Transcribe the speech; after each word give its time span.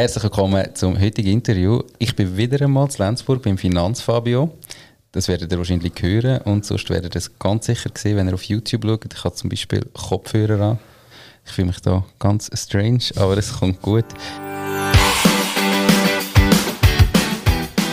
Herzlich 0.00 0.24
willkommen 0.24 0.66
zum 0.72 0.98
heutigen 0.98 1.28
Interview. 1.28 1.82
Ich 1.98 2.16
bin 2.16 2.34
wieder 2.34 2.64
einmal 2.64 2.88
in 2.88 2.94
Lenzburg 2.96 3.42
beim 3.42 3.58
Finanzfabio. 3.58 4.50
Das 5.12 5.28
werdet 5.28 5.52
ihr 5.52 5.58
wahrscheinlich 5.58 5.92
hören 6.00 6.40
und 6.46 6.64
sonst 6.64 6.88
werdet 6.88 7.14
ihr 7.14 7.18
es 7.18 7.38
ganz 7.38 7.66
sicher 7.66 7.90
sehen, 7.94 8.16
wenn 8.16 8.26
ihr 8.26 8.32
auf 8.32 8.44
YouTube 8.44 8.86
schaut. 8.86 9.12
Ich 9.12 9.24
habe 9.24 9.34
zum 9.34 9.50
Beispiel 9.50 9.84
Kopfhörer 9.92 10.70
an. 10.70 10.78
Ich 11.44 11.52
fühle 11.52 11.66
mich 11.66 11.80
da 11.80 12.02
ganz 12.18 12.48
strange, 12.54 13.10
aber 13.16 13.36
es 13.36 13.52
kommt 13.52 13.82
gut. 13.82 14.06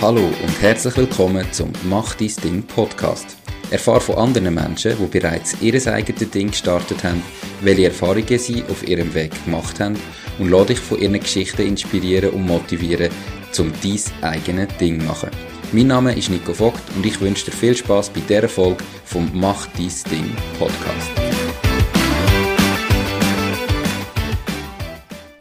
Hallo 0.02 0.22
und 0.22 0.62
herzlich 0.62 0.96
willkommen 0.96 1.46
zum 1.52 1.74
Mach 1.90 2.16
dein 2.16 2.32
Ding 2.42 2.64
Podcast. 2.64 3.36
Erfahre 3.70 4.00
von 4.00 4.16
anderen 4.16 4.54
Menschen, 4.54 4.94
die 4.98 5.20
bereits 5.20 5.62
ihr 5.62 5.74
eigenes 5.94 6.32
Ding 6.32 6.52
gestartet 6.52 7.04
haben, 7.04 7.22
welche 7.60 7.88
Erfahrungen 7.88 8.40
sie 8.40 8.64
auf 8.64 8.88
ihrem 8.88 9.14
Weg 9.14 9.44
gemacht 9.44 9.82
haben 9.82 9.98
und 10.40 10.50
lade 10.50 10.68
dich 10.68 10.80
von 10.80 11.00
ihren 11.00 11.20
Geschichten 11.20 11.68
inspirieren 11.68 12.32
und 12.32 12.46
motivieren, 12.46 13.12
um 13.60 13.72
dein 13.82 14.30
eigenes 14.30 14.78
Ding 14.78 15.00
zu 15.00 15.06
machen. 15.06 15.30
Mein 15.72 15.88
Name 15.88 16.14
ist 16.16 16.30
Nico 16.30 16.54
Vogt 16.54 16.82
und 16.96 17.06
ich 17.06 17.20
wünsche 17.20 17.46
dir 17.46 17.52
viel 17.52 17.76
Spaß 17.76 18.12
bei 18.12 18.22
dieser 18.22 18.48
Folge 18.48 18.84
vom 19.06 19.30
Mach 19.34 19.68
dein 19.76 19.92
Ding 20.12 20.32
Podcast. 20.58 21.12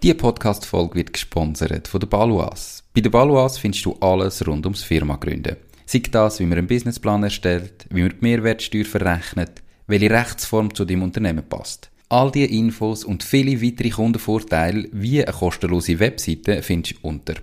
Diese 0.03 0.15
Podcast-Folge 0.15 0.95
wird 0.95 1.13
gesponsert 1.13 1.89
von 1.89 2.01
der 2.01 2.07
Baluas. 2.07 2.85
Bei 2.95 3.01
der 3.01 3.11
Baluas 3.11 3.59
findest 3.59 3.85
du 3.87 3.95
alles 4.01 4.47
rund 4.47 4.67
ums 4.67 4.83
Firma 4.83 5.17
gründen. 5.17 5.57
Sei 5.85 6.03
das, 6.11 6.41
wie 6.41 6.47
man 6.47 6.59
einen 6.59 6.67
Businessplan 6.67 7.23
erstellt, 7.23 7.87
wie 7.91 8.03
man 8.03 8.11
die 8.11 8.17
Mehrwertsteuer 8.21 8.85
verrechnet, 8.85 9.63
welche 9.87 10.11
Rechtsform 10.11 10.75
zu 10.75 10.85
deinem 10.85 11.03
Unternehmen 11.03 11.49
passt. 11.49 11.91
All 12.09 12.31
diese 12.31 12.47
Infos 12.47 13.05
und 13.05 13.25
viele 13.25 13.61
weitere 13.61 13.91
Kundenvorteile 13.91 14.89
wie 14.93 15.25
eine 15.25 15.33
kostenlose 15.33 15.99
Webseite 15.99 16.63
findest 16.63 17.03
du 17.03 17.09
unter 17.09 17.35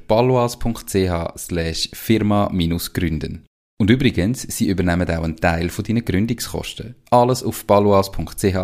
slash 1.38 1.90
firma-gründen. 1.92 3.46
Und 3.78 3.90
übrigens, 3.90 4.44
sie 4.44 4.70
übernehmen 4.70 5.10
auch 5.10 5.24
einen 5.24 5.36
Teil 5.36 5.68
von 5.68 5.84
deinen 5.84 6.06
Gründungskosten. 6.06 6.96
Alles 7.10 7.44
auf 7.44 7.66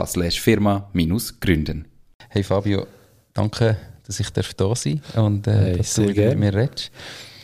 slash 0.06 0.40
firma-gründen. 0.40 1.86
Hey 2.30 2.44
Fabio, 2.44 2.88
danke, 3.34 3.76
dass 4.08 4.22
ich 4.22 4.30
da 4.30 4.42
sein 4.76 5.02
darf 5.14 5.18
und 5.18 5.48
äh, 5.48 5.52
hey, 5.52 5.78
dass 5.78 5.95
du 5.95 6.04
mit 6.04 6.40
mir 6.40 6.54
redest. 6.54 6.92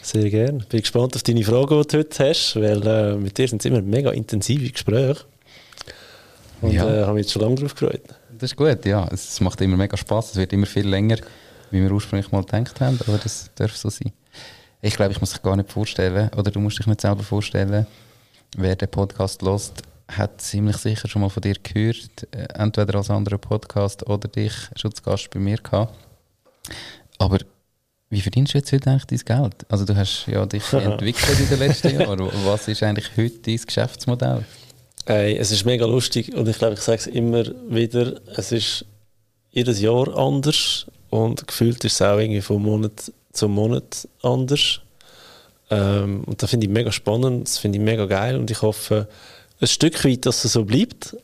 Sehr 0.01 0.29
gerne. 0.29 0.59
Bin 0.69 0.79
gespannt 0.79 1.15
auf 1.17 1.23
deine 1.23 1.43
Fragen, 1.43 1.81
die 1.81 1.87
du 1.87 1.97
heute 1.97 2.29
hast, 2.29 2.55
weil 2.55 2.87
äh, 2.87 3.17
mit 3.17 3.37
dir 3.37 3.49
sind 3.49 3.61
es 3.61 3.65
immer 3.65 3.81
mega 3.81 4.11
intensive 4.11 4.69
Gespräche. 4.69 5.25
Und 6.61 6.71
ja. 6.71 6.87
äh, 6.87 7.01
habe 7.03 7.15
mich 7.15 7.25
jetzt 7.25 7.33
schon 7.33 7.41
lange 7.41 7.55
darauf 7.55 7.73
gefreut. 7.73 8.03
Das 8.45 8.51
ist 8.51 8.57
gut, 8.57 8.85
ja. 8.85 9.07
Es 9.11 9.41
macht 9.41 9.59
immer 9.61 9.75
mega 9.75 9.97
Spaß. 9.97 10.29
Es 10.29 10.35
wird 10.35 10.53
immer 10.53 10.67
viel 10.67 10.87
länger, 10.87 11.17
wie 11.71 11.81
wir 11.81 11.91
ursprünglich 11.91 12.31
mal 12.31 12.43
gedacht 12.43 12.79
haben, 12.79 12.99
aber 13.07 13.17
das 13.17 13.49
darf 13.55 13.75
so 13.75 13.89
sein. 13.89 14.11
Ich 14.83 14.95
glaube, 14.95 15.13
ich 15.13 15.19
muss 15.19 15.31
dich 15.31 15.41
gar 15.41 15.55
nicht 15.55 15.71
vorstellen, 15.71 16.29
oder 16.37 16.51
du 16.51 16.59
musst 16.59 16.77
dich 16.77 16.85
nicht 16.85 17.01
selber 17.01 17.23
vorstellen. 17.23 17.87
Wer 18.55 18.75
den 18.75 18.87
Podcast 18.87 19.41
lost, 19.41 19.81
hat 20.07 20.41
ziemlich 20.41 20.77
sicher 20.77 21.07
schon 21.07 21.23
mal 21.23 21.29
von 21.29 21.41
dir 21.41 21.55
gehört, 21.55 22.27
äh, 22.29 22.45
entweder 22.53 22.99
als 22.99 23.09
anderer 23.09 23.39
Podcast 23.39 24.07
oder 24.07 24.27
dich 24.27 24.53
schon 24.75 24.93
zu 24.93 25.01
Gast 25.01 25.31
bei 25.31 25.39
mir 25.39 25.57
gehabt. 25.57 25.95
Aber 27.17 27.39
wie 28.11 28.21
verdienst 28.21 28.53
du 28.53 28.59
jetzt 28.59 28.71
heute 28.71 28.91
eigentlich 28.91 29.23
dein 29.23 29.41
Geld? 29.41 29.65
Also 29.69 29.85
du 29.85 29.95
hast 29.95 30.27
ja 30.27 30.45
dich 30.45 30.71
entwickelt 30.71 31.39
in 31.39 31.49
den 31.49 31.57
letzten 31.57 31.99
Jahren. 31.99 32.29
Was 32.43 32.67
ist 32.67 32.83
eigentlich 32.83 33.09
heute 33.17 33.39
dein 33.39 33.57
Geschäftsmodell? 33.57 34.45
Hey, 35.07 35.37
es 35.37 35.51
ist 35.51 35.65
mega 35.65 35.85
lustig 35.85 36.33
und 36.33 36.47
ich 36.47 36.57
glaube, 36.57 36.73
ich 36.73 36.79
sage 36.79 36.97
es 36.97 37.05
immer 37.05 37.43
wieder, 37.69 38.19
es 38.35 38.51
ist 38.51 38.85
jedes 39.51 39.79
Jahr 39.79 40.17
anders 40.17 40.87
und 41.11 41.45
gefühlt 41.45 41.83
ist 41.85 41.93
es 41.93 42.01
auch 42.01 42.17
irgendwie 42.17 42.41
von 42.41 42.63
Monat 42.63 43.11
zu 43.31 43.47
Monat 43.47 44.07
anders. 44.23 44.81
Ähm, 45.69 46.23
und 46.25 46.41
das 46.41 46.49
finde 46.49 46.65
ich 46.65 46.73
mega 46.73 46.91
spannend, 46.91 47.47
das 47.47 47.59
finde 47.59 47.77
ich 47.77 47.83
mega 47.83 48.07
geil 48.07 48.35
und 48.35 48.49
ich 48.49 48.63
hoffe 48.63 49.07
ein 49.61 49.67
Stück 49.67 50.03
weit, 50.05 50.25
dass 50.25 50.43
es 50.43 50.53
so 50.53 50.65
bleibt. 50.65 51.15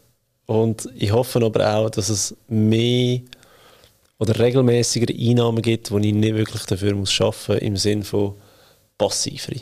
Und 0.45 0.87
ich 0.95 1.11
hoffe 1.11 1.43
aber 1.43 1.75
auch, 1.75 1.89
dass 1.89 2.09
es 2.09 2.35
mehr 2.47 3.21
oder 4.19 4.37
regelmäßigere 4.37 5.17
Einnahmen 5.17 5.63
gibt, 5.63 5.89
die 5.89 6.07
ich 6.09 6.13
nicht 6.13 6.35
wirklich 6.35 6.65
dafür 6.65 6.93
muss 6.93 7.11
schaffen 7.11 7.57
im 7.57 7.77
Sinne 7.77 8.03
von 8.03 8.35
passivere. 8.99 9.61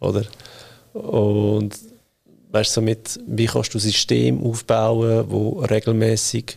Oder? 0.00 0.24
Und 0.94 1.74
weißt 2.54 2.70
du, 2.70 2.74
somit, 2.74 3.18
wie 3.26 3.46
kannst 3.46 3.74
du 3.74 3.78
ein 3.78 3.80
System 3.80 4.40
aufbauen, 4.42 5.24
wo 5.28 5.58
regelmäßig 5.58 6.56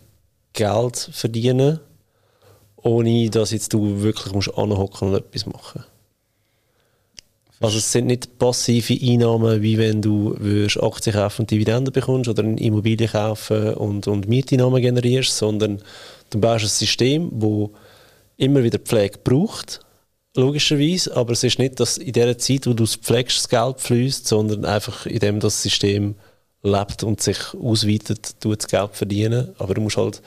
Geld 0.53 1.09
verdienen, 1.11 1.79
ohne 2.75 3.29
dass 3.31 3.49
jetzt 3.49 3.73
du 3.73 4.01
wirklich 4.03 4.31
musst 4.31 4.55
anhocken 4.55 5.09
und 5.09 5.15
etwas 5.15 5.47
machen. 5.47 5.83
Also 7.59 7.79
es 7.79 7.91
sind 7.91 8.05
nicht 8.05 8.37
passive 8.37 8.93
Einnahmen, 8.93 9.63
wie 9.63 9.79
wenn 9.79 10.03
du 10.03 10.35
Aktien 10.79 11.15
kaufen 11.15 11.41
und 11.41 11.51
Dividenden 11.51 11.91
bekommst 11.91 12.29
oder 12.29 12.43
eine 12.43 12.59
Immobilie 12.61 13.07
kaufen 13.07 13.73
und, 13.73 14.05
und 14.07 14.27
Mieteinnahmen 14.27 14.79
generierst, 14.79 15.35
sondern 15.35 15.81
du 16.29 16.39
baust 16.39 16.65
ein 16.65 16.69
System, 16.69 17.29
wo 17.31 17.71
immer 18.37 18.63
wieder 18.63 18.77
Pflege 18.77 19.17
braucht 19.23 19.79
logischerweise, 20.37 21.15
aber 21.15 21.33
es 21.33 21.43
ist 21.43 21.59
nicht, 21.59 21.79
dass 21.79 21.97
in 21.97 22.13
der 22.13 22.37
Zeit, 22.37 22.67
wo 22.67 22.73
du 22.73 22.83
es 22.83 22.95
pflegst, 22.95 23.37
das 23.37 23.49
Geld 23.49 23.81
fließt, 23.81 24.27
sondern 24.27 24.65
einfach 24.65 25.05
in 25.05 25.19
dem 25.19 25.39
das 25.39 25.61
System 25.61 26.15
lebt 26.63 27.03
und 27.03 27.21
sich 27.21 27.37
ausweitet, 27.53 28.39
tut 28.39 28.63
das 28.63 28.67
Geld 28.67 28.95
verdienen. 28.95 29.49
Aber 29.57 29.73
du 29.73 29.81
musst 29.81 29.97
halt 29.97 30.21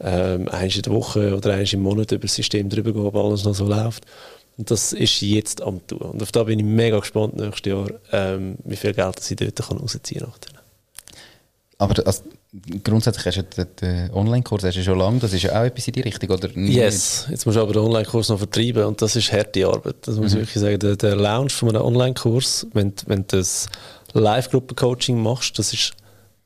ähm, 0.00 0.48
eins 0.48 0.76
in 0.76 0.82
der 0.82 0.92
Woche 0.92 1.36
oder 1.36 1.54
eins 1.54 1.72
im 1.72 1.82
Monat 1.82 2.12
über 2.12 2.22
das 2.22 2.34
System 2.34 2.68
drüber 2.68 2.92
gehen, 2.92 3.06
ob 3.06 3.16
alles 3.16 3.44
noch 3.44 3.54
so 3.54 3.66
läuft. 3.66 4.04
Und 4.56 4.70
das 4.70 4.92
ist 4.92 5.20
jetzt 5.20 5.62
am 5.62 5.84
tun. 5.86 5.98
Und 5.98 6.22
auf 6.22 6.32
da 6.32 6.44
bin 6.44 6.58
ich 6.58 6.64
mega 6.64 6.98
gespannt 6.98 7.36
nächstes 7.36 7.70
Jahr, 7.70 7.88
ähm, 8.12 8.56
wie 8.64 8.76
viel 8.76 8.94
Geld 8.94 9.30
ich 9.30 9.36
dort 9.36 9.70
rausziehen 9.70 10.22
kann. 10.24 10.58
Aber 11.78 12.06
also, 12.06 12.22
grundsätzlich 12.82 13.26
hast 13.26 13.58
du 13.58 13.64
den, 13.64 14.10
Online-Kurs 14.12 14.74
schon 14.74 14.98
lange, 14.98 15.18
das 15.18 15.32
ist 15.32 15.42
ja 15.42 15.60
auch 15.60 15.64
etwas 15.64 15.86
in 15.88 15.94
die 15.94 16.00
Richtung, 16.02 16.30
oder 16.30 16.48
nicht? 16.54 16.76
Yes, 16.76 17.26
jetzt 17.28 17.46
musst 17.46 17.56
du 17.56 17.62
aber 17.62 17.72
den 17.72 17.82
Online-Kurs 17.82 18.28
noch 18.28 18.38
vertreiben 18.38 18.84
und 18.84 19.02
das 19.02 19.16
ist 19.16 19.32
harte 19.32 19.66
Arbeit. 19.66 19.96
Das 20.02 20.16
muss 20.16 20.32
mhm. 20.32 20.40
ich 20.40 20.46
wirklich 20.46 20.62
sagen. 20.62 20.78
Der, 20.78 20.96
der 20.96 21.16
Launch 21.16 21.52
von 21.52 21.70
einem 21.70 21.82
Online-Kurs, 21.82 22.66
wenn, 22.72 22.92
wenn 23.06 23.26
du 23.26 23.38
das 23.38 23.68
Live-Gruppen-Coaching 24.12 25.20
machst, 25.20 25.58
das 25.58 25.72
ist 25.72 25.92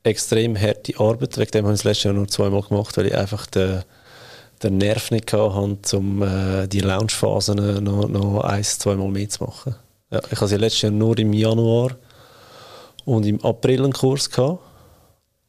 extrem 0.02 0.58
harte 0.58 0.98
Arbeit. 0.98 1.36
Wegen 1.36 1.50
dem 1.50 1.64
habe 1.64 1.74
ich 1.74 1.80
das 1.80 1.84
letzte 1.84 2.08
Jahr 2.08 2.14
nur 2.14 2.28
zweimal 2.28 2.62
gemacht, 2.62 2.96
weil 2.96 3.06
ich 3.06 3.14
einfach 3.14 3.46
den, 3.46 3.82
den 4.62 4.78
Nerv 4.78 5.10
nicht 5.10 5.32
hatte, 5.32 5.96
um 5.96 6.22
äh, 6.22 6.66
die 6.69 6.80
Launch-Phasen 6.80 7.84
noch, 7.84 8.08
noch 8.08 8.40
ein, 8.40 8.64
zweimal 8.64 9.08
mehr 9.08 9.28
zu 9.28 9.44
machen. 9.44 9.75
Ja, 10.10 10.20
ich 10.30 10.40
hatte 10.40 10.56
letztes 10.56 10.82
Jahr 10.82 10.92
nur 10.92 11.19
im 11.19 11.34
Januar 11.34 11.90
und 13.04 13.26
im 13.26 13.44
April 13.44 13.84
einen 13.84 13.92
Kurs 13.92 14.30
gehabt 14.30 14.68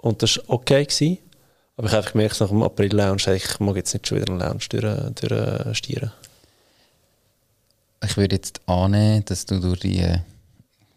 und 0.02 0.22
das 0.22 0.38
war 0.38 0.44
okay. 0.48 0.86
Gewesen. 0.86 1.18
Aber 1.78 1.88
ich 1.88 1.94
habe 1.94 2.00
einfach 2.00 2.12
gemerkt, 2.12 2.40
nach 2.42 2.50
dem 2.50 2.64
April-Lounge, 2.64 3.36
ich 3.36 3.60
mag 3.60 3.76
jetzt 3.78 3.94
nicht 3.94 4.08
schon 4.08 4.20
wieder 4.20 4.32
einen 4.32 4.40
Lounge 4.40 4.66
durchstieren. 4.70 6.12
Durch, 8.02 8.12
ich 8.12 8.18
würde 8.18 8.36
jetzt 8.36 8.62
annehmen, 8.68 9.24
dass 9.26 9.46
du 9.46 9.60
durch 9.60 9.80
die 9.80 10.20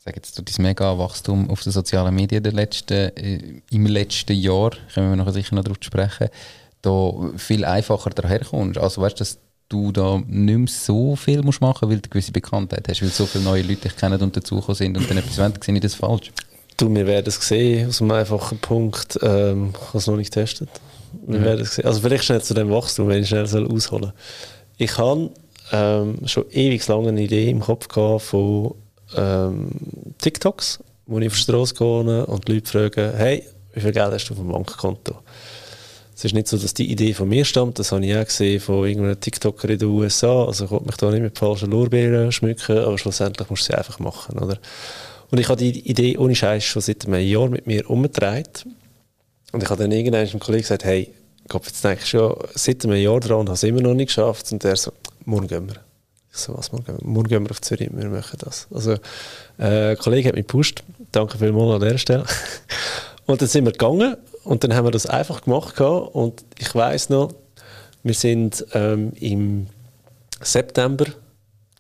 sag 0.05 0.17
jetzt, 0.17 0.37
durch 0.37 0.57
dein 0.57 0.65
mega 0.65 0.99
Wachstum 0.99 1.49
auf 1.51 1.63
den 1.63 1.73
sozialen 1.73 2.15
Medien 2.15 2.43
der 2.43 2.53
letzten, 2.53 3.17
äh, 3.17 3.63
im 3.71 3.87
letzten 3.87 4.35
Jahr, 4.35 4.71
können 4.93 5.11
wir 5.11 5.17
noch 5.17 5.33
sicher 5.33 5.55
noch 5.55 5.65
darauf 5.65 5.79
sprechen, 5.81 6.29
da 6.83 7.13
viel 7.37 7.65
einfacher 7.65 8.11
daherkommst. 8.11 8.79
Also 8.79 9.01
weißt 9.03 9.15
du, 9.17 9.19
dass 9.21 9.39
du 9.69 9.93
da 9.93 10.21
nicht 10.27 10.59
mehr 10.59 10.67
so 10.69 11.17
viel 11.17 11.43
musst 11.43 11.61
machen 11.61 11.89
musst, 11.89 11.91
weil 11.91 12.01
du 12.01 12.07
eine 12.07 12.11
gewisse 12.11 12.33
Bekanntheit 12.33 12.89
hast, 12.89 13.03
weil 13.03 13.09
so 13.11 13.27
viele 13.27 13.45
neue 13.45 13.63
Leute 13.63 13.83
dich 13.83 13.97
kennen 13.97 14.21
und 14.21 14.37
dazugekommen 14.37 14.77
sind 14.77 14.97
und 14.97 15.09
dann 15.09 15.19
etwas 15.19 15.39
wollen, 15.39 15.55
sehe 15.63 15.75
ich 15.75 15.81
das 15.81 15.95
falsch? 15.95 16.33
Du, 16.83 16.93
wir 16.93 17.07
werden 17.07 17.29
es 17.29 17.37
sehen, 17.37 17.91
aus 17.91 18.01
einem 18.01 18.11
einfachen 18.11 18.59
Punkt. 18.59 19.17
Ähm, 19.23 19.73
ich 19.73 19.87
habe 19.87 19.99
es 19.99 20.07
noch 20.09 20.17
nicht 20.17 20.35
getestet. 20.35 20.69
Wir 21.29 21.39
mhm. 21.39 21.45
werden 21.45 21.61
es 21.61 21.77
sehen. 21.77 21.85
Also 21.85 22.01
vielleicht 22.01 22.25
schnell 22.25 22.43
zu 22.43 22.55
dem 22.55 22.73
Wachstum, 22.73 23.07
wenn 23.07 23.23
ich 23.23 23.29
schnell 23.29 23.47
soll 23.47 23.71
ausholen 23.71 24.03
soll. 24.07 24.13
Ich 24.79 24.99
habe 24.99 25.31
ähm, 25.71 26.19
schon 26.27 26.45
ewig 26.51 26.85
lange 26.89 27.11
eine 27.11 27.23
Idee 27.23 27.51
im 27.51 27.61
Kopf 27.61 27.87
gehabt 27.87 28.23
von 28.23 28.75
ähm, 29.17 29.69
TikToks, 30.19 30.81
wo 31.07 31.21
ich 31.21 31.29
auf 31.29 31.35
die 31.35 31.43
Straße 31.43 31.75
gehe 31.77 32.27
und 32.27 32.49
die 32.49 32.53
Leute 32.55 32.69
fragen, 32.69 33.17
hey, 33.17 33.45
wie 33.75 33.81
viel 33.81 33.93
Geld 33.93 34.13
hast 34.13 34.27
du 34.27 34.35
auf 34.35 34.41
dem 34.41 34.49
Bankkonto? 34.49 35.21
Es 36.17 36.25
ist 36.25 36.35
nicht 36.35 36.49
so, 36.49 36.59
dass 36.59 36.75
die 36.75 36.91
Idee 36.91 37.15
von 37.15 37.29
mir 37.29 37.45
stammt, 37.45 37.79
das 37.79 37.93
habe 37.93 38.05
ich 38.05 38.17
auch 38.17 38.25
gesehen 38.25 38.59
von 38.59 38.89
irgendeiner 38.89 39.21
TikToker 39.21 39.71
in 39.71 39.79
den 39.79 39.89
USA. 39.89 40.47
Also 40.47 40.65
ich 40.65 40.71
wollte 40.73 40.87
mich 40.87 40.97
da 40.97 41.11
nicht 41.13 41.23
mit 41.23 41.39
falschen 41.39 41.71
Lorbeeren 41.71 42.33
schmücken, 42.33 42.79
aber 42.79 42.99
schlussendlich 42.99 43.49
musst 43.49 43.69
du 43.69 43.73
sie 43.73 43.79
einfach 43.79 44.01
machen, 44.01 44.37
oder? 44.41 44.59
Und 45.33 45.39
ich 45.39 45.49
habe 45.49 45.57
die 45.57 45.89
Idee 45.89 46.19
ohne 46.19 46.35
Scheiß 46.35 46.63
schon 46.63 46.83
seit 46.83 47.07
einem 47.07 47.27
Jahr 47.27 47.49
mit 47.49 47.67
mir 47.67 47.89
umgedreht. 47.89 48.67
Und 49.53 49.63
ich 49.63 49.71
habe 49.71 49.83
dann 49.83 49.91
irgendwann 49.91 50.21
einem 50.21 50.39
Kollegen 50.39 50.61
gesagt, 50.61 50.85
hey, 50.85 51.11
Gott, 51.49 51.65
jetzt 51.65 51.83
denke 51.83 52.03
ich 52.03 52.11
schon 52.11 52.37
seit 52.55 52.85
einem 52.85 52.97
Jahr 52.97 53.19
dran 53.19 53.41
und 53.41 53.47
habe 53.47 53.55
es 53.55 53.63
immer 53.63 53.81
noch 53.81 53.95
nicht 53.95 54.09
geschafft. 54.09 54.53
Und 54.53 54.63
der 54.63 54.77
so, 54.77 54.93
morgen 55.25 55.47
gehen 55.47 55.71
wir. 55.71 55.77
Ich 56.31 56.37
so, 56.37 56.55
was, 56.55 56.71
morgen, 56.71 56.99
morgen 57.01 57.29
gehen 57.29 57.45
wir 57.45 57.51
auf 57.51 57.63
Zürich, 57.63 57.89
wir 57.91 58.11
machen 58.11 58.39
das. 58.41 58.69
Also, 58.71 58.93
äh, 59.59 59.93
ein 59.93 59.97
Kollege 59.97 60.29
hat 60.29 60.35
mich 60.35 60.47
gepusht. 60.47 60.85
Danke 61.13 61.39
vielmals 61.39 61.77
an 61.77 61.89
der 61.89 61.97
Stelle. 61.97 62.27
und 63.27 63.41
dann 63.41 63.49
sind 63.49 63.65
wir 63.65 63.73
gegangen 63.73 64.19
und 64.45 64.65
dann 64.65 64.75
haben 64.75 64.85
wir 64.85 64.91
das 64.91 65.07
einfach 65.07 65.45
gemacht. 65.45 65.81
Und 65.81 66.45
ich 66.59 66.75
weiß 66.75 67.09
noch, 67.09 67.33
wir 68.03 68.15
sind 68.15 68.67
ähm, 68.75 69.15
im 69.19 69.69
September, 70.43 71.07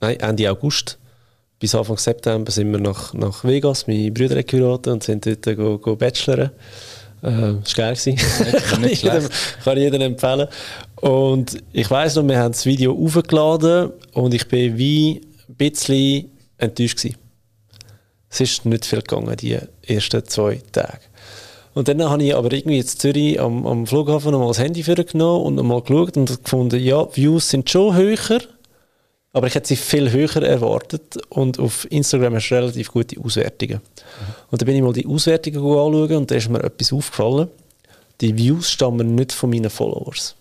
nein, 0.01 0.21
Ende 0.21 0.51
August 0.51 0.97
bis 1.63 1.77
Anfang 1.77 1.97
September 1.97 2.51
sind 2.51 2.73
wir 2.73 2.81
nach, 2.81 3.15
nach 3.15 3.45
Vegas, 3.45 3.87
meine 3.87 4.11
Brüder 4.11 4.35
haben 4.35 4.47
geheiratet 4.47 4.93
und 4.93 5.05
sind 5.05 5.25
dort 5.25 5.57
go, 5.57 5.79
go 5.79 5.95
bacheloren. 5.95 6.51
Äh, 7.23 7.55
das 7.63 7.79
war 7.79 7.95
geil. 7.95 8.17
kann, 8.69 8.83
ich 8.83 9.03
jedem, 9.03 9.29
kann 9.63 9.77
ich 9.77 9.85
jedem 9.85 10.01
empfehlen. 10.03 10.49
Und 10.97 11.63
ich 11.73 11.89
weiss 11.89 12.17
noch, 12.17 12.27
wir 12.27 12.37
haben 12.37 12.51
das 12.51 12.67
Video 12.67 12.93
aufgeladen 12.93 13.93
und 14.13 14.35
ich 14.35 14.49
bin 14.49 14.77
wie 14.77 15.21
ein 15.49 15.55
bisschen 15.55 16.33
enttäuscht 16.59 16.99
gewesen. 16.99 17.17
Es 18.29 18.41
ist 18.41 18.65
nicht 18.65 18.85
viel 18.85 19.03
gegangen, 19.03 19.37
die 19.37 19.57
ersten 19.87 20.27
zwei 20.27 20.61
Tage. 20.73 20.99
Und 21.75 21.87
dann 21.87 22.03
habe 22.03 22.25
ich 22.25 22.35
aber 22.35 22.53
irgendwie 22.53 22.79
jetzt 22.79 23.01
Zürich 23.01 23.41
am, 23.41 23.65
am 23.69 23.87
Flughafen 23.87 24.33
nochmal 24.33 24.49
das 24.49 24.59
Handy 24.59 24.83
genommen 24.83 25.47
und 25.47 25.55
nochmal 25.55 25.83
geschaut 25.83 26.17
und 26.17 26.43
gefunden, 26.43 26.83
ja, 26.83 27.07
Views 27.15 27.51
sind 27.51 27.71
schon 27.71 27.95
höher, 27.95 28.41
aber 29.33 29.47
ich 29.47 29.55
hätte 29.55 29.69
sie 29.69 29.77
viel 29.77 30.11
höher 30.11 30.43
erwartet 30.43 31.19
und 31.31 31.59
auf 31.59 31.91
Instagram 31.91 32.35
hast 32.35 32.51
du 32.51 32.55
relativ 32.55 32.91
gute 32.91 33.19
Auswertungen. 33.21 33.77
Mhm. 33.77 34.35
Und 34.51 34.61
dann 34.61 34.67
bin 34.67 34.77
ich 34.77 34.83
mal 34.83 34.93
die 34.93 35.07
Auswertungen 35.07 35.59
anschauen 35.59 36.17
und 36.17 36.31
da 36.31 36.35
ist 36.35 36.49
mir 36.49 36.63
etwas 36.63 36.93
aufgefallen. 36.93 37.49
Die 38.21 38.37
Views 38.37 38.71
stammen 38.71 39.15
nicht 39.15 39.33
von 39.33 39.51
meinen 39.51 39.71
Followers. 39.71 40.35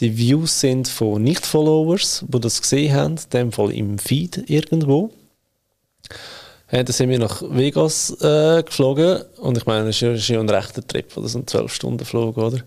Die 0.00 0.16
Views 0.16 0.60
sind 0.60 0.88
von 0.88 1.22
Nicht-Followers, 1.22 2.24
die 2.26 2.40
das 2.40 2.62
gesehen 2.62 2.94
haben, 2.94 3.16
in 3.16 3.30
dem 3.32 3.52
Fall 3.52 3.70
im 3.72 3.98
Feed 3.98 4.48
irgendwo. 4.48 5.10
Ja, 6.72 6.82
dann 6.82 6.92
sind 6.92 7.10
wir 7.10 7.18
nach 7.18 7.42
Vegas 7.42 8.16
äh, 8.22 8.62
geflogen 8.62 9.22
und 9.38 9.58
ich 9.58 9.66
meine, 9.66 9.86
das 9.86 10.00
ist 10.00 10.28
ja 10.28 10.40
ein 10.40 10.48
rechter 10.48 10.86
Trip, 10.86 11.12
das 11.14 11.32
sind 11.32 11.50
12 11.50 11.74
Stunden 11.74 12.04
Flug, 12.04 12.38
oder? 12.38 12.60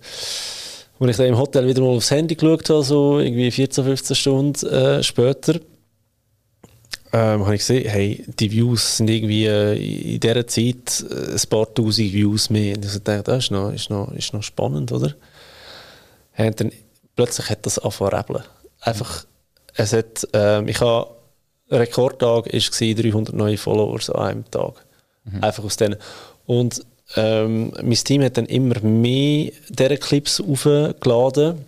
Als 1.04 1.12
ich 1.12 1.18
dann 1.18 1.34
im 1.34 1.38
Hotel 1.38 1.68
wieder 1.68 1.82
mal 1.82 1.90
aufs 1.90 2.12
Handy 2.12 2.36
geschaut 2.36 2.70
habe, 2.70 2.84
so 2.84 3.20
irgendwie 3.20 3.52
14, 3.52 3.84
15 3.84 4.16
Stunden 4.16 4.68
äh, 4.68 5.04
später, 5.04 5.60
ähm, 7.12 7.46
habe 7.46 7.56
ich 7.56 7.62
gesehen, 7.62 7.88
hey, 7.88 8.24
die 8.40 8.52
Views 8.52 8.98
sind 8.98 9.10
irgendwie 9.10 9.46
äh, 9.46 10.14
in 10.14 10.20
dieser 10.20 10.48
Zeit 10.48 11.06
äh, 11.10 11.34
ein 11.34 11.50
paar 11.50 11.72
tausend 11.72 12.12
Views 12.12 12.50
mehr. 12.50 12.76
Und 12.76 12.86
ich 12.86 12.92
dachte, 13.04 13.24
das 13.24 13.46
ist 13.46 13.52
noch, 13.52 13.72
ist 13.72 13.90
noch, 13.90 14.12
ist 14.14 14.34
noch 14.34 14.42
spannend, 14.42 14.92
oder? 14.92 15.14
Und 16.38 16.60
dann, 16.60 16.72
plötzlich 17.16 17.50
hat 17.50 17.66
das 17.66 17.78
angefangen 17.78 18.44
Einfach, 18.80 19.26
es 19.76 19.94
hat, 19.94 20.28
ähm, 20.34 20.68
ich 20.68 20.82
habe, 20.82 21.12
Rekordtag 21.70 22.52
war 22.52 22.96
300 22.96 23.36
neue 23.36 23.58
Followers 23.58 24.10
an 24.10 24.26
einem 24.26 24.52
Tag. 24.52 24.86
Mhm. 25.26 25.44
Einfach 25.44 25.64
aus 25.64 25.78
denen. 25.78 25.98
Und 26.46 26.84
ähm, 27.16 27.72
mein 27.82 27.92
Team 27.94 28.24
hat 28.24 28.38
dann 28.38 28.46
immer 28.46 28.80
mehr 28.82 29.52
dieser 29.70 29.98
Clips 29.98 30.42
aufgeladen. 30.42 31.66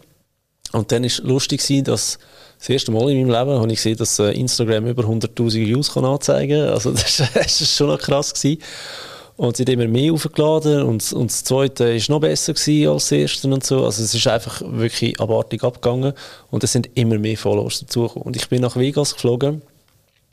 Und 0.71 0.91
dann 0.91 1.03
war 1.03 1.25
lustig, 1.25 1.61
dass 1.83 2.19
das 2.57 2.69
erste 2.69 2.91
Mal 2.91 3.11
in 3.11 3.27
meinem 3.27 3.39
Leben 3.39 3.59
habe 3.59 3.71
ich 3.71 3.77
gesehen, 3.77 3.97
dass 3.97 4.17
äh, 4.19 4.31
Instagram 4.31 4.87
über 4.87 5.03
100.000 5.03 5.53
Views 5.53 5.93
kann 5.93 6.05
anzeigen 6.05 6.65
kann. 6.65 6.73
Also 6.73 6.91
das 6.93 7.19
war 7.19 7.47
schon 7.47 7.87
noch 7.87 7.99
krass. 7.99 8.33
Gewesen. 8.33 8.61
Und 9.37 9.57
sie 9.57 9.63
hat 9.63 9.69
immer 9.69 9.87
mehr 9.87 10.13
aufgeladen 10.13 10.83
und, 10.83 11.11
und 11.11 11.29
das 11.29 11.43
zweite 11.43 11.93
war 11.93 12.15
noch 12.15 12.21
besser 12.21 12.53
gewesen 12.53 12.89
als 12.89 13.09
das 13.09 13.11
erste 13.11 13.49
und 13.49 13.65
so. 13.65 13.83
Also 13.83 14.01
es 14.01 14.13
ist 14.15 14.27
einfach 14.27 14.61
wirklich 14.65 15.19
abartig 15.19 15.61
abgegangen 15.63 16.13
und 16.51 16.63
es 16.63 16.71
sind 16.71 16.89
immer 16.95 17.17
mehr 17.17 17.38
Followers 17.38 17.81
dazugekommen. 17.81 18.27
Und 18.27 18.38
ich 18.38 18.47
bin 18.47 18.61
nach 18.61 18.77
Vegas 18.77 19.13
geflogen 19.13 19.61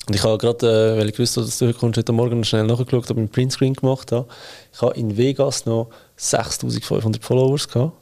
und 0.08 0.16
ich 0.16 0.25
habe 0.25 0.37
gerade, 0.38 0.66
äh, 0.66 0.99
weil 0.99 1.08
ich 1.08 1.19
wusste, 1.19 1.43
dass 1.43 1.58
du 1.58 1.72
kommst, 1.72 1.96
heute 1.96 2.12
Morgen 2.12 2.43
schnell 2.44 2.64
nachgeschaut, 2.64 3.04
ich 3.04 3.16
einen 3.16 3.28
Printscreen 3.28 3.75
gemacht 3.75 4.10
habe. 4.10 4.26
Ich 4.72 4.82
habe 4.82 4.94
in 4.96 5.16
Vegas 5.16 5.64
noch 5.64 5.90
6500 6.16 7.22
Followers 7.22 7.69
gehabt. 7.69 7.93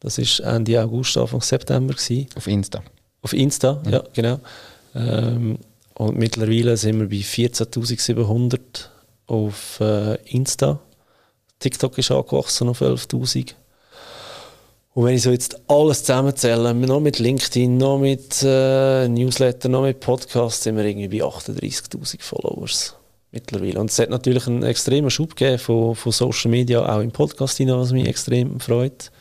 Das 0.00 0.18
war 0.18 0.54
Ende 0.54 0.82
August, 0.82 1.18
Anfang 1.18 1.42
September. 1.42 1.92
Gewesen. 1.92 2.28
Auf 2.34 2.46
Insta? 2.46 2.82
Auf 3.20 3.32
Insta, 3.34 3.80
mhm. 3.84 3.92
ja, 3.92 4.02
genau. 4.14 4.40
Ähm, 4.94 5.58
und 5.94 6.16
mittlerweile 6.16 6.78
sind 6.78 6.98
wir 6.98 7.08
bei 7.08 7.16
14.700 7.16 8.58
auf 9.26 9.80
äh, 9.80 10.14
Insta. 10.30 10.80
TikTok 11.58 11.98
ist 11.98 12.10
angewachsen 12.10 12.70
auf 12.70 12.80
11.000. 12.80 13.54
Und 14.92 15.04
wenn 15.04 15.14
ich 15.14 15.22
so 15.22 15.30
jetzt 15.30 15.60
alles 15.68 16.00
zusammenzähle, 16.00 16.74
noch 16.74 17.00
mit 17.00 17.20
LinkedIn, 17.20 17.76
noch 17.76 17.98
mit 17.98 18.42
äh, 18.42 19.06
Newsletter, 19.06 19.68
noch 19.68 19.82
mit 19.82 20.00
Podcasts, 20.00 20.64
sind 20.64 20.76
wir 20.76 20.84
irgendwie 20.84 21.20
bei 21.20 21.24
38.000 21.24 22.20
Followers 22.22 22.96
mittlerweile. 23.30 23.78
Und 23.78 23.90
es 23.90 23.98
hat 24.00 24.10
natürlich 24.10 24.48
einen 24.48 24.64
extremen 24.64 25.10
Schub 25.10 25.36
gegeben 25.36 25.58
von, 25.58 25.94
von 25.94 26.10
Social 26.10 26.50
Media, 26.50 26.84
auch 26.84 27.00
im 27.00 27.12
Podcast 27.12 27.58
hinein, 27.58 27.78
was 27.78 27.92
mich 27.92 28.08
extrem 28.08 28.58
freut. 28.58 29.12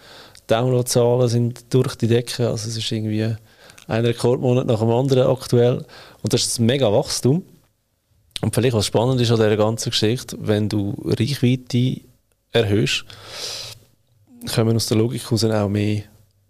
Downloadzahlen 0.47 1.27
sind 1.27 1.71
durch 1.71 1.95
die 1.95 2.07
Decke, 2.07 2.47
also 2.49 2.67
es 2.67 2.75
ist 2.75 2.91
irgendwie 2.91 3.35
ein 3.87 4.05
Rekordmonat 4.05 4.65
nach 4.65 4.79
dem 4.79 4.89
anderen 4.89 5.27
aktuell. 5.27 5.85
Und 6.23 6.33
das 6.33 6.41
ist 6.41 6.59
ein 6.59 6.65
mega 6.65 6.91
Wachstum. 6.91 7.43
Und 8.41 8.55
vielleicht 8.55 8.75
was 8.75 8.87
spannend 8.87 9.21
ist 9.21 9.29
an 9.29 9.37
dieser 9.37 9.57
ganzen 9.57 9.91
Geschichte, 9.91 10.37
wenn 10.39 10.69
du 10.69 10.95
Reichweite 11.05 12.01
erhöhst, 12.51 13.05
kommen 14.53 14.75
aus 14.75 14.87
der 14.87 14.97
Logik 14.97 15.23
heraus 15.23 15.43
auch 15.43 15.69
mehr 15.69 16.03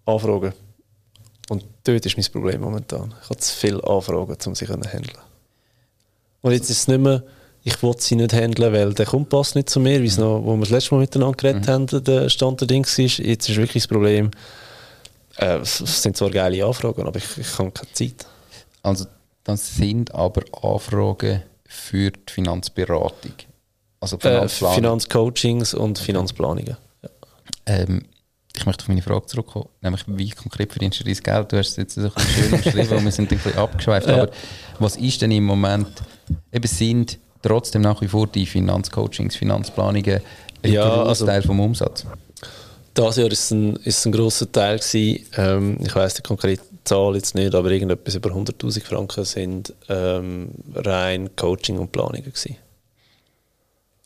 Anfragen. 0.06 0.53
Und 1.50 1.63
dort 1.83 2.06
ist 2.06 2.18
mein 2.18 2.25
Problem 2.31 2.62
momentan. 2.62 3.13
Ich 3.24 3.30
habe 3.30 3.39
zu 3.39 3.56
viele 3.56 3.83
Anfragen, 3.83 4.38
um 4.45 4.56
sie 4.56 4.65
zu 4.65 4.74
handeln. 4.74 5.18
Und 6.41 6.51
jetzt 6.51 6.69
ist 6.69 6.77
es 6.77 6.88
nicht 6.88 7.01
mehr, 7.01 7.24
ich 7.63 7.81
will 7.83 7.95
sie 7.97 8.15
nicht 8.15 8.33
handeln, 8.33 8.71
weil 8.71 8.94
der 8.94 9.06
Kompass 9.06 9.56
nicht 9.56 9.69
zu 9.69 9.80
mir, 9.80 10.01
wie 10.01 10.07
es 10.07 10.18
mhm. 10.18 10.24
noch, 10.24 10.44
wo 10.44 10.56
wir 10.56 10.62
das 10.62 10.69
letzte 10.69 10.95
Mal 10.95 11.01
miteinander 11.01 11.36
geredet 11.36 11.68
mhm. 11.68 11.71
haben, 11.71 12.03
der 12.03 12.30
Stand 12.30 12.62
der 12.62 12.68
Dings 12.68 12.97
ist. 13.00 13.18
Jetzt 13.18 13.50
ist 13.50 13.57
wirklich 13.57 13.83
das 13.83 13.88
Problem, 13.88 14.31
äh, 15.38 15.57
es 15.57 15.77
sind 15.77 16.15
zwar 16.15 16.30
geile 16.30 16.65
Anfragen, 16.65 17.07
aber 17.07 17.18
ich, 17.18 17.38
ich 17.38 17.57
habe 17.57 17.71
keine 17.71 17.92
Zeit. 17.94 18.25
Also 18.83 19.06
das 19.44 19.75
sind 19.75 20.13
aber 20.13 20.44
Anfragen 20.62 21.44
für 21.65 22.12
die 22.12 22.31
Finanzberatung. 22.31 23.33
Also 24.00 24.18
äh, 24.19 24.47
Finanzcoachings 24.47 25.74
und 25.74 26.00
Finanzplanungen. 26.00 26.77
Ähm, 27.69 28.01
ich 28.56 28.66
möchte 28.66 28.83
auf 28.83 28.88
meine 28.88 29.01
Frage 29.01 29.27
zurückkommen, 29.27 29.69
nämlich 29.81 30.04
wie 30.07 30.31
konkret 30.31 30.71
verdienst 30.71 31.00
du 31.00 31.04
dein 31.04 31.13
Geld? 31.13 31.51
Du 31.51 31.57
hast 31.57 31.69
es 31.69 31.75
jetzt 31.77 31.95
so 31.95 32.01
ein 32.01 32.12
bisschen 32.12 32.33
schön 32.33 32.54
umschrieben 32.54 32.98
und 32.98 33.06
wir 33.06 33.12
sind 33.12 33.31
ein 33.31 33.38
bisschen 33.38 33.57
abgeschweift, 33.57 34.07
ja. 34.10 34.24
aber 34.24 34.31
was 34.80 34.95
ist 34.95 35.21
denn 35.21 35.31
im 35.31 35.45
Moment, 35.45 35.88
eben 36.51 36.68
sind 36.68 37.19
trotzdem 37.44 37.83
nach 37.83 38.01
wie 38.01 38.07
vor 38.07 38.27
die 38.27 38.45
Finanzcoachings, 38.45 39.36
Finanzplanungen 39.36 40.21
ein 40.63 40.71
ja, 40.71 41.04
Großteil 41.04 41.30
also, 41.30 41.48
vom 41.48 41.60
Umsatz? 41.60 42.06
Das 42.95 43.18
Jahr 43.18 43.31
ist 43.31 43.51
ein, 43.51 43.75
ist 43.77 44.06
ein 44.06 44.12
grosser 44.12 44.51
Teil 44.51 44.80
gewesen. 44.80 45.25
Ähm, 45.38 45.77
ich 45.81 45.95
weiß 45.95 46.16
die 46.16 46.21
konkrete 46.24 46.63
Zahl 46.83 47.16
jetzt 47.16 47.36
nicht, 47.36 47.54
aber 47.54 47.69
irgendetwas 47.69 48.16
über 48.16 48.31
100'000 48.31 48.83
Franken 48.83 49.25
sind 49.25 49.74
ähm, 49.88 50.50
rein 50.73 51.30
Coaching 51.35 51.78
und 51.78 51.92
Planungen 51.92 52.23
gewesen. 52.23 52.57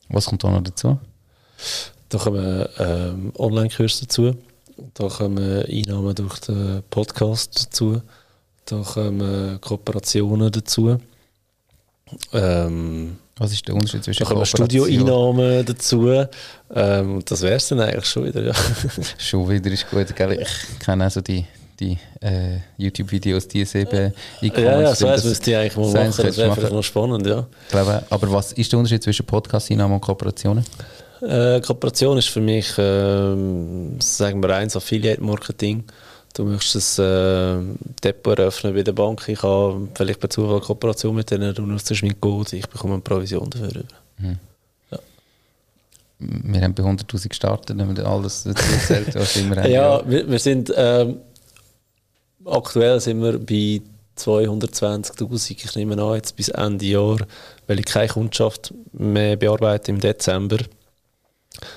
Was 0.10 0.26
kommt 0.26 0.44
da 0.44 0.52
noch 0.52 0.62
dazu? 0.62 1.00
Da 2.14 2.20
kommen 2.20 2.66
ähm, 2.78 3.32
Online-Kurse 3.40 4.02
dazu. 4.02 4.36
Da 4.94 5.08
kommen 5.08 5.66
Einnahmen 5.66 6.14
durch 6.14 6.38
den 6.42 6.84
Podcast 6.88 7.66
dazu. 7.66 8.04
Da 8.66 8.84
kommen 8.84 9.60
Kooperationen 9.60 10.52
dazu. 10.52 11.00
Ähm, 12.32 13.18
Was 13.40 13.52
ist 13.52 13.68
der 13.68 13.74
Unterschied 13.74 14.04
zwischen 14.04 14.24
Da 14.24 14.30
kommen 14.30 14.46
Studioeinnahmen 14.46 15.66
dazu. 15.66 16.28
Ähm, 16.76 17.24
das 17.26 17.42
wäre 17.42 17.56
es 17.56 17.68
dann 17.70 17.80
eigentlich 17.80 18.06
schon 18.06 18.26
wieder. 18.26 18.44
Ja. 18.44 18.54
schon 19.18 19.50
wieder 19.50 19.72
ist 19.72 19.90
gut. 19.90 20.16
Gell? 20.16 20.40
Ich 20.40 20.86
kenne 20.86 21.06
also 21.06 21.20
die, 21.20 21.44
die 21.80 21.98
äh, 22.22 22.60
YouTube-Videos, 22.78 23.48
die 23.48 23.62
es 23.62 23.74
eben 23.74 24.14
Ja, 24.40 24.82
ja, 24.82 24.94
so 24.94 25.08
das 25.08 25.24
müsste 25.24 25.50
ich 25.50 25.58
eigentlich 25.58 25.78
mal 25.78 25.88
machen. 25.88 26.14
Das 26.16 26.38
wäre 26.38 26.54
vielleicht 26.54 26.74
noch 26.74 26.84
spannend, 26.84 27.26
ja. 27.26 27.48
Aber 27.72 28.32
was 28.32 28.52
ist 28.54 28.72
der 28.72 28.78
Unterschied 28.78 29.02
zwischen 29.02 29.26
Podcast-Einnahmen 29.26 29.96
und 29.96 30.02
Kooperationen? 30.02 30.64
Äh, 31.28 31.62
Kooperation 31.62 32.18
ist 32.18 32.30
für 32.30 32.42
mich, 32.42 32.78
äh, 32.78 33.36
sagen 34.00 34.44
wir 34.44 34.56
eins, 34.56 34.76
Affiliate-Marketing. 34.76 35.84
Du 36.34 36.46
möchtest 36.46 37.00
ein 37.00 37.78
äh, 37.78 38.02
Depot 38.04 38.38
eröffnen 38.38 38.74
bei 38.74 38.82
der 38.82 38.92
Bank. 38.92 39.24
Ich 39.28 39.42
habe 39.44 39.88
vielleicht 39.94 40.20
bei 40.20 40.28
Zufall 40.28 40.60
Kooperation 40.60 41.16
mit 41.16 41.30
denen, 41.32 41.54
du 41.54 41.62
nutzt 41.62 41.94
mein 42.02 42.20
Code, 42.20 42.58
ich 42.58 42.68
bekomme 42.68 42.94
eine 42.94 43.02
Provision 43.02 43.50
dafür. 43.50 43.84
Mhm. 44.18 44.38
Ja. 44.92 45.00
Wir 46.20 46.62
haben 46.62 46.74
bei 46.74 46.84
100'000 46.84 47.30
gestartet, 47.30 47.80
haben 47.80 47.96
wir 47.96 48.06
alles 48.06 48.46
erzählt, 48.46 49.16
was 49.16 49.36
immer 49.38 49.58
haben. 49.58 49.72
Ja, 49.72 50.02
wir, 50.10 50.30
wir 50.30 50.40
sind, 50.40 50.74
ähm, 50.76 51.18
aktuell 52.46 53.00
sind 53.00 53.22
wir 53.22 53.38
bei 53.38 53.82
220'000. 54.18 55.52
Ich 55.52 55.76
nehme 55.76 56.02
an, 56.02 56.16
jetzt 56.16 56.36
bis 56.36 56.50
Ende 56.50 56.86
Jahr, 56.86 57.18
weil 57.68 57.80
ich 57.80 57.86
keine 57.86 58.08
Kundschaft 58.08 58.74
mehr 58.92 59.36
bearbeite 59.38 59.92
im 59.92 60.00
Dezember 60.00 60.58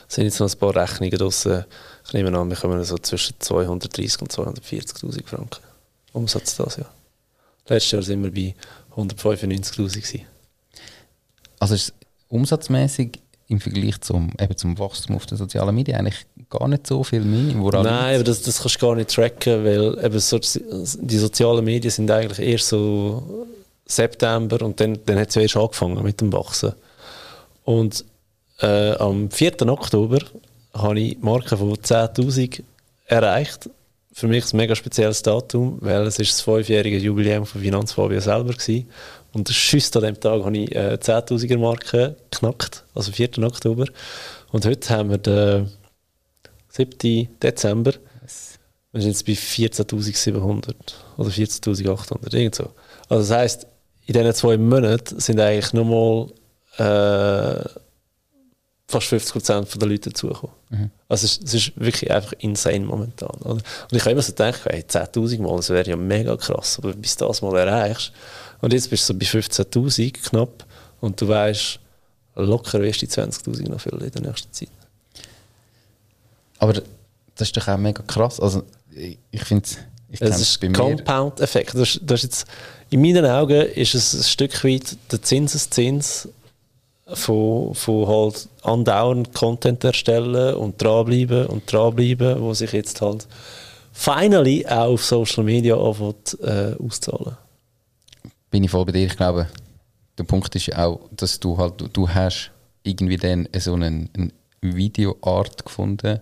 sind 0.08 0.24
jetzt 0.24 0.40
noch 0.40 0.52
ein 0.52 0.58
paar 0.58 0.76
Rechnungen 0.76 1.18
draussen. 1.18 1.64
Ich 2.06 2.12
nehme 2.12 2.36
an, 2.36 2.48
wir 2.48 2.56
kommen 2.56 2.82
so 2.84 2.96
zwischen 2.98 3.34
230 3.38 4.20
und 4.20 4.32
240.000 4.32 5.26
Franken 5.26 5.62
Umsatz 6.12 6.56
das 6.56 6.76
Jahr. 6.76 6.90
Letztes 7.68 7.92
Jahr 7.92 8.02
sind 8.02 8.22
wir 8.22 8.32
bei 8.32 8.54
195.000 8.96 10.20
Also 11.58 11.74
ist 11.74 11.92
umsatzmäßig 12.28 13.20
im 13.48 13.60
Vergleich 13.60 14.00
zum, 14.00 14.32
eben 14.40 14.56
zum 14.56 14.78
Wachstum 14.78 15.16
auf 15.16 15.26
den 15.26 15.38
sozialen 15.38 15.74
Medien 15.74 15.98
eigentlich 15.98 16.26
gar 16.50 16.66
nicht 16.68 16.86
so 16.86 17.04
viel 17.04 17.20
mehr. 17.20 17.54
Nein, 17.82 18.16
aber 18.16 18.24
das, 18.24 18.42
das 18.42 18.60
kannst 18.60 18.76
du 18.76 18.86
gar 18.86 18.96
nicht 18.96 19.10
tracken, 19.10 19.64
weil 19.64 20.04
eben 20.04 20.18
so, 20.18 20.38
die 20.38 21.18
sozialen 21.18 21.64
Medien 21.64 21.90
sind 21.90 22.10
eigentlich 22.10 22.38
erst 22.40 22.68
so 22.68 23.46
September 23.84 24.64
und 24.64 24.80
dann, 24.80 24.98
dann 25.06 25.18
hat 25.18 25.28
es 25.28 25.36
ja 25.36 25.42
erst 25.42 25.56
angefangen 25.56 26.02
mit 26.02 26.20
dem 26.20 26.32
Wachsen. 26.32 26.72
Und 27.64 28.04
äh, 28.60 28.92
am 28.92 29.30
4. 29.30 29.68
Oktober 29.68 30.18
habe 30.74 31.00
ich 31.00 31.16
die 31.16 31.24
Marke 31.24 31.56
von 31.56 31.74
10'000 31.74 32.62
erreicht. 33.06 33.70
Für 34.12 34.28
mich 34.28 34.52
ein 34.52 34.56
mega 34.56 34.74
spezielles 34.74 35.22
Datum, 35.22 35.78
weil 35.82 36.06
es 36.06 36.18
ist 36.18 36.32
das 36.32 36.40
fünfjährige 36.40 36.96
Jubiläum 36.96 37.44
von 37.44 37.60
Finanzfabia 37.60 38.20
selber 38.20 38.54
war. 38.54 38.82
Und 39.34 39.48
schüss 39.50 39.94
an 39.94 40.02
dem 40.02 40.18
Tag 40.18 40.42
habe 40.42 40.56
ich 40.56 40.74
äh, 40.74 40.98
10'000er 41.00 41.58
Marke 41.58 42.16
geknackt, 42.30 42.84
also 42.94 43.12
4. 43.12 43.38
Oktober. 43.42 43.86
Und 44.52 44.64
heute 44.64 44.88
haben 44.88 45.10
wir 45.10 45.18
den 45.18 45.70
7. 46.70 47.28
Dezember. 47.42 47.92
Wir 48.92 49.02
sind 49.02 49.10
jetzt 49.10 49.26
bei 49.26 49.32
14.700 49.32 50.74
oder 51.18 51.28
14.800, 51.28 52.34
irgend 52.34 52.54
so. 52.54 52.70
Also 53.10 53.28
das 53.28 53.30
heisst, 53.30 53.66
in 54.06 54.14
diesen 54.14 54.32
zwei 54.32 54.56
Monaten 54.56 55.20
sind 55.20 55.38
eigentlich 55.38 55.74
nochmal 55.74 56.28
äh, 56.78 57.68
fast 58.88 59.12
50% 59.12 59.78
der 59.78 59.88
Leute 59.88 60.10
dazugekommen. 60.10 60.54
Mhm. 60.70 60.90
Also 61.08 61.26
es, 61.26 61.40
es, 61.42 61.54
ist 61.54 61.72
wirklich 61.76 62.10
einfach 62.10 62.32
insane 62.38 62.80
momentan. 62.80 63.36
Oder? 63.40 63.54
Und 63.54 63.92
ich 63.92 64.00
habe 64.00 64.12
immer 64.12 64.22
so 64.22 64.32
gedacht, 64.32 64.60
hey, 64.64 64.84
10'000 64.88 65.40
Mal, 65.40 65.56
das 65.56 65.70
wäre 65.70 65.88
ja 65.88 65.96
mega 65.96 66.36
krass, 66.36 66.78
aber 66.78 66.92
bis 66.92 67.16
das 67.16 67.42
mal 67.42 67.56
erreichst. 67.56 68.12
Und 68.60 68.72
jetzt 68.72 68.88
bist 68.88 69.08
du 69.08 69.12
so 69.12 69.18
bei 69.18 69.26
15'000 69.26 70.12
knapp 70.28 70.64
und 71.00 71.20
du 71.20 71.28
weißt, 71.28 71.80
locker 72.36 72.80
wirst 72.80 73.02
du 73.02 73.06
die 73.06 73.12
20'000 73.12 73.68
noch 73.68 73.80
füllen 73.80 74.02
in 74.02 74.10
der 74.10 74.22
nächsten 74.22 74.52
Zeit. 74.52 74.68
Aber 76.58 76.72
das 76.72 76.84
ist 77.48 77.56
doch 77.56 77.68
auch 77.68 77.76
mega 77.76 78.02
krass. 78.02 78.40
Also 78.40 78.62
ich, 78.94 79.18
ich 79.30 79.44
finde 79.44 79.64
es... 79.64 79.78
Es 80.18 80.40
ist 80.40 80.62
ein 80.62 80.72
Compound-Effekt. 80.72 81.74
in 82.90 83.00
meinen 83.02 83.26
Augen 83.26 83.66
ist 83.66 83.94
es 83.94 84.14
ein 84.14 84.22
Stück 84.22 84.64
weit 84.64 84.96
der 85.10 85.20
Zinseszins 85.20 86.28
von, 87.06 87.74
von 87.74 88.08
halt 88.08 88.48
andauernd 88.62 89.32
Content 89.32 89.84
erstellen 89.84 90.56
und 90.56 90.80
dranbleiben 90.82 91.46
und 91.46 91.70
dranbleiben, 91.70 92.40
wo 92.40 92.52
sich 92.52 92.72
jetzt 92.72 93.00
halt 93.00 93.28
finally 93.92 94.66
auch 94.66 94.92
auf 94.92 95.04
Social 95.04 95.44
Media 95.44 95.76
anfängt, 95.76 96.36
äh, 96.42 96.74
auszahlen. 96.82 97.36
Bin 98.50 98.64
ich 98.64 98.70
voll 98.70 98.84
bei 98.84 98.92
dir. 98.92 99.06
Ich 99.06 99.16
glaube, 99.16 99.48
der 100.18 100.24
Punkt 100.24 100.54
ist 100.56 100.66
ja 100.66 100.84
auch, 100.84 101.00
dass 101.12 101.38
du 101.38 101.56
halt, 101.56 101.80
du, 101.80 101.88
du 101.88 102.08
hast 102.08 102.50
irgendwie 102.82 103.16
dann 103.16 103.48
so 103.56 103.74
eine, 103.74 104.08
eine 104.12 104.30
Videoart 104.60 105.64
gefunden, 105.64 106.20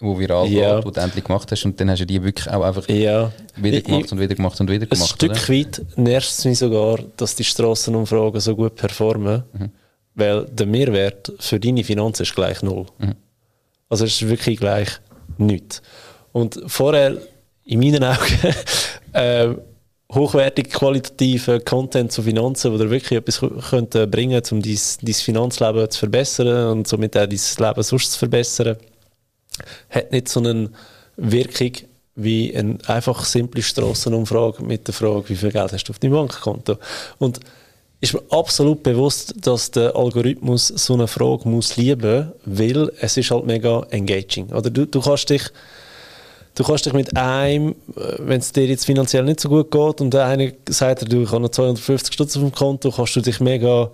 wo 0.00 0.18
viral 0.18 0.48
ja. 0.48 0.76
geht, 0.76 0.86
wo 0.86 0.90
du 0.90 1.00
endlich 1.00 1.24
gemacht 1.24 1.50
hast 1.52 1.64
und 1.64 1.80
dann 1.80 1.90
hast 1.90 2.00
du 2.00 2.06
die 2.06 2.22
wirklich 2.22 2.50
auch 2.50 2.62
einfach 2.62 2.88
ja. 2.88 3.32
wieder 3.56 3.80
gemacht 3.80 4.12
und 4.12 4.18
wieder 4.18 4.34
gemacht 4.34 4.60
und 4.60 4.68
wieder 4.68 4.86
gemacht. 4.86 5.02
Ein 5.02 5.16
Stück 5.16 5.30
oder? 5.30 5.48
weit 5.48 5.82
nervt 5.96 6.28
es 6.28 6.44
mich 6.44 6.58
sogar, 6.58 6.98
dass 7.16 7.36
die 7.36 7.44
Strassenumfragen 7.44 8.40
so 8.40 8.56
gut 8.56 8.74
performen. 8.74 9.44
Mhm 9.52 9.70
weil 10.16 10.46
der 10.46 10.66
Mehrwert 10.66 11.32
für 11.38 11.60
deine 11.60 11.84
Finanzen 11.84 12.22
ist 12.22 12.34
gleich 12.34 12.62
null. 12.62 12.86
Mhm. 12.98 13.14
Also 13.88 14.04
es 14.04 14.20
ist 14.20 14.28
wirklich 14.28 14.58
gleich 14.58 14.88
nichts. 15.38 15.82
Und 16.32 16.60
vorher, 16.66 17.18
in 17.64 17.78
meinen 17.78 18.02
Augen, 18.02 18.54
äh, 19.12 19.54
hochwertig 20.12 20.70
qualitativen 20.70 21.64
Content 21.64 22.12
zu 22.12 22.22
Finanzen, 22.22 22.72
wo 22.72 22.78
dir 22.78 22.90
wirklich 22.90 23.18
etwas 23.18 23.40
könnte 23.68 24.06
bringen 24.06 24.42
um 24.50 24.62
dein, 24.62 24.78
dein 25.02 25.14
Finanzleben 25.14 25.90
zu 25.90 25.98
verbessern 25.98 26.78
und 26.78 26.88
somit 26.88 27.16
auch 27.16 27.26
dein 27.26 27.28
Leben 27.28 27.82
sonst 27.82 28.12
zu 28.12 28.18
verbessern, 28.18 28.76
hat 29.90 30.12
nicht 30.12 30.28
so 30.28 30.40
eine 30.40 30.70
Wirkung 31.16 31.72
wie 32.14 32.56
eine 32.56 32.78
einfach 32.86 33.24
simple 33.24 33.62
Strassenumfrage 33.62 34.62
mit 34.62 34.86
der 34.86 34.94
Frage, 34.94 35.28
wie 35.28 35.36
viel 35.36 35.52
Geld 35.52 35.72
hast 35.72 35.84
du 35.84 35.92
auf 35.92 35.98
deinem 35.98 36.12
Bankkonto. 36.12 36.78
Und 37.18 37.40
ist 38.06 38.14
mir 38.14 38.22
absolut 38.36 38.82
bewusst, 38.82 39.34
dass 39.46 39.70
der 39.70 39.94
Algorithmus 39.94 40.68
so 40.68 40.94
eine 40.94 41.06
Frage 41.06 41.48
muss 41.48 41.76
lieben, 41.76 42.32
weil 42.44 42.90
es 43.00 43.16
ist 43.16 43.30
halt 43.30 43.46
mega 43.46 43.86
engaging. 43.90 44.48
Oder 44.52 44.70
du, 44.70 44.86
du 44.86 45.00
kannst 45.00 45.30
dich 45.30 45.42
du 46.56 46.64
kannst 46.64 46.86
dich 46.86 46.92
mit 46.94 47.16
einem, 47.16 47.76
wenn 48.18 48.40
es 48.40 48.50
dir 48.50 48.66
jetzt 48.66 48.86
finanziell 48.86 49.24
nicht 49.24 49.40
so 49.40 49.48
gut 49.48 49.70
geht 49.70 50.00
und 50.00 50.12
der 50.12 50.26
eine 50.26 50.54
sagt 50.68 51.12
du, 51.12 51.22
ich 51.22 51.30
habe 51.30 51.42
noch 51.42 51.50
250 51.50 52.14
Stutz 52.14 52.36
auf 52.36 52.42
dem 52.42 52.52
Konto, 52.52 52.90
kannst 52.90 53.14
du 53.14 53.20
dich 53.20 53.40
mega 53.40 53.90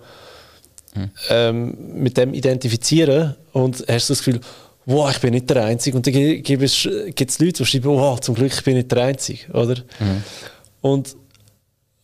hm. 0.93 1.09
ähm, 1.29 1.77
mit 1.95 2.17
dem 2.17 2.33
identifizieren 2.33 3.35
und 3.51 3.83
hast 3.87 4.09
das 4.09 4.19
Gefühl, 4.19 4.39
wow, 4.85 5.11
ich 5.11 5.19
bin 5.19 5.33
nicht 5.33 5.49
der 5.49 5.65
Einzige. 5.65 5.97
Und 5.97 6.07
dann 6.07 6.13
gibt 6.13 6.63
es, 6.63 6.85
Leute, 6.85 7.53
die 7.53 7.65
schreiben, 7.65 7.89
wow, 7.89 8.19
zum 8.19 8.35
Glück 8.35 8.53
ich 8.53 8.63
bin 8.63 8.75
nicht 8.75 8.91
der 8.91 9.03
Einzige. 9.03 9.51
Oder? 9.51 9.75
Mhm. 9.99 10.23
Und 10.81 11.15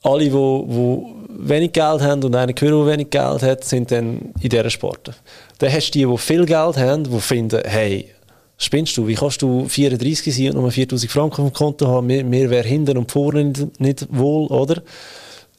alle, 0.03 0.25
die, 0.25 0.29
die 0.29 1.49
wenig 1.49 1.73
Geld 1.73 2.01
haben 2.01 2.23
und 2.23 2.35
einer 2.35 2.53
gehört, 2.53 2.87
der 2.87 2.93
wenig 2.93 3.09
Geld 3.09 3.41
hat, 3.41 3.63
sind 3.63 3.91
dann 3.91 4.33
in 4.39 4.49
dieser 4.49 4.69
Sparte. 4.69 5.13
Dann 5.57 5.71
hast 5.71 5.91
du 5.91 5.99
die, 5.99 6.05
die 6.05 6.17
viel 6.17 6.45
Geld 6.45 6.77
haben, 6.77 7.03
die 7.03 7.19
finden, 7.19 7.61
hey, 7.65 8.09
spinnst 8.57 8.95
du, 8.97 9.07
wie 9.07 9.15
kannst 9.15 9.41
du 9.41 9.67
34 9.67 10.35
sein 10.35 10.55
und 10.55 10.61
nur 10.61 10.71
4000 10.71 11.11
Franken 11.11 11.41
auf 11.41 11.51
dem 11.51 11.53
Konto 11.53 11.87
haben, 11.87 12.07
mir, 12.07 12.23
mir 12.23 12.49
wäre 12.49 12.67
hinten 12.67 12.97
und 12.97 13.11
vorne 13.11 13.45
nicht, 13.45 13.79
nicht 13.79 14.07
wohl, 14.09 14.47
oder? 14.47 14.81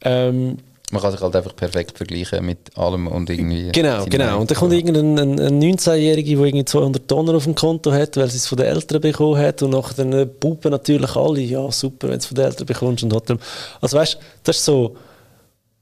Ähm, 0.03 0.59
man 0.91 1.03
kann 1.03 1.13
sich 1.13 1.21
halt 1.21 1.37
einfach 1.37 1.55
perfekt 1.55 1.97
vergleichen 1.97 2.45
mit 2.45 2.77
allem 2.77 3.07
und 3.07 3.31
irgendwie. 3.31 3.71
Genau, 3.73 4.05
genau. 4.07 4.41
Und 4.41 4.51
dann 4.51 4.59
kommt 4.59 4.73
irgendein 4.73 5.19
ein, 5.19 5.41
ein 5.41 5.63
19-Jähriger, 5.63 6.37
der 6.37 6.45
irgendwie 6.45 6.65
200 6.65 7.07
Tonnen 7.09 7.35
auf 7.35 7.45
dem 7.45 7.55
Konto 7.55 7.93
hat, 7.93 8.17
weil 8.17 8.29
sie 8.29 8.39
es 8.39 8.47
von 8.47 8.59
den 8.59 8.67
Eltern 8.67 9.01
bekommen 9.01 9.39
hat. 9.39 9.63
Und 9.63 9.71
nachher 9.71 10.05
dann 10.05 10.31
pupen 10.41 10.73
natürlich 10.73 11.15
alle, 11.15 11.41
ja, 11.41 11.71
super, 11.71 12.09
wenn 12.09 12.15
du 12.15 12.19
es 12.19 12.27
von 12.27 12.35
den 12.35 12.47
Eltern 12.47 12.67
bekommst. 12.67 13.05
Und 13.05 13.15
hat 13.15 13.31
dann, 13.31 13.39
also 13.81 13.97
weißt 13.97 14.15
du, 14.15 14.19
das 14.43 14.57
ist 14.57 14.65
so, 14.65 14.97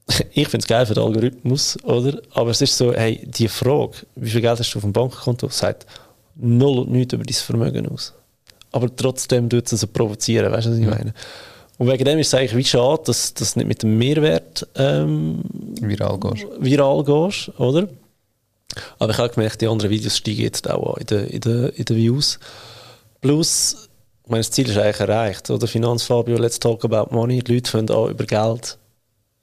ich 0.33 0.49
finde 0.49 0.65
es 0.65 0.67
geil 0.67 0.85
für 0.85 0.95
den 0.95 1.05
Algorithmus, 1.05 1.79
oder? 1.85 2.21
Aber 2.35 2.51
es 2.51 2.61
ist 2.61 2.77
so, 2.77 2.93
hey, 2.93 3.21
die 3.25 3.49
Frage, 3.49 3.93
wie 4.17 4.31
viel 4.31 4.43
Geld 4.43 4.59
hast 4.59 4.73
du 4.75 4.79
auf 4.79 4.85
dem 4.85 4.93
Bankkonto, 4.93 5.49
sagt 5.49 5.87
null 6.37 6.81
und 6.81 6.91
nichts 6.91 7.15
über 7.15 7.25
dein 7.25 7.35
Vermögen 7.35 7.89
aus. 7.89 8.13
Aber 8.73 8.95
trotzdem 8.95 9.49
tut 9.49 9.73
es 9.73 9.81
so 9.81 9.87
provozieren, 9.87 10.53
weißt 10.53 10.67
du, 10.67 10.71
was 10.73 10.79
ich 10.79 10.87
meine? 10.87 11.15
Und 11.79 11.87
wegen 11.87 12.05
dem 12.05 12.19
ist 12.19 12.29
es 12.29 12.35
eigentlich 12.35 12.57
wie 12.57 12.65
schade, 12.65 13.03
dass 13.07 13.35
du 13.35 13.45
nicht 13.45 13.69
mit 13.69 13.83
dem 13.83 13.97
Mehrwert 13.97 14.67
ähm, 14.75 15.43
viral, 15.81 16.19
gehst. 16.19 16.47
viral 16.59 17.05
gehst, 17.05 17.53
oder? 17.59 17.89
Aber 18.99 19.13
ich 19.13 19.19
habe 19.19 19.33
gemerkt, 19.33 19.61
die 19.61 19.69
anderen 19.69 19.91
Videos 19.91 20.17
steigen 20.17 20.43
jetzt 20.43 20.69
auch 20.69 20.95
an 20.95 21.01
in 21.01 21.07
den, 21.07 21.27
in 21.29 21.41
den, 21.41 21.69
in 21.71 21.85
den 21.85 21.97
Views. 21.97 22.39
Plus, 23.21 23.89
ich 24.25 24.31
meine, 24.31 24.41
das 24.41 24.51
Ziel 24.51 24.69
ist 24.69 24.77
eigentlich 24.77 25.01
erreicht, 25.01 25.49
oder? 25.51 25.67
Finanzfabio, 25.67 26.37
let's 26.37 26.59
talk 26.59 26.85
about 26.85 27.15
money. 27.15 27.43
Die 27.43 27.55
Leute 27.55 27.71
können 27.71 27.91
auch 27.91 28.09
über 28.09 28.25
Geld 28.25 28.77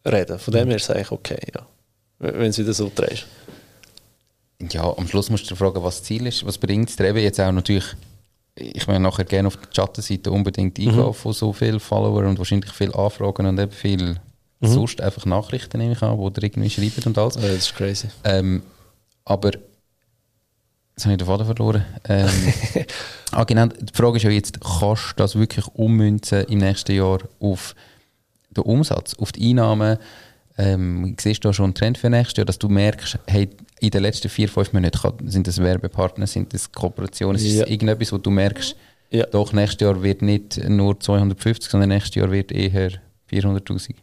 reden. 0.06 0.38
Von 0.38 0.54
dem 0.54 0.68
her 0.68 0.76
ist 0.76 0.84
es 0.84 0.90
eigentlich 0.92 1.12
okay, 1.12 1.40
ja. 1.56 1.66
Wenn 2.20 2.50
es 2.50 2.58
wieder 2.58 2.74
so 2.74 2.92
drehst. 2.94 3.26
Ja, 4.72 4.96
am 4.96 5.08
Schluss 5.08 5.30
musst 5.30 5.46
du 5.46 5.50
dir 5.50 5.56
fragen, 5.56 5.84
was 5.84 5.98
das 5.98 6.04
Ziel 6.04 6.28
ist. 6.28 6.46
Was 6.46 6.58
bringt 6.58 6.90
es 6.90 6.96
dir 6.98 7.08
eben 7.10 7.20
jetzt 7.20 7.40
auch 7.40 7.52
natürlich 7.52 7.86
ich 8.56 8.88
meine 8.88 9.02
nachher 9.02 9.26
gerne 9.26 9.48
auf 9.48 9.58
die 9.58 9.68
Chattenseite 9.76 10.32
unbedingt 10.32 10.80
eingehen 10.80 10.96
mhm. 10.96 11.14
von 11.14 11.34
so 11.34 11.52
vielen 11.52 11.80
Followern 11.80 12.28
und 12.28 12.38
wahrscheinlich 12.38 12.72
viele 12.72 12.96
Anfragen 12.96 13.46
und 13.46 13.60
eben 13.60 13.72
viel 13.72 14.16
mhm. 14.60 14.68
sonst 14.68 15.02
einfach 15.02 15.26
Nachrichten 15.26 15.78
nehme 15.78 15.94
ich 15.94 16.02
an, 16.02 16.18
wo 16.18 16.30
ihr 16.30 16.44
irgendwie 16.44 16.70
schreibt 16.70 17.06
und 17.06 17.18
alles. 17.18 17.36
Ja, 17.36 17.42
das 17.42 17.52
ist 17.52 17.76
crazy. 17.76 18.08
Ähm, 18.24 18.64
aber 19.26 19.52
jetzt 19.52 21.04
habe 21.04 21.14
ich 21.14 21.18
den 21.18 21.28
Faden 21.28 21.46
verloren. 21.46 21.86
Ähm, 22.08 22.30
ah, 23.32 23.44
genau, 23.44 23.68
die 23.68 23.94
Frage 23.94 24.18
ist 24.18 24.24
ja 24.24 24.30
jetzt, 24.30 24.60
kannst 24.62 25.12
du 25.12 25.16
das 25.18 25.36
wirklich 25.36 25.68
ummünzen 25.68 26.46
im 26.46 26.60
nächsten 26.60 26.96
Jahr 26.96 27.20
auf 27.40 27.76
den 28.52 28.64
Umsatz, 28.64 29.16
auf 29.16 29.34
die 29.34 29.50
Einnahmen? 29.50 29.98
Ähm, 30.58 31.16
siehst 31.20 31.44
du 31.44 31.52
schon 31.52 31.66
einen 31.66 31.74
Trend 31.74 31.98
für 31.98 32.10
nächstes 32.10 32.38
Jahr, 32.38 32.46
dass 32.46 32.60
du 32.60 32.70
merkst, 32.70 33.20
hey, 33.28 33.50
in 33.82 33.90
den 33.90 34.02
letzten 34.02 34.30
vier, 34.30 34.48
fünf 34.48 34.72
Monaten 34.72 35.30
sind 35.30 35.48
das 35.48 35.62
Werbepartner, 35.62 36.28
sind 36.28 36.54
das 36.54 36.72
Kooperationen, 36.72 37.36
ist 37.36 37.46
ja. 37.46 37.62
das 37.62 37.70
irgendetwas, 37.70 38.14
wo 38.14 38.18
du 38.18 38.30
merkst, 38.30 38.76
ja. 39.12 39.26
doch 39.26 39.52
nächstes 39.52 39.82
Jahr 39.82 40.02
wird 40.02 40.22
nicht 40.22 40.58
nur 40.70 41.00
250, 41.00 41.70
sondern 41.70 41.90
nächstes 41.90 42.16
Jahr 42.16 42.32
wird 42.32 42.52
eher 42.52 42.92
400'000? 43.30 43.96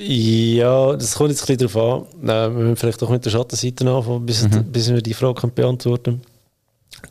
Ja, 0.00 0.94
das 0.94 1.14
kommt 1.14 1.30
jetzt 1.30 1.42
ein 1.48 1.56
bisschen 1.56 1.68
darauf 1.72 2.08
an. 2.22 2.54
wir 2.56 2.62
müssen 2.64 2.76
vielleicht 2.76 3.02
auch 3.02 3.10
mit 3.10 3.24
der 3.24 3.30
Schattenseite 3.30 3.88
anfangen, 3.88 4.26
bis, 4.26 4.44
mhm. 4.48 4.70
bis 4.70 4.92
wir 4.92 5.02
die 5.02 5.14
Frage 5.14 5.46
beantworten 5.48 6.02
können. 6.02 6.22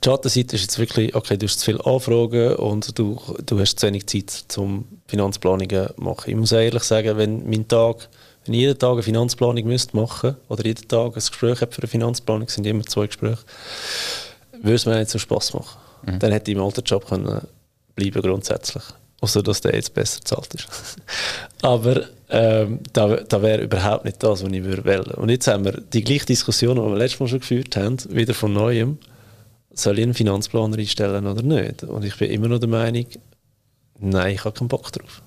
Die 0.04 0.06
Schattenseite 0.06 0.56
ist 0.56 0.64
jetzt 0.64 0.80
wirklich, 0.80 1.16
okay, 1.16 1.38
du 1.38 1.46
hast 1.46 1.60
zu 1.60 1.66
viele 1.66 1.86
Anfragen 1.86 2.56
und 2.56 2.98
du, 2.98 3.20
du 3.46 3.60
hast 3.60 3.80
zu 3.80 3.88
wenig 3.88 4.08
Zeit 4.08 4.30
zum 4.30 4.86
Finanzplanungen 5.08 5.90
machen. 5.98 6.30
Ich 6.30 6.36
muss 6.36 6.52
ehrlich 6.52 6.84
sagen, 6.84 7.18
wenn 7.18 7.50
mein 7.50 7.68
Tag, 7.68 8.10
wenn 8.46 8.54
ich 8.54 8.62
jeden 8.62 8.78
Tag 8.78 8.94
eine 8.94 9.04
Finanzplanung 9.04 9.66
müsste 9.66 9.96
machen 9.96 10.36
oder 10.50 10.66
jeden 10.66 10.88
Tag 10.88 11.08
ein 11.08 11.14
Gespräch 11.14 11.62
habe 11.62 11.72
für 11.72 11.82
eine 11.82 11.88
Finanzplanung, 11.88 12.48
sind 12.50 12.66
immer 12.66 12.84
zwei 12.84 13.08
Gespräche, 13.08 13.40
würde 14.62 14.76
es 14.76 14.86
mir 14.86 14.98
nicht 14.98 15.10
so 15.10 15.20
Spass 15.20 15.54
machen. 15.54 15.80
Mhm. 16.06 16.20
Dann 16.20 16.32
hätte 16.32 16.52
ich 16.52 16.58
im 16.58 16.64
alten 16.64 16.84
Job 16.84 17.08
können 17.08 17.42
bleiben 17.96 18.22
grundsätzlich. 18.22 18.84
Außer 19.20 19.42
dass 19.42 19.62
der 19.62 19.74
jetzt 19.74 19.94
besser 19.94 20.20
bezahlt 20.20 20.54
ist. 20.54 20.68
Aber 21.64 22.04
ähm, 22.30 22.82
da, 22.94 23.16
da 23.16 23.42
wäre 23.42 23.64
überhaupt 23.64 24.06
nicht 24.06 24.22
das, 24.22 24.44
was 24.44 24.52
ich 24.52 24.64
würde 24.64 24.86
wählen. 24.86 25.12
Und 25.16 25.30
jetzt 25.30 25.48
haben 25.48 25.66
wir 25.66 25.72
die 25.72 26.04
gleiche 26.04 26.28
Diskussion, 26.28 26.76
die 26.76 26.82
wir 26.84 26.96
letztes 26.96 27.20
Mal 27.20 27.28
schon 27.28 27.40
geführt 27.40 27.76
haben, 27.76 27.98
wieder 28.10 28.36
von 28.36 28.54
Neuem. 28.54 29.00
Soll 29.74 29.98
ich 29.98 30.04
einen 30.04 30.14
Finanzplaner 30.14 30.78
einstellen 30.78 31.26
oder 31.26 31.42
nicht? 31.42 31.84
Und 31.84 32.06
ich 32.06 32.16
bin 32.18 32.30
immer 32.30 32.48
noch 32.48 32.60
der 32.60 32.70
Meinung, 32.70 33.06
nein, 34.00 34.36
ich 34.36 34.46
habe 34.46 34.58
keinen 34.58 34.68
Bock 34.68 34.92
drauf. 34.92 35.22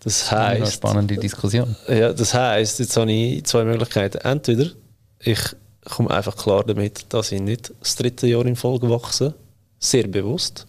Das 0.00 0.30
heißt, 0.30 0.56
eine 0.62 0.70
spannende 0.70 1.16
Diskussion. 1.16 1.74
Ja, 1.88 2.12
das 2.12 2.32
heißt, 2.32 2.78
jetzt 2.78 2.96
habe 2.96 3.10
ich 3.10 3.44
zwei 3.44 3.64
Möglichkeiten. 3.64 4.18
Entweder 4.18 4.70
ich 5.18 5.40
komme 5.84 6.10
einfach 6.10 6.36
klar 6.36 6.64
damit, 6.64 7.12
dass 7.12 7.32
ich 7.32 7.40
nicht 7.40 7.72
das 7.80 7.96
dritte 7.96 8.26
Jahr 8.26 8.46
in 8.46 8.56
Folge 8.56 8.88
wachse, 8.88 9.34
sehr 9.78 10.06
bewusst, 10.06 10.66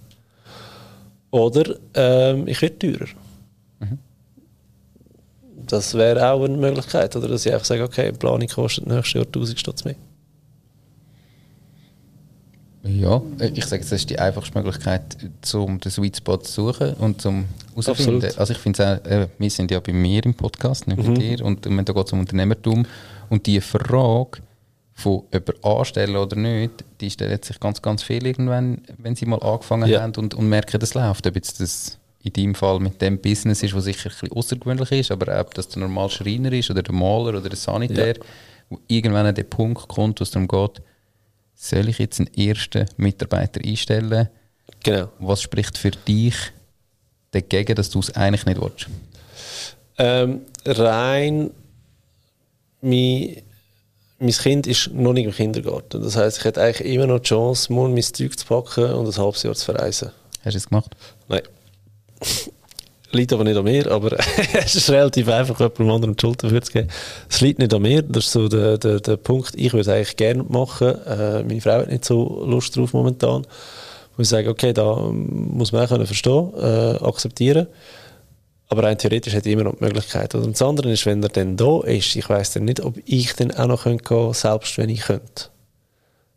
oder 1.31 1.75
ähm, 1.93 2.47
ich 2.47 2.61
werde 2.61 2.79
teurer. 2.79 3.09
Mhm. 3.79 3.99
Das 5.67 5.93
wäre 5.93 6.31
auch 6.31 6.43
eine 6.43 6.57
Möglichkeit, 6.57 7.15
oder 7.15 7.27
dass 7.27 7.45
ich 7.45 7.53
einfach 7.53 7.65
sage, 7.65 7.83
okay, 7.83 8.11
die 8.11 8.17
Planung 8.17 8.47
kostet 8.47 8.87
nächstes 8.87 9.13
Jahr 9.13 9.25
1000 9.25 9.59
Stutz 9.59 9.83
mehr. 9.83 9.95
Ja, 12.87 13.21
ich 13.39 13.65
sage, 13.65 13.83
das 13.83 13.91
ist 13.91 14.09
die 14.09 14.19
einfachste 14.19 14.57
Möglichkeit, 14.57 15.17
um 15.53 15.79
den 15.79 15.91
Sweet 15.91 16.17
Spot 16.17 16.37
zu 16.37 16.71
suchen 16.71 16.93
und 16.95 17.21
zum 17.21 17.45
herauszufinden. 17.71 18.31
Also 18.37 18.53
ich 18.53 18.59
finde 18.59 19.01
auch, 19.05 19.09
äh, 19.09 19.27
wir 19.37 19.49
sind 19.49 19.71
ja 19.71 19.79
bei 19.79 19.93
mir 19.93 20.25
im 20.25 20.33
Podcast, 20.33 20.87
nicht 20.87 20.97
mhm. 20.97 21.13
bei 21.13 21.19
dir, 21.19 21.45
und 21.45 21.65
da 21.65 21.69
geht 21.69 22.07
es 22.07 22.13
um 22.13 22.19
Unternehmertum 22.19 22.85
und 23.29 23.45
die 23.45 23.61
Frage 23.61 24.39
von 24.93 25.23
ob 25.31 25.65
anstellen 25.65 26.15
oder 26.15 26.35
nicht, 26.35 26.83
die 26.99 27.09
stellen 27.09 27.39
sich 27.43 27.59
ganz, 27.59 27.81
ganz 27.81 28.01
viel 28.01 28.25
irgendwann, 28.25 28.81
wenn 28.97 29.15
sie 29.15 29.27
mal 29.27 29.41
angefangen 29.43 29.87
ja. 29.87 30.01
haben 30.01 30.13
und, 30.17 30.33
und 30.33 30.49
merken, 30.49 30.79
das 30.79 30.95
läuft. 30.95 31.27
Ob 31.27 31.35
jetzt 31.35 31.59
das 31.59 31.99
in 32.23 32.33
deinem 32.33 32.55
Fall 32.55 32.79
mit 32.79 32.99
dem 33.01 33.19
Business 33.19 33.61
ist, 33.61 33.75
was 33.75 33.83
sicher 33.83 34.09
ein 34.09 34.15
bisschen 34.19 34.31
außergewöhnlich 34.31 34.91
ist, 34.91 35.11
aber 35.11 35.39
ob 35.39 35.53
das 35.53 35.67
der 35.69 35.81
normale 35.81 36.09
Schreiner 36.09 36.51
ist 36.51 36.71
oder 36.71 36.81
der 36.81 36.95
Maler 36.95 37.29
oder 37.29 37.41
der 37.41 37.55
Sanitär, 37.55 38.17
ja. 38.17 38.23
wo 38.69 38.79
irgendwann 38.87 39.27
an 39.27 39.35
den 39.35 39.47
Punkt 39.47 39.87
kommt, 39.87 40.19
wo 40.19 40.23
es 40.23 40.31
darum 40.31 40.47
geht, 40.47 40.81
soll 41.57 41.89
ich 41.89 41.97
jetzt 41.97 42.19
einen 42.19 42.33
ersten 42.33 42.85
Mitarbeiter 42.97 43.59
einstellen? 43.65 44.29
Genau. 44.83 45.09
Was 45.19 45.41
spricht 45.41 45.77
für 45.77 45.91
dich 45.91 46.35
dagegen, 47.31 47.75
dass 47.75 47.89
du 47.89 47.99
es 47.99 48.15
eigentlich 48.15 48.45
nicht 48.45 48.61
willst? 48.61 48.87
Ähm, 49.97 50.41
rein 50.65 51.49
mein, 52.81 53.41
mein 54.19 54.31
Kind 54.31 54.67
ist 54.67 54.93
noch 54.93 55.13
nicht 55.13 55.25
im 55.25 55.31
Kindergarten. 55.31 56.01
Das 56.01 56.15
heißt, 56.15 56.37
ich 56.37 56.43
hätte 56.45 56.61
eigentlich 56.61 56.93
immer 56.93 57.07
noch 57.07 57.19
die 57.19 57.29
Chance, 57.29 57.73
morgen 57.73 57.93
mein 57.93 58.03
Zeug 58.03 58.37
zu 58.37 58.45
packen 58.45 58.93
und 58.93 59.07
ein 59.07 59.17
halbes 59.17 59.43
Jahr 59.43 59.55
zu 59.55 59.65
verreisen. 59.65 60.11
Hast 60.43 60.53
du 60.53 60.57
es 60.57 60.69
gemacht? 60.69 60.95
Nein. 61.27 61.41
Liegt 63.11 63.33
aber 63.33 63.43
nicht 63.43 63.57
an 63.57 63.63
mir, 63.63 63.89
aber 63.89 64.17
es 64.53 64.75
ist 64.75 64.89
relativ 64.89 65.29
einfach, 65.29 65.59
jemandem 65.59 65.89
anderen 65.91 66.15
die 66.15 66.21
Schuld 66.21 66.43
dafür 66.43 66.61
zu 66.61 66.71
geben. 66.71 66.87
Es 67.29 67.41
liegt 67.41 67.59
nicht 67.59 67.73
an 67.73 67.81
mir, 67.81 68.01
das 68.01 68.25
ist 68.25 68.31
so 68.31 68.47
der, 68.47 68.77
der, 68.77 68.99
der 68.99 69.17
Punkt, 69.17 69.53
ich 69.55 69.73
würde 69.73 69.81
es 69.81 69.87
eigentlich 69.87 70.15
gerne 70.15 70.43
machen, 70.43 70.95
äh, 71.05 71.43
meine 71.43 71.61
Frau 71.61 71.79
hat 71.79 71.89
nicht 71.89 72.05
so 72.05 72.43
Lust 72.45 72.75
drauf 72.75 72.93
momentan, 72.93 73.45
wo 74.15 74.21
ich 74.21 74.29
sage, 74.29 74.49
okay, 74.49 74.73
da 74.73 74.95
muss 75.11 75.71
man 75.71 75.85
auch 75.85 75.89
können 75.89 76.05
verstehen, 76.05 76.51
äh, 76.57 76.97
akzeptieren, 77.03 77.67
aber 78.69 78.83
rein 78.83 78.97
theoretisch 78.97 79.33
hätte 79.33 79.49
ich 79.49 79.53
immer 79.53 79.63
noch 79.63 79.77
die 79.77 79.85
Möglichkeit. 79.85 80.35
Und 80.35 80.51
das 80.51 80.61
andere 80.61 80.91
ist, 80.91 81.05
wenn 81.05 81.23
er 81.23 81.29
dann 81.29 81.55
da 81.55 81.81
ist, 81.83 82.15
ich 82.15 82.27
weiß 82.27 82.53
dann 82.53 82.65
nicht, 82.65 82.81
ob 82.81 82.95
ich 83.05 83.33
dann 83.33 83.51
auch 83.51 83.67
noch 83.67 83.83
gehen 83.85 84.03
könnte, 84.03 84.33
selbst 84.33 84.77
wenn 84.77 84.89
ich 84.89 85.01
könnte. 85.01 85.45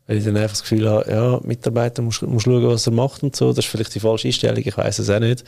Weil 0.07 0.19
ich 0.19 0.25
dann 0.25 0.37
einfach 0.37 0.51
das 0.51 0.63
Gefühl 0.63 0.89
habe, 0.89 1.11
ja, 1.11 1.41
Mitarbeiter 1.43 2.03
muss, 2.03 2.17
schauen, 2.17 2.67
was 2.67 2.87
er 2.87 2.93
macht 2.93 3.25
und 3.25 3.35
so. 3.35 3.49
Das 3.49 3.65
ist 3.65 3.71
vielleicht 3.71 3.95
die 3.97 4.01
falsche 4.01 4.29
Einstellung, 4.29 4.63
ich 4.65 4.77
weiß 4.77 5.01
es 5.01 5.11
auch 5.11 5.19
nicht. 5.19 5.45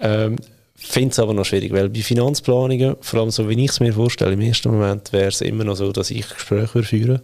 Ähm, 0.00 0.36
Finde 0.80 1.10
es 1.10 1.18
aber 1.18 1.34
noch 1.34 1.44
schwierig, 1.44 1.72
weil 1.72 1.88
bei 1.88 2.02
Finanzplanungen, 2.02 2.96
vor 3.00 3.20
allem 3.20 3.30
so 3.32 3.48
wie 3.48 3.64
ich 3.64 3.70
es 3.72 3.80
mir 3.80 3.92
vorstelle, 3.92 4.34
im 4.34 4.40
ersten 4.40 4.70
Moment 4.70 5.12
wäre 5.12 5.26
es 5.26 5.40
immer 5.40 5.64
noch 5.64 5.74
so, 5.74 5.90
dass 5.90 6.12
ich 6.12 6.28
Gespräche 6.28 6.84
führen 6.84 7.20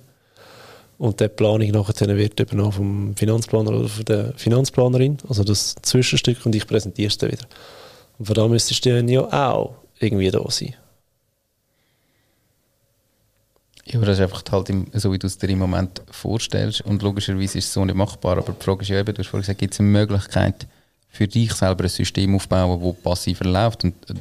und 0.99 1.21
die 1.21 1.28
Planung 1.28 1.71
nachher 1.71 2.16
wird 2.16 2.40
übernommen 2.40 2.73
vom 2.73 3.16
Finanzplaner 3.16 3.71
oder 3.71 3.88
von 3.88 4.04
der 4.07 4.33
Finanzplanerin, 4.37 5.19
also 5.28 5.45
das 5.45 5.76
Zwischenstück 5.83 6.45
und 6.45 6.54
ich 6.57 6.66
präsentiere 6.66 7.07
es 7.07 7.19
dann 7.19 7.31
wieder. 7.31 7.47
Und 8.19 8.26
von 8.26 8.35
da 8.35 8.49
müsstest 8.49 8.85
du 8.85 8.95
dann 8.95 9.09
ja 9.09 9.23
auch 9.23 9.76
irgendwie 10.00 10.33
da 10.33 10.45
sein. 10.49 10.75
Ja, 13.84 13.99
aber 13.99 14.06
das 14.06 14.19
ist 14.19 14.23
einfach 14.23 14.43
halt 14.50 14.69
im, 14.71 14.87
so, 14.95 15.13
wie 15.13 15.19
du 15.19 15.28
es 15.28 15.39
dir 15.39 15.49
im 15.49 15.58
Moment 15.58 16.02
vorstellst 16.10 16.80
und 16.80 17.02
logischerweise 17.02 17.58
ist 17.58 17.67
es 17.67 17.73
so 17.73 17.84
nicht 17.84 17.95
machbar, 17.95 18.39
aber 18.39 18.52
die 18.52 18.65
Frage 18.65 18.82
ist 18.82 18.89
ja 18.89 18.99
eben, 18.99 19.15
du 19.15 19.21
hast 19.21 19.28
vorhin 19.28 19.43
gesagt, 19.43 19.60
gibt 19.60 19.75
es 19.75 19.80
eine 19.80 19.91
Möglichkeit, 19.91 20.67
für 21.15 21.29
dich 21.29 21.53
selber 21.53 21.85
ein 21.85 21.91
System 21.91 22.35
aufbauen, 22.35 22.83
das 22.83 23.03
passiv 23.03 23.39
verläuft. 23.39 23.85
Und 23.85 23.95
äh, 24.11 24.15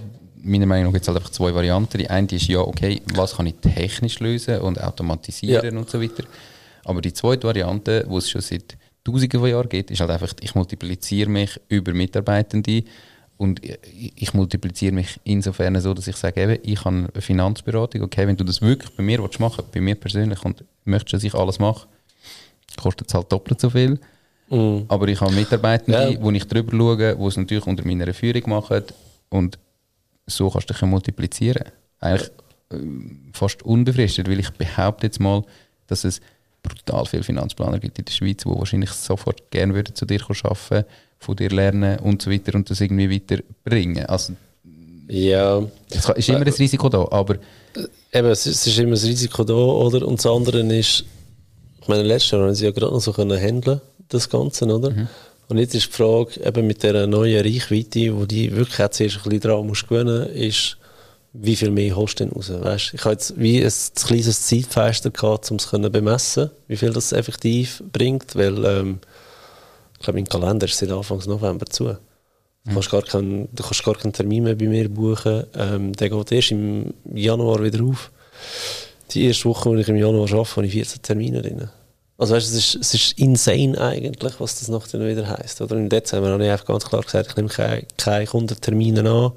meiner 0.43 0.67
Meinung 0.67 0.85
nach 0.85 0.93
gibt 0.93 1.01
es 1.01 1.07
halt 1.07 1.17
einfach 1.17 1.31
zwei 1.31 1.53
Varianten. 1.53 1.97
Die 1.97 2.07
eine 2.07 2.27
ist 2.31 2.47
ja, 2.47 2.59
okay, 2.59 3.01
was 3.15 3.35
kann 3.35 3.47
ich 3.47 3.55
technisch 3.55 4.19
lösen 4.19 4.59
und 4.59 4.79
automatisieren 4.81 5.73
ja. 5.73 5.79
und 5.79 5.89
so 5.89 5.99
weiter. 5.99 6.23
Aber 6.85 7.01
die 7.01 7.11
zweite 7.11 7.47
Variante, 7.47 8.05
wo 8.07 8.19
es 8.19 8.29
schon 8.29 8.41
seit 8.41 8.77
Tausenden 9.03 9.39
von 9.39 9.49
Jahren 9.49 9.69
geht, 9.69 9.89
ist 9.89 10.01
halt 10.01 10.11
einfach, 10.11 10.33
ich 10.39 10.53
multipliziere 10.53 11.29
mich 11.29 11.59
über 11.67 11.93
Mitarbeitende 11.93 12.83
und 13.37 13.59
ich 14.15 14.33
multipliziere 14.35 14.93
mich 14.93 15.19
insofern 15.23 15.79
so, 15.81 15.95
dass 15.95 16.07
ich 16.07 16.15
sage, 16.15 16.41
eben, 16.41 16.59
ich 16.61 16.85
habe 16.85 17.09
eine 17.11 17.21
Finanzberatung, 17.21 18.03
okay, 18.03 18.27
wenn 18.27 18.37
du 18.37 18.43
das 18.43 18.61
wirklich 18.61 18.95
bei 18.95 19.01
mir 19.01 19.19
willst 19.19 19.39
machen, 19.39 19.65
bei 19.73 19.81
mir 19.81 19.95
persönlich 19.95 20.45
und 20.45 20.63
möchtest, 20.85 21.13
dass 21.13 21.23
ich 21.23 21.33
alles 21.33 21.57
mache, 21.57 21.87
kostet 22.79 23.07
es 23.07 23.15
halt 23.15 23.31
doppelt 23.31 23.59
so 23.59 23.71
viel. 23.71 23.99
Mm. 24.49 24.81
Aber 24.87 25.07
ich 25.07 25.19
habe 25.21 25.33
Mitarbeitende, 25.33 26.13
ja. 26.13 26.21
wo 26.21 26.31
ich 26.31 26.45
drüber 26.45 26.75
schaue, 26.75 27.15
die 27.15 27.23
es 27.23 27.37
natürlich 27.37 27.65
unter 27.65 27.85
meiner 27.85 28.13
Führung 28.13 28.49
machen 28.49 28.83
und 29.29 29.57
so 30.25 30.49
kannst 30.49 30.69
du 30.69 30.73
dich 30.73 30.81
multiplizieren. 30.83 31.65
Eigentlich 31.99 32.29
äh, 32.71 32.77
fast 33.33 33.63
unbefristet, 33.63 34.29
weil 34.29 34.39
ich 34.39 34.49
behaupte 34.51 35.07
jetzt 35.07 35.19
mal, 35.19 35.43
dass 35.87 36.03
es 36.03 36.21
brutal 36.61 37.05
viele 37.05 37.23
Finanzplaner 37.23 37.79
gibt 37.79 37.99
in 37.99 38.05
der 38.05 38.11
Schweiz, 38.11 38.43
die 38.43 38.49
wahrscheinlich 38.49 38.91
sofort 38.91 39.51
gerne 39.51 39.73
würden 39.73 39.95
zu 39.95 40.05
dir 40.05 40.21
arbeiten, 40.21 40.85
von 41.19 41.35
dir 41.35 41.49
lernen 41.49 41.99
und 41.99 42.21
so 42.21 42.31
weiter 42.31 42.55
und 42.55 42.69
das 42.69 42.81
irgendwie 42.81 43.09
weiterbringen. 43.09 44.05
Also, 44.05 44.33
ja. 45.07 45.61
Es 45.89 46.07
ist 46.07 46.29
immer 46.29 46.39
ein 46.39 46.47
Risiko 46.47 46.89
da, 46.89 47.05
aber... 47.11 47.35
Äh, 47.75 48.19
eben, 48.19 48.27
es 48.29 48.45
ist 48.45 48.79
immer 48.79 48.95
ein 48.95 49.05
Risiko 49.05 49.43
da, 49.43 49.53
oder? 49.53 50.07
Und 50.07 50.19
das 50.19 50.25
andere 50.25 50.61
ist, 50.73 51.03
ich 51.81 51.87
meine, 51.87 52.03
letztes 52.03 52.31
Jahr 52.31 52.41
haben 52.41 52.55
sie 52.55 52.65
ja 52.65 52.71
gerade 52.71 52.93
noch 52.93 53.01
so 53.01 53.11
können 53.11 53.39
handeln 53.39 53.81
das 54.09 54.29
Ganze, 54.29 54.65
oder? 54.65 54.91
Mhm. 54.91 55.07
Und 55.49 55.57
jetzt 55.57 55.75
ist 55.75 55.87
die 55.87 55.91
Frage, 55.91 56.43
eben 56.43 56.67
mit 56.67 56.83
dieser 56.83 57.05
neuen 57.05 57.43
Reichweite, 57.43 58.17
wo 58.17 58.25
die 58.25 58.55
wirklich 58.55 58.81
auch 58.81 58.89
zuerst 58.89 59.17
ein 59.17 59.23
bisschen 59.23 59.41
dran 59.41 59.67
musst 59.67 59.87
gewinnen, 59.87 60.27
ist, 60.29 60.77
wie 61.33 61.55
viel 61.55 61.71
mehr 61.71 61.95
holst 61.95 62.19
du 62.19 62.25
denn 62.25 62.33
raus? 62.33 62.51
Weißt? 62.51 62.93
Ich 62.93 63.01
habe 63.01 63.13
jetzt 63.13 63.33
wie 63.37 63.59
ein, 63.59 63.65
ein 63.65 64.07
kleines 64.07 64.45
Zeitfenster 64.47 65.09
gehabt, 65.09 65.49
um 65.51 65.57
es 65.57 65.67
zu 65.67 65.79
bemessen, 65.79 66.51
wie 66.67 66.77
viel 66.77 66.93
das 66.93 67.11
effektiv 67.11 67.83
bringt, 67.91 68.35
weil 68.35 68.63
ähm, 68.63 68.99
ich 69.93 69.99
glaube, 69.99 70.19
mein 70.19 70.27
Kalender 70.27 70.65
ist 70.65 70.77
seit 70.77 70.91
Anfang 70.91 71.21
November 71.25 71.65
zu. 71.65 71.85
Du, 71.85 71.97
mhm. 72.65 72.73
kannst 72.73 72.91
gar 72.91 73.01
keinen, 73.01 73.49
du 73.51 73.63
kannst 73.63 73.83
gar 73.83 73.95
keinen 73.95 74.13
Termin 74.13 74.43
mehr 74.43 74.55
bei 74.55 74.67
mir 74.67 74.89
buchen. 74.89 75.43
Ähm, 75.55 75.93
der 75.93 76.09
geht 76.09 76.31
erst 76.31 76.51
im 76.51 76.93
Januar 77.13 77.63
wieder 77.63 77.83
auf. 77.83 78.11
Die 79.11 79.25
erste 79.25 79.45
Woche, 79.45 79.69
wo 79.69 79.75
ich 79.75 79.87
im 79.87 79.97
Januar 79.97 80.31
arbeite, 80.31 80.55
habe 80.55 80.65
ich 80.65 80.73
14 80.73 81.01
Termine 81.01 81.41
drin. 81.41 81.69
Also 82.17 82.35
weißt, 82.35 82.47
es, 82.47 82.75
ist, 82.75 82.75
es 82.75 82.93
ist 82.93 83.19
insane 83.19 83.79
eigentlich, 83.79 84.39
was 84.39 84.59
das 84.59 84.67
noch 84.67 84.87
dann 84.87 85.05
wieder 85.07 85.27
heisst. 85.27 85.61
Oder 85.61 85.75
im 85.75 85.89
Dezember 85.89 86.29
habe 86.29 86.45
ich 86.45 86.51
einfach 86.51 86.65
ganz 86.65 86.85
klar 86.85 87.01
gesagt, 87.01 87.29
ich 87.29 87.35
nehme 87.35 87.49
keine, 87.49 87.83
keine 87.97 88.27
Kundentermine 88.27 89.09
an, 89.09 89.31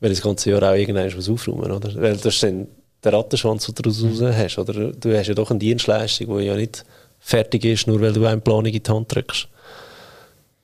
weil 0.00 0.10
das 0.10 0.20
ganze 0.20 0.50
Jahr 0.50 0.62
auch 0.62 0.74
irgendwann 0.74 1.16
was 1.16 1.28
aufräumen, 1.28 1.72
oder? 1.72 1.94
Weil 1.94 2.16
das 2.16 2.34
ist 2.34 2.42
dann 2.42 2.68
der 3.02 3.12
Rattenschwanz, 3.14 3.66
den 3.66 3.74
du 3.76 3.82
daraus 3.82 4.02
mhm. 4.02 4.36
hast, 4.36 4.58
oder? 4.58 4.92
Du 4.92 5.16
hast 5.16 5.26
ja 5.28 5.34
doch 5.34 5.50
eine 5.50 5.58
Dienstleistung, 5.58 6.38
die 6.38 6.44
ja 6.44 6.54
nicht 6.54 6.84
fertig 7.18 7.64
ist, 7.64 7.86
nur 7.86 8.00
weil 8.00 8.12
du 8.12 8.24
eine 8.26 8.40
Planung 8.40 8.66
in 8.66 8.82
die 8.82 8.90
Hand 8.90 9.14
drückst. 9.14 9.48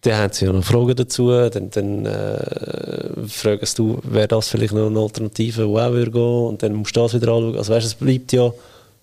Dann 0.03 0.17
haben 0.17 0.33
sie 0.33 0.47
ja 0.47 0.53
noch 0.53 0.65
Fragen 0.65 0.97
dazu, 0.97 1.31
dann, 1.31 1.71
dann 1.71 2.07
äh, 2.07 3.29
fragst 3.29 3.79
du, 3.79 4.01
wäre 4.03 4.29
das 4.29 4.49
vielleicht 4.49 4.75
noch 4.75 4.89
eine 4.89 4.99
Alternative, 4.99 5.63
die 5.63 5.69
auch 5.69 5.93
würde 5.93 6.11
gehen, 6.11 6.47
und 6.49 6.63
dann 6.63 6.75
musst 6.75 6.97
du 6.97 7.01
das 7.01 7.15
wieder 7.15 7.33
anschauen. 7.33 7.57
Also 7.57 7.73
weißt, 7.73 7.87
es 7.87 7.95
bleibt 7.95 8.33
ja 8.33 8.53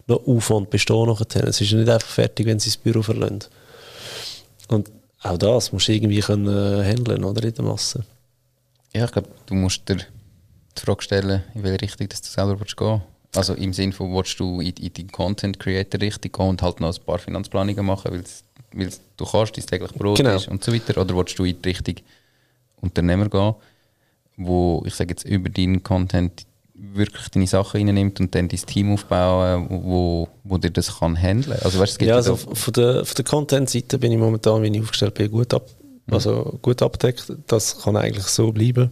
noch 0.10 0.28
Aufwand 0.28 0.70
bestehen 0.70 1.08
nachher. 1.08 1.46
Es 1.46 1.62
ist 1.62 1.72
ja 1.72 1.78
nicht 1.78 1.90
einfach 1.90 2.08
fertig, 2.08 2.46
wenn 2.46 2.60
sie 2.60 2.70
das 2.70 2.78
Büro 2.78 3.02
verlassen. 3.02 3.46
Und 4.68 4.92
auch 5.22 5.38
das 5.38 5.72
musst 5.72 5.88
du 5.88 5.94
irgendwie 5.94 6.20
können 6.20 6.48
äh, 6.48 6.84
handeln, 6.84 7.24
oder, 7.24 7.44
in 7.44 7.54
der 7.54 7.66
Masse. 7.66 8.04
Ja, 8.94 9.06
ich 9.06 9.12
glaube, 9.12 9.30
du 9.46 9.54
musst 9.54 9.88
dir 9.88 9.98
die 9.98 10.82
Frage 10.82 11.02
stellen, 11.02 11.44
in 11.54 11.64
welche 11.64 11.82
Richtung 11.82 12.10
dass 12.10 12.22
du 12.22 12.30
selber 12.30 12.60
willst 12.60 12.78
gehen 12.78 13.02
Also 13.36 13.54
im 13.54 13.74
Sinne 13.74 13.94
von, 13.94 14.14
willst 14.14 14.40
du 14.40 14.62
in, 14.62 14.74
in 14.74 14.94
die 14.94 15.08
Content 15.08 15.60
Creator 15.60 16.02
Richtung 16.02 16.32
gehen 16.32 16.48
und 16.48 16.62
halt 16.62 16.80
noch 16.80 16.96
ein 16.96 17.06
paar 17.06 17.20
Finanzplanungen 17.20 17.86
machen, 17.86 18.12
weil 18.12 18.90
du 19.18 19.26
kannst, 19.26 19.58
dein 19.58 19.66
täglich 19.66 19.92
Brot 19.94 20.18
genau. 20.18 20.36
ist 20.36 20.48
und 20.48 20.64
so 20.64 20.74
weiter, 20.74 21.00
oder 21.00 21.16
willst 21.16 21.38
du 21.38 21.44
in 21.44 21.62
die 21.62 21.70
Richtung 21.70 21.96
Unternehmer 22.82 23.30
gehen, 23.30 23.56
wo, 24.38 24.84
ich 24.86 24.96
sage 24.96 25.10
jetzt, 25.12 25.26
über 25.26 25.50
deinen 25.50 25.84
Content 25.84 26.46
wirklich 26.94 27.30
deine 27.30 27.48
Sachen 27.48 27.78
reinnimmt 27.88 28.20
und 28.20 28.34
dann 28.36 28.48
dein 28.48 28.60
Team 28.60 28.94
aufbauen, 28.94 29.68
wo, 29.70 30.28
wo 30.44 30.58
dir 30.58 30.72
das 30.72 31.00
kann 31.00 31.16
handeln 31.16 31.58
also, 31.62 31.80
weißt, 31.80 32.02
Ja, 32.02 32.16
also 32.16 32.36
von 32.36 32.74
der, 32.74 33.06
von 33.06 33.16
der 33.16 33.26
Content-Seite 33.26 33.98
bin 33.98 34.12
ich 34.12 34.18
momentan, 34.18 34.62
wie 34.64 34.68
ich 34.68 34.82
aufgestellt 34.82 35.14
bin, 35.14 35.32
gut, 35.32 35.54
ab, 35.54 35.68
mhm. 36.08 36.14
also 36.14 36.58
gut 36.62 36.82
abdeckt. 36.82 37.32
Das 37.48 37.82
kann 37.82 37.96
eigentlich 37.96 38.26
so 38.26 38.52
bleiben. 38.52 38.92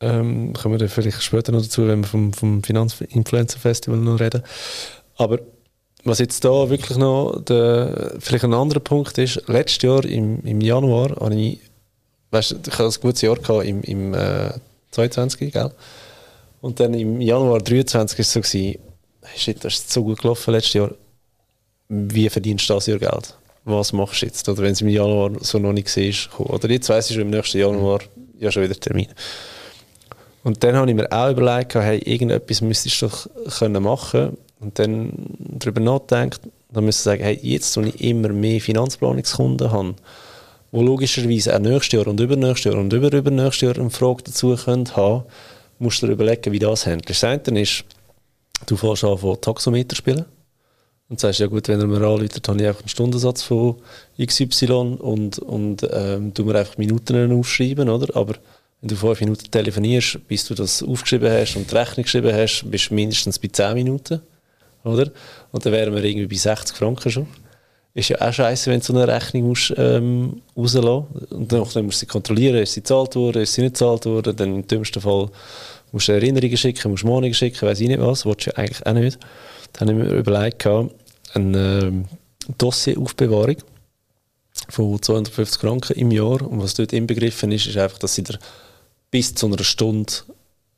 Ähm, 0.00 0.52
kommen 0.52 0.74
wir 0.74 0.78
dann 0.78 0.88
vielleicht 0.88 1.22
später 1.22 1.52
noch 1.52 1.62
dazu, 1.62 1.86
wenn 1.86 2.00
wir 2.00 2.08
vom, 2.08 2.32
vom 2.32 2.62
Finanzinfluencer-Festival 2.62 3.98
noch 3.98 4.20
reden. 4.20 4.42
Aber 5.16 5.38
was 6.04 6.18
jetzt 6.18 6.44
da 6.44 6.68
wirklich 6.68 6.98
noch 6.98 7.40
der, 7.42 8.16
vielleicht 8.18 8.44
ein 8.44 8.54
anderer 8.54 8.80
Punkt 8.80 9.16
ist, 9.18 9.42
letztes 9.48 9.82
Jahr 9.82 10.04
im, 10.04 10.42
im 10.44 10.60
Januar 10.60 11.16
habe 11.20 11.34
ich, 11.34 11.60
weißt, 12.30 12.56
ich 12.66 12.72
hatte 12.78 12.84
ein 12.84 13.00
gutes 13.00 13.22
Jahr 13.22 13.36
gehabt 13.36 13.64
im, 13.64 13.82
im 13.82 14.12
äh, 14.12 14.52
22, 14.90 15.52
gell? 15.52 15.70
Und 16.64 16.80
dann 16.80 16.94
im 16.94 17.20
Januar 17.20 17.58
23 17.58 18.18
war 18.18 18.22
es 18.22 18.32
so, 18.32 18.40
gewesen, 18.40 18.78
shit, 19.36 19.62
das 19.62 19.74
ist 19.74 19.92
so 19.92 20.02
gut 20.02 20.22
gelaufen 20.22 20.50
letztes 20.50 20.72
Jahr. 20.72 20.92
Wie 21.90 22.26
verdienst 22.30 22.70
du 22.70 22.72
das 22.72 22.86
Jahr 22.86 22.98
Geld? 22.98 23.36
Was 23.64 23.92
machst 23.92 24.22
du 24.22 24.26
jetzt? 24.26 24.48
Oder 24.48 24.62
wenn 24.62 24.72
es 24.72 24.80
im 24.80 24.88
Januar 24.88 25.32
so 25.42 25.58
noch 25.58 25.74
nicht 25.74 25.90
siehst, 25.90 26.30
oder 26.38 26.70
jetzt 26.70 26.88
weiss 26.88 27.10
ich 27.10 27.16
schon 27.16 27.24
im 27.24 27.30
nächsten 27.32 27.58
Januar 27.58 28.00
ja 28.40 28.50
schon 28.50 28.62
wieder 28.62 28.80
Termin. 28.80 29.08
Und 30.42 30.64
dann 30.64 30.74
habe 30.76 30.88
ich 30.88 30.96
mir 30.96 31.12
auch 31.12 31.32
überlegt, 31.32 31.74
hey, 31.74 31.98
irgendetwas 31.98 32.62
müsstest 32.62 33.02
du 33.02 33.08
doch 33.08 33.28
können 33.58 33.82
machen 33.82 34.38
und 34.58 34.78
dann 34.78 35.12
darüber 35.38 35.82
nachdenkt, 35.82 36.40
dann 36.72 36.86
müsste 36.86 37.00
ich 37.00 37.04
sagen, 37.04 37.24
hey, 37.24 37.38
jetzt, 37.42 37.76
wo 37.76 37.82
ich 37.82 38.00
immer 38.00 38.30
mehr 38.30 38.62
Finanzplanungskunden 38.62 39.70
habe, 39.70 39.96
wo 40.72 40.80
logischerweise 40.80 41.54
auch 41.54 41.60
nächstes 41.60 41.92
Jahr 41.92 42.06
und 42.06 42.20
übernächstes 42.20 42.72
Jahr 42.72 42.80
und 42.80 42.90
überübernächstes 42.90 43.60
Jahr 43.60 43.78
eine 43.78 43.90
Frage 43.90 44.22
dazu 44.24 44.56
haben, 44.56 45.24
musst 45.78 46.02
du 46.02 46.06
dir 46.06 46.12
überlegen, 46.12 46.52
wie 46.52 46.58
das 46.58 46.86
handelt. 46.86 47.10
Das 47.10 47.24
eine 47.24 47.60
ist, 47.60 47.84
du 48.66 48.76
fährst 48.76 49.04
an 49.04 49.18
von 49.18 49.40
Taxometer 49.40 49.96
spielen 49.96 50.24
und 51.08 51.20
sagst, 51.20 51.40
ja 51.40 51.46
gut, 51.46 51.68
wenn 51.68 51.80
er 51.80 51.86
mir 51.86 51.96
anruft, 51.96 52.48
habe 52.48 52.60
ich 52.60 52.66
einfach 52.66 52.80
einen 52.80 52.88
Stundensatz 52.88 53.42
von 53.42 53.76
XY 54.20 54.96
und, 54.98 55.38
und 55.38 55.86
ähm, 55.90 56.32
du 56.32 56.44
mir 56.44 56.56
einfach 56.56 56.78
Minuten 56.78 57.32
aufschreiben, 57.32 57.88
oder? 57.88 58.16
Aber 58.16 58.34
wenn 58.80 58.88
du 58.88 58.96
fünf 58.96 59.20
Minuten 59.20 59.50
telefonierst, 59.50 60.26
bis 60.28 60.46
du 60.46 60.54
das 60.54 60.82
aufgeschrieben 60.82 61.30
hast 61.30 61.56
und 61.56 61.70
die 61.70 61.74
Rechnung 61.74 62.04
geschrieben 62.04 62.34
hast, 62.34 62.64
bist 62.70 62.90
du 62.90 62.94
mindestens 62.94 63.38
bei 63.38 63.48
zehn 63.48 63.74
Minuten, 63.74 64.20
oder? 64.84 65.10
Und 65.52 65.64
dann 65.64 65.72
wären 65.72 65.94
wir 65.94 66.04
irgendwie 66.04 66.26
bei 66.26 66.36
60 66.36 66.76
Franken 66.76 67.10
schon. 67.10 67.26
Ist 67.96 68.08
ja 68.08 68.20
auch 68.20 68.32
scheiße, 68.32 68.70
wenn 68.70 68.80
du 68.80 68.86
so 68.86 68.92
eine 68.92 69.06
Rechnung 69.06 69.48
musst, 69.48 69.72
ähm, 69.76 70.42
rauslassen 70.56 71.06
Und 71.30 71.52
dann 71.52 71.60
musst 71.60 71.76
du 71.76 71.90
sie 71.90 72.06
kontrollieren, 72.06 72.56
ist 72.56 72.72
sie 72.72 72.80
gezahlt 72.80 73.14
worden, 73.14 73.42
ist 73.42 73.54
sie 73.54 73.62
nicht 73.62 73.74
gezahlt 73.74 74.04
worden. 74.04 74.34
Dann 74.34 74.56
im 74.56 74.66
dümmsten 74.66 75.00
Fall 75.00 75.30
musst 75.92 76.08
du 76.08 76.12
Erinnerungen 76.12 76.56
schicken, 76.56 76.90
musst 76.90 77.04
Mahnungen 77.04 77.34
schicken, 77.34 77.68
weiß 77.68 77.80
ich 77.80 77.88
nicht 77.88 78.00
was, 78.00 78.26
willst 78.26 78.48
du 78.48 78.58
eigentlich 78.58 78.84
auch 78.84 78.92
nicht. 78.92 79.18
Dann 79.74 79.88
habe 79.88 80.02
ich 80.02 80.08
mir 80.08 80.16
überlegt, 80.16 80.66
eine 80.66 80.88
ähm, 81.34 82.04
Dossieraufbewahrung 82.58 83.58
von 84.68 85.00
250 85.00 85.60
Franken 85.60 85.96
im 85.96 86.10
Jahr. 86.10 86.42
Und 86.42 86.60
was 86.60 86.74
dort 86.74 86.92
inbegriffen 86.92 87.52
ist, 87.52 87.66
ist 87.66 87.76
einfach, 87.76 87.98
dass 87.98 88.16
sie 88.16 88.24
dir 88.24 88.38
bis 89.12 89.36
zu 89.36 89.46
einer 89.46 89.62
Stunde 89.62 90.12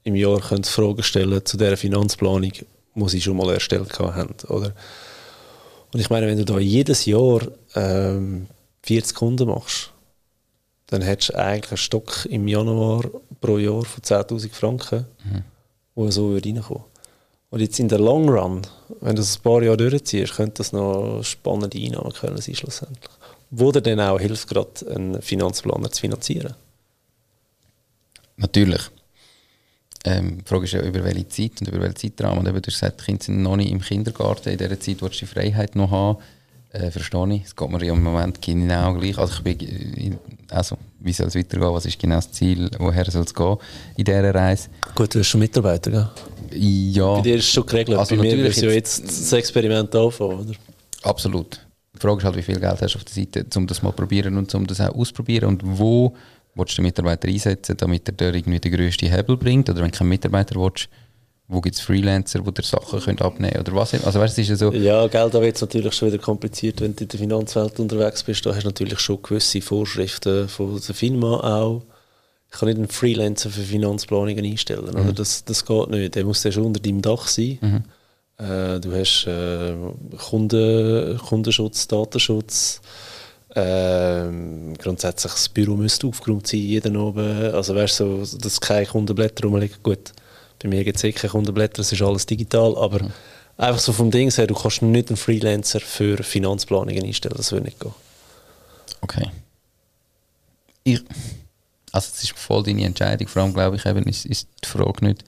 im 0.05 0.15
Jahr 0.17 0.41
Fragen 0.41 1.03
stellen 1.03 1.45
zu 1.47 1.57
dieser 1.57 1.79
Finanzplanung, 1.79 2.53
die 2.53 3.09
sie 3.09 3.23
schon 3.23 3.39
mal 3.39 3.55
erstellt 3.55 3.99
haben. 3.99 4.35
Oder? 4.49 4.75
Und 5.97 6.01
ich 6.01 6.11
meine, 6.11 6.27
wenn 6.27 6.37
du 6.37 6.45
da 6.45 6.59
jedes 6.59 7.07
Jahr 7.07 7.41
ähm, 7.75 8.49
40 8.83 9.17
Kunden 9.17 9.49
machst, 9.49 9.93
dann 10.89 11.01
hättest 11.01 11.31
du 11.31 11.39
eigentlich 11.39 11.71
einen 11.71 11.79
Stock 11.79 12.27
im 12.29 12.47
Januar 12.47 13.09
pro 13.41 13.57
Jahr 13.57 13.83
von 13.83 14.03
10.000 14.03 14.53
Franken, 14.53 15.07
mhm. 15.25 15.43
wo 15.95 16.11
so 16.11 16.35
reinkommen 16.35 16.85
Und 17.49 17.61
jetzt 17.61 17.81
in 17.81 17.89
der 17.89 17.99
Long 17.99 18.29
Run, 18.29 18.61
wenn 19.01 19.17
du 19.17 19.23
das 19.23 19.39
ein 19.39 19.43
paar 19.43 19.63
Jahre 19.63 19.79
durchziehst, 19.79 20.35
könnte 20.35 20.59
das 20.59 20.75
noch 20.75 21.23
spannende 21.23 21.79
Einnahmen 21.79 22.13
können 22.13 22.43
sein 22.43 22.55
schlussendlich. 22.55 23.15
Wo 23.51 23.73
dir 23.73 23.81
dann 23.81 24.01
auch 24.01 24.21
hilft, 24.21 24.49
gerade 24.49 24.91
einen 24.95 25.23
Finanzplaner 25.23 25.91
zu 25.91 26.03
finanzieren. 26.03 26.57
Natürlich. 28.37 28.91
Ähm, 30.05 30.39
die 30.39 30.49
Frage 30.49 30.65
ist 30.65 30.73
ja, 30.73 30.83
über 30.83 31.03
welche 31.05 31.29
Zeit 31.29 31.61
und 31.61 31.69
über 31.69 31.81
welchen 31.81 31.97
Zeitraum. 31.97 32.39
Und 32.39 32.47
eben, 32.47 32.61
du 32.61 32.67
hast 32.67 32.81
gesagt, 32.81 33.01
die 33.01 33.05
Kinder 33.05 33.25
sind 33.25 33.43
noch 33.43 33.57
nicht 33.57 33.71
im 33.71 33.81
Kindergarten. 33.81 34.51
In 34.51 34.59
dieser 34.59 34.79
Zeit 34.79 35.03
willst 35.03 35.21
du 35.21 35.27
die 35.27 35.27
Freiheit 35.27 35.75
noch 35.77 35.91
haben. 35.91 36.19
Äh, 36.73 36.91
verstehe 36.91 37.35
ich. 37.35 37.45
Es 37.45 37.57
geht 37.57 37.71
mir 37.71 37.85
ja 37.85 37.93
im 37.93 38.03
Moment 38.03 38.41
genau 38.43 38.95
gleich. 38.95 39.17
Also, 39.17 39.43
ich 39.45 39.57
bin, 39.59 40.19
also 40.51 40.77
wie 41.01 41.13
soll 41.13 41.29
es 41.29 41.35
weitergehen? 41.35 41.73
Was 41.73 41.87
ist 41.87 41.99
genau 41.99 42.17
das 42.17 42.31
Ziel? 42.33 42.71
Woher 42.79 43.11
soll 43.11 43.23
es 43.23 43.35
gehen 43.35 43.57
in 43.97 44.05
dieser 44.05 44.35
Reise? 44.35 44.69
Gut, 44.95 45.15
du 45.15 45.21
hast 45.21 45.29
schon 45.29 45.41
Mitarbeiter, 45.41 45.91
gell? 45.91 46.09
Ja. 46.53 47.15
Bei 47.15 47.21
dir 47.23 47.37
ist 47.37 47.45
es 47.45 47.51
schon 47.53 47.67
geregelt. 47.67 47.99
Also 47.99 48.17
Bei 48.17 48.23
mir 48.23 48.47
ist 48.47 48.61
ja 48.61 48.71
jetzt 48.71 49.05
das 49.05 49.33
Experiment 49.33 49.95
anfangen, 49.95 50.41
oder? 50.41 50.55
Absolut. 51.03 51.61
Die 51.95 52.01
Frage 52.01 52.19
ist 52.19 52.25
halt, 52.25 52.37
wie 52.37 52.43
viel 52.43 52.61
Geld 52.61 52.83
hast 52.83 52.95
du 52.95 52.99
auf 52.99 53.05
der 53.05 53.15
Seite, 53.15 53.47
um 53.59 53.67
das 53.67 53.83
mal 53.83 53.91
zu 53.91 53.97
probieren 53.97 54.37
und 54.37 54.55
um 54.55 54.67
das 54.67 54.81
auch 54.81 54.95
auszuprobieren 54.95 55.49
und 55.49 55.63
wo 55.65 56.15
willst 56.57 56.73
du 56.73 56.77
den 56.77 56.87
Mitarbeiter 56.87 57.29
einsetzen, 57.29 57.77
damit 57.77 58.09
er 58.09 58.15
dir 58.15 58.35
irgendwie 58.35 58.59
den 58.59 58.73
grössten 58.73 59.11
Hebel 59.11 59.37
bringt? 59.37 59.69
Oder 59.71 59.83
wenn 59.83 59.91
du 59.91 59.99
keinen 59.99 60.09
Mitarbeiter 60.09 60.57
willst, 60.57 60.89
wo 61.49 61.61
gibt 61.61 61.77
es 61.77 61.81
Freelancer, 61.81 62.41
die 62.41 62.55
dir 62.55 62.63
Sachen 62.63 62.99
können 63.01 63.21
abnehmen 63.21 63.53
können? 63.53 63.67
Oder 63.67 63.77
was? 63.77 63.95
Also, 63.95 64.19
weißt, 64.19 64.39
ist 64.39 64.49
ja, 64.49 64.57
so 64.57 64.73
ja, 64.73 65.07
Geld 65.07 65.33
da 65.33 65.41
wird 65.41 65.55
es 65.55 65.61
natürlich 65.61 65.95
schon 65.95 66.09
wieder 66.09 66.19
kompliziert, 66.19 66.81
wenn 66.81 66.97
du 66.97 67.05
in 67.05 67.09
der 67.09 67.21
Finanzwelt 67.21 67.79
unterwegs 67.79 68.23
bist. 68.25 68.45
Da 68.45 68.51
hast 68.51 68.65
du 68.65 68.69
natürlich 68.69 68.99
schon 68.99 69.23
gewisse 69.23 69.61
Vorschriften 69.61 70.49
von 70.49 70.81
der 70.81 70.95
FINMA 70.95 71.41
auch. 71.41 71.83
Ich 72.51 72.59
kann 72.59 72.69
nicht 72.69 72.79
einen 72.79 72.89
Freelancer 72.89 73.51
für 73.51 73.61
Finanzplanungen 73.61 74.45
einstellen. 74.45 74.91
Mhm. 74.93 75.01
Oder? 75.01 75.13
Das, 75.13 75.45
das 75.45 75.65
geht 75.65 75.89
nicht. 75.91 76.15
Der 76.15 76.25
muss 76.25 76.43
ja 76.43 76.51
schon 76.51 76.65
unter 76.65 76.81
deinem 76.81 77.03
Dach 77.03 77.29
sein. 77.29 77.59
Mhm. 77.61 77.85
Äh, 78.45 78.81
du 78.81 78.93
hast 78.93 79.27
äh, 79.27 79.75
Kunden, 80.17 81.19
Kundenschutz, 81.19 81.87
Datenschutz. 81.87 82.81
Ähm, 83.59 84.75
grundsätzlich 84.77 85.33
das 85.33 85.49
Büro 85.49 85.77
müsste 85.77 86.07
aufgeräumt 86.07 86.47
sein, 86.47 86.61
jeden 86.61 86.95
oben. 86.99 87.55
Also 87.55 87.75
weißt 87.75 88.01
du, 88.01 88.25
so, 88.25 88.37
dass 88.37 88.61
keine 88.61 88.85
Kundenblätter 88.85 89.45
rumliegen. 89.45 89.79
Gut, 89.83 90.13
bei 90.63 90.69
mir 90.69 90.85
gibt 90.85 90.99
es 90.99 91.05
eh 91.05 91.13
keine 91.13 91.31
Kundenblätter, 91.31 91.81
es 91.81 91.91
ist 91.91 92.03
alles 92.03 92.27
digital, 92.27 92.77
aber 92.77 93.05
mhm. 93.05 93.13
einfach 93.57 93.81
so 93.81 93.95
vom 93.95 94.11
Ding 94.11 94.31
her, 94.31 94.47
du 94.47 94.55
kannst 94.55 94.83
nicht 94.83 95.09
einen 95.09 95.17
Freelancer 95.17 95.81
für 95.81 96.23
Finanzplanungen 96.23 97.03
einstellen, 97.03 97.35
das 97.37 97.51
würde 97.51 97.65
nicht 97.65 97.81
gehen. 97.81 97.95
Okay. 99.01 99.31
Ich, 100.85 101.03
also 101.93 102.11
es 102.15 102.25
ist 102.25 102.39
voll 102.39 102.63
deine 102.63 102.85
Entscheidung, 102.85 103.27
vor 103.27 103.43
allem 103.43 103.55
glaube 103.55 103.77
ich 103.77 103.87
eben, 103.87 104.05
ist, 104.05 104.27
ist 104.27 104.49
die 104.63 104.69
Frage 104.69 105.03
nicht, 105.07 105.25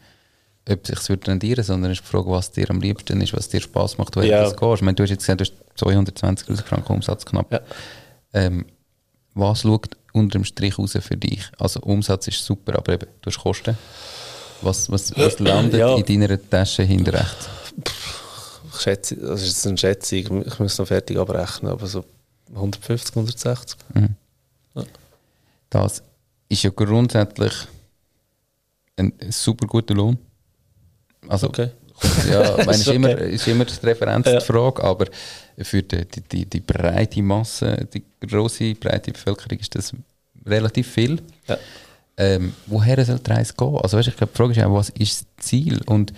ob 0.70 0.86
es 0.86 1.06
sich 1.06 1.26
rendieren 1.26 1.64
sondern 1.64 1.92
ist 1.92 2.02
die 2.02 2.06
Frage, 2.06 2.30
was 2.30 2.52
dir 2.52 2.68
am 2.68 2.80
liebsten 2.80 3.20
ist, 3.22 3.32
was 3.32 3.48
dir 3.48 3.60
Spaß 3.62 3.96
macht, 3.96 4.16
wo 4.16 4.20
ja. 4.20 4.44
du 4.44 4.54
gehst. 4.54 4.74
Ich 4.76 4.82
meine, 4.82 4.94
du 4.94 5.02
hast 5.02 5.10
jetzt 5.10 5.26
gesagt, 5.26 5.40
du 5.40 5.44
hast 5.44 5.54
220'000 5.82 6.62
Franken 6.62 6.92
Umsatz 6.92 7.24
knapp. 7.24 7.50
Ja. 7.50 7.60
Ähm, 8.32 8.66
was 9.34 9.62
schaut 9.62 9.96
unter 10.12 10.38
dem 10.38 10.44
Strich 10.44 10.78
raus 10.78 10.96
für 11.00 11.16
dich? 11.16 11.50
Also 11.58 11.80
Umsatz 11.80 12.28
ist 12.28 12.44
super, 12.44 12.76
aber 12.76 12.94
eben, 12.94 13.08
du 13.20 13.30
hast 13.30 13.38
Kosten. 13.38 13.76
Was, 14.62 14.90
was, 14.90 15.16
was 15.16 15.38
landet 15.38 15.80
ja. 15.80 15.96
in 15.96 16.04
deiner 16.04 16.50
Tasche 16.50 16.82
hinter 16.82 17.14
rechts? 17.14 17.48
Ich 18.72 18.80
schätze, 18.80 19.16
das 19.16 19.42
ist 19.42 19.66
eine 19.66 19.78
Schätzung, 19.78 20.44
ich 20.44 20.58
muss 20.58 20.78
noch 20.78 20.86
fertig 20.86 21.16
abrechnen, 21.16 21.70
aber 21.70 21.86
so 21.86 22.04
150, 22.54 23.16
160. 23.16 23.78
Mhm. 23.94 24.14
Ja. 24.74 24.84
Das 25.70 26.02
ist 26.48 26.62
ja 26.62 26.70
grundsätzlich 26.70 27.52
ein 28.96 29.12
super 29.30 29.66
guter 29.66 29.94
Lohn. 29.94 30.18
Also, 31.28 31.48
okay. 31.48 31.70
Ja, 32.30 32.56
meine, 32.64 32.72
ist, 32.72 32.88
okay. 32.88 32.96
immer, 32.96 33.18
ist 33.18 33.48
immer 33.48 33.64
die 33.64 33.86
Referenzfrage, 33.86 34.82
ja. 34.82 34.88
aber 34.88 35.06
für 35.58 35.82
die, 35.82 36.04
die, 36.30 36.46
die, 36.46 36.60
breite 36.60 37.22
Masse, 37.22 37.86
die 37.92 38.04
große 38.26 38.74
breite 38.74 39.12
Bevölkerung 39.12 39.58
ist 39.58 39.74
das 39.74 39.92
relativ 40.46 40.92
viel. 40.92 41.20
Ja. 41.46 41.58
Ähm, 42.16 42.52
woher 42.66 43.04
soll 43.04 43.18
die 43.18 43.30
Reise 43.30 43.54
gehen? 43.56 43.76
Also 43.76 43.96
weißt, 43.96 44.08
ich 44.08 44.16
glaube, 44.16 44.32
die 44.32 44.36
Frage 44.36 44.52
ist 44.52 44.62
auch, 44.64 44.74
was 44.74 44.88
ist 44.90 45.26
das 45.36 45.46
Ziel? 45.46 45.80
Und 45.86 46.12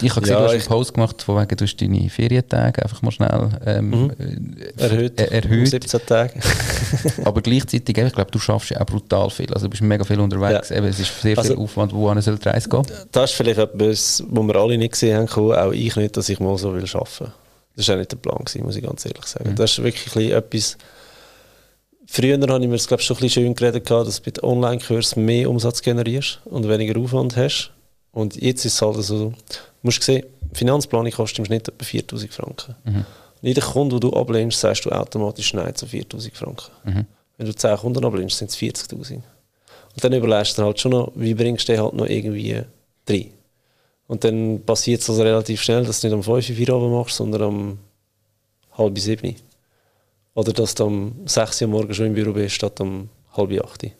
ich 0.00 0.10
habe 0.10 0.20
gesehen, 0.22 0.36
ja, 0.36 0.40
du 0.40 0.46
hast 0.46 0.52
einen 0.52 0.64
Post 0.64 0.94
gemacht, 0.94 1.22
von 1.22 1.40
wegen 1.40 1.56
du 1.56 1.64
hast 1.64 1.76
deine 1.76 2.10
Ferientage 2.10 2.82
einfach 2.82 3.02
mal 3.02 3.10
schnell 3.10 3.48
ähm, 3.66 3.90
mhm. 3.90 4.10
Äh, 4.76 4.82
erhöht. 4.82 5.20
Äh, 5.20 5.24
erhöht. 5.26 5.68
17 5.68 6.00
Tage. 6.06 6.34
aber 7.24 7.42
gleichzeitig, 7.42 7.96
ich 7.96 8.12
glaube, 8.12 8.30
du 8.30 8.38
schaffst 8.38 8.70
ja 8.70 8.80
auch 8.80 8.86
brutal 8.86 9.30
viel. 9.30 9.52
Also 9.52 9.66
du 9.66 9.70
bist 9.70 9.82
mega 9.82 10.04
viel 10.04 10.20
unterwegs. 10.20 10.70
Ja. 10.70 10.76
Eben, 10.76 10.86
es 10.86 10.98
ist 10.98 11.20
sehr 11.20 11.36
also, 11.38 11.54
viel 11.54 11.62
Aufwand, 11.62 11.92
wo 11.92 12.08
eine 12.08 12.20
die 12.20 12.48
Reise 12.48 12.68
gehen. 12.68 12.82
Das 13.12 13.30
ist 13.30 13.36
vielleicht 13.36 13.58
etwas, 13.58 14.24
was 14.28 14.46
wir 14.46 14.56
alle 14.56 14.78
nicht 14.78 14.92
gesehen 14.92 15.28
haben, 15.28 15.52
auch 15.52 15.72
ich 15.72 15.96
nicht, 15.96 16.16
dass 16.16 16.28
ich 16.28 16.40
mal 16.40 16.56
so 16.58 16.74
will 16.74 16.84
arbeiten 16.84 17.20
will. 17.20 17.32
Das 17.76 17.88
war 17.88 17.94
auch 17.94 17.98
nicht 17.98 18.12
der 18.12 18.16
Plan, 18.16 18.38
gewesen, 18.38 18.64
muss 18.64 18.76
ich 18.76 18.82
ganz 18.82 19.04
ehrlich 19.04 19.24
sagen. 19.24 19.50
Mhm. 19.50 19.56
Das 19.56 19.72
ist 19.72 19.82
wirklich 19.82 20.32
etwas... 20.32 20.76
Früher 22.12 22.40
habe 22.40 22.60
ich 22.60 22.68
mir 22.68 22.76
das 22.76 22.88
glaube 22.88 23.00
ich, 23.00 23.06
schon 23.06 23.16
ein 23.18 23.20
bisschen 23.20 23.44
schön 23.44 23.54
geredet, 23.54 23.88
dass 23.88 24.20
du 24.20 24.22
mit 24.26 24.42
Online-Kursen 24.42 25.24
mehr 25.24 25.48
Umsatz 25.48 25.80
generierst 25.80 26.40
und 26.44 26.68
weniger 26.68 26.98
Aufwand 26.98 27.36
hast. 27.36 27.70
Und 28.10 28.34
jetzt 28.34 28.64
ist 28.64 28.74
es 28.74 28.82
halt 28.82 28.96
so, 29.04 29.32
musst 29.82 30.02
sehen, 30.02 30.26
Finanzplanung 30.52 31.10
kostet 31.12 31.40
im 31.40 31.44
Schnitt 31.46 31.68
etwa 31.68 31.84
4000 31.84 32.32
Franken. 32.32 32.74
Mhm. 32.84 33.06
Jeder 33.42 33.62
Kunde, 33.62 33.98
den 33.98 34.10
du 34.10 34.16
ablehnst, 34.16 34.60
sagst 34.60 34.84
du 34.84 34.90
automatisch 34.90 35.54
Nein 35.54 35.74
zu 35.74 35.86
4000 35.86 36.36
Franken. 36.36 36.70
Mhm. 36.84 37.06
Wenn 37.36 37.46
du 37.46 37.54
10 37.54 37.76
Kunden 37.78 38.04
ablehnst, 38.04 38.36
sind 38.36 38.50
es 38.50 38.56
40.000. 38.56 39.14
Und 39.14 39.24
dann 40.04 40.12
überlegst 40.12 40.58
du 40.58 40.62
halt 40.62 40.78
schon 40.78 40.92
noch, 40.92 41.12
wie 41.14 41.34
bringst 41.34 41.68
du 41.68 41.72
den 41.72 41.82
halt 41.82 41.94
noch 41.94 42.06
irgendwie 42.06 42.62
rein. 43.08 43.30
Und 44.06 44.24
dann 44.24 44.62
passiert 44.64 45.00
es 45.00 45.08
also 45.08 45.22
relativ 45.22 45.62
schnell, 45.62 45.84
dass 45.84 46.00
du 46.00 46.08
nicht 46.08 46.14
um 46.14 46.22
5 46.22 46.50
Uhr 46.50 46.56
Feierabend 46.56 46.92
machst, 46.92 47.16
sondern 47.16 47.42
um 47.42 47.78
halb 48.76 48.98
7 48.98 49.36
Oder 50.34 50.52
dass 50.52 50.74
du 50.74 50.84
um 50.84 51.22
6 51.26 51.62
Uhr 51.62 51.68
morgens 51.68 51.96
schon 51.96 52.06
im 52.06 52.14
Büro 52.14 52.32
bist, 52.32 52.56
statt 52.56 52.80
um 52.80 53.08
halb 53.36 53.52
8 53.52 53.90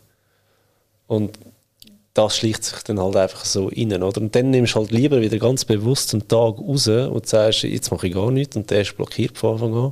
Und 1.07 1.39
das 2.13 2.37
schleicht 2.37 2.63
sich 2.63 2.83
dann 2.83 2.99
halt 2.99 3.15
einfach 3.15 3.45
so 3.45 3.67
rein. 3.67 3.93
Oder? 4.03 4.21
Und 4.21 4.35
dann 4.35 4.49
nimmst 4.49 4.75
du 4.75 4.79
halt 4.79 4.91
lieber 4.91 5.21
wieder 5.21 5.37
ganz 5.37 5.65
bewusst 5.65 6.13
einen 6.13 6.27
Tag 6.27 6.59
raus 6.59 6.87
und 6.87 7.27
sagst, 7.27 7.63
jetzt 7.63 7.91
mache 7.91 8.07
ich 8.07 8.13
gar 8.13 8.31
nichts 8.31 8.55
und 8.55 8.69
der 8.69 8.81
ist 8.81 8.95
blockiert 8.97 9.37
von 9.37 9.53
Anfang 9.53 9.73
an. 9.73 9.91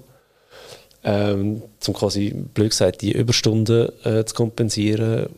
Ähm, 1.01 1.63
zum 1.79 1.93
quasi, 1.93 2.36
blöd 2.53 2.71
gesagt, 2.71 3.01
die 3.01 3.13
Überstunden 3.13 3.89
äh, 4.03 4.25
zu 4.25 4.36
kompensieren 4.36 5.29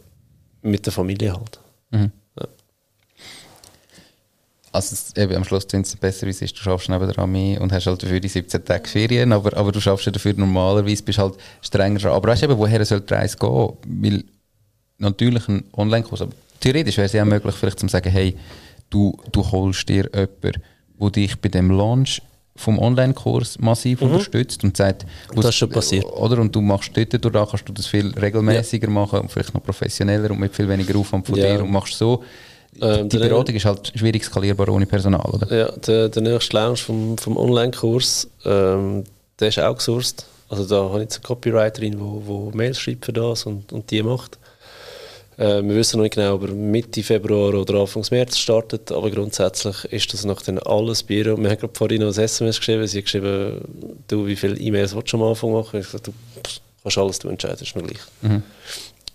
mit 0.64 0.86
der 0.88 0.94
Familie 0.94 1.34
halt. 1.34 1.60
Mhm. 1.92 2.12
Ja. 2.40 2.48
Also 4.72 4.96
eben, 5.22 5.36
am 5.36 5.44
Schluss 5.44 5.68
klingt 5.68 5.86
es 5.86 5.96
besser, 5.96 6.26
ist, 6.26 6.42
du 6.42 6.62
schaffst 6.62 6.90
nebenan 6.90 7.32
mehr 7.32 7.62
und 7.62 7.72
hast 7.72 7.86
halt 7.86 8.02
dafür 8.02 8.20
die 8.20 8.28
17 8.28 8.66
Tage 8.66 8.90
Ferien, 8.90 9.32
aber, 9.34 9.56
aber 9.56 9.72
du 9.72 9.80
schaffst 9.80 10.08
ja 10.08 10.12
dafür 10.12 10.34
normalerweise, 10.34 11.04
bist 11.04 11.20
halt 11.20 11.36
strenger 11.62 12.00
dran. 12.00 12.14
Aber 12.14 12.30
weißt 12.30 12.42
du 12.42 12.46
eben, 12.48 12.58
woher 12.58 12.84
soll 12.84 13.02
die 13.02 13.14
Reise 13.14 13.38
gehen? 13.38 13.74
Weil 13.86 14.24
natürlich 14.98 15.48
ein 15.48 15.66
Online-Kurs, 15.74 16.24
aber 16.24 16.34
theoretisch 16.62 16.98
wäre 16.98 17.08
es 17.08 17.14
ja 17.14 17.24
auch 17.24 17.28
möglich, 17.28 17.56
vielleicht 17.56 17.80
zu 17.80 17.88
sagen, 17.88 18.10
hey, 18.10 18.38
du, 18.90 19.18
du 19.32 19.52
holst 19.52 19.90
dir 19.90 20.10
jemanden, 20.14 20.62
der 21.00 21.10
dich 21.10 21.40
bei 21.40 21.50
dem 21.50 21.72
Launch 21.72 22.22
vom 22.56 22.80
Online-Kurs 22.80 23.60
massiv 23.60 24.02
mhm. 24.02 24.12
unterstützt 24.12 24.64
und 24.64 24.78
sagt, 24.78 25.06
das 25.34 25.46
ist 25.46 25.56
schon 25.56 25.70
passiert. 25.70 26.06
Oder? 26.06 26.40
Und 26.40 26.56
du 26.56 26.62
machst 26.62 26.96
dort, 26.96 27.14
durch 27.14 27.50
kannst 27.50 27.68
du 27.68 27.74
das 27.74 27.88
viel 27.88 28.14
regelmäßiger 28.18 28.88
ja. 28.88 28.94
machen 28.94 29.20
und 29.20 29.32
vielleicht 29.32 29.54
noch 29.54 29.64
professioneller 29.64 30.32
und 30.32 30.40
mit 30.40 30.56
viel 30.56 30.68
weniger 30.68 30.98
Aufwand 30.98 31.26
von 31.26 31.36
ja. 31.36 31.56
dir 31.56 31.64
und 31.64 31.72
machst 31.72 31.98
so. 31.98 32.24
Ähm, 32.80 33.10
die 33.10 33.18
Beratung 33.18 33.56
ist 33.56 33.66
halt 33.66 33.92
schwierig 33.96 34.24
skalierbar 34.24 34.70
ohne 34.70 34.86
Personal, 34.86 35.26
oder? 35.30 35.54
Ja, 35.54 35.72
der, 35.72 36.10
der 36.10 36.22
nächste 36.22 36.56
Launch 36.56 36.84
vom, 36.84 37.18
vom 37.18 37.36
Online-Kurs, 37.36 38.30
ähm, 38.46 39.04
der 39.40 39.50
ist 39.50 39.60
auch 39.60 39.76
gesourced. 39.76 40.26
Also 40.48 40.66
da 40.66 40.84
habe 40.84 40.98
ich 40.98 41.04
jetzt 41.04 41.18
eine 41.18 41.24
Copywriterin, 41.24 41.94
die 41.94 42.00
wo, 42.00 42.22
wo 42.26 42.52
Mails 42.54 42.80
schreibt 42.80 43.06
für 43.06 43.14
das 43.14 43.46
und, 43.46 43.72
und 43.74 43.90
die 43.92 44.04
macht. 44.04 44.38
Äh, 45.42 45.64
wir 45.64 45.76
wissen 45.76 45.98
noch 45.98 46.04
nicht 46.04 46.14
genau, 46.14 46.36
ob 46.36 46.44
er 46.44 46.54
Mitte 46.54 47.02
Februar 47.02 47.56
oder 47.56 47.80
Anfang 47.80 48.06
März 48.12 48.38
startet, 48.38 48.92
aber 48.92 49.10
grundsätzlich 49.10 49.86
ist 49.86 50.14
das 50.14 50.24
noch 50.24 50.40
dann 50.44 50.60
alles 50.60 51.02
Büro. 51.02 51.36
Wir 51.36 51.50
haben 51.50 51.58
gerade 51.58 51.74
vorhin 51.74 52.02
noch 52.02 52.16
ein 52.16 52.24
SMS 52.24 52.58
geschrieben, 52.58 52.86
sie 52.86 53.00
hat 53.00 53.06
geschrieben, 53.06 53.60
du, 54.08 54.28
wie 54.28 54.36
viele 54.36 54.56
E-Mails 54.56 54.96
willst 54.96 55.12
du 55.12 55.18
am 55.18 55.24
Anfang 55.24 55.52
machen? 55.52 55.80
Ich 55.80 55.88
habe 55.88 55.98
gesagt, 55.98 56.08
du 56.08 56.14
kannst 56.84 56.98
alles, 57.00 57.18
du 57.18 57.30
entscheidest, 57.30 57.76
noch 57.76 57.82
gleich. 57.82 58.02
Mhm. 58.22 58.44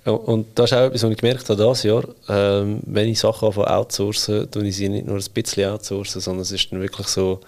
Und 0.05 0.47
das 0.57 0.73
ist 0.73 0.77
auch 0.77 0.87
etwas, 0.87 1.05
was 1.05 1.11
ich 1.13 1.17
gemerkt 1.17 1.49
habe 1.49 1.63
dieses 1.63 1.83
Jahr. 1.85 2.05
Ähm, 2.29 2.81
wenn 2.87 3.09
ich 3.09 3.21
Sachen 3.21 3.47
anfange 3.47 3.71
outsourcen, 3.71 4.51
tue 4.51 4.67
ich 4.67 4.77
sie 4.77 4.89
nicht 4.89 5.07
nur 5.07 5.19
ein 5.19 5.25
bisschen 5.33 5.71
outsourcen, 5.71 6.21
sondern 6.21 6.43
es 6.43 6.51
ist 6.51 6.73
dann 6.73 6.81
wirklich 6.81 7.07
so, 7.07 7.39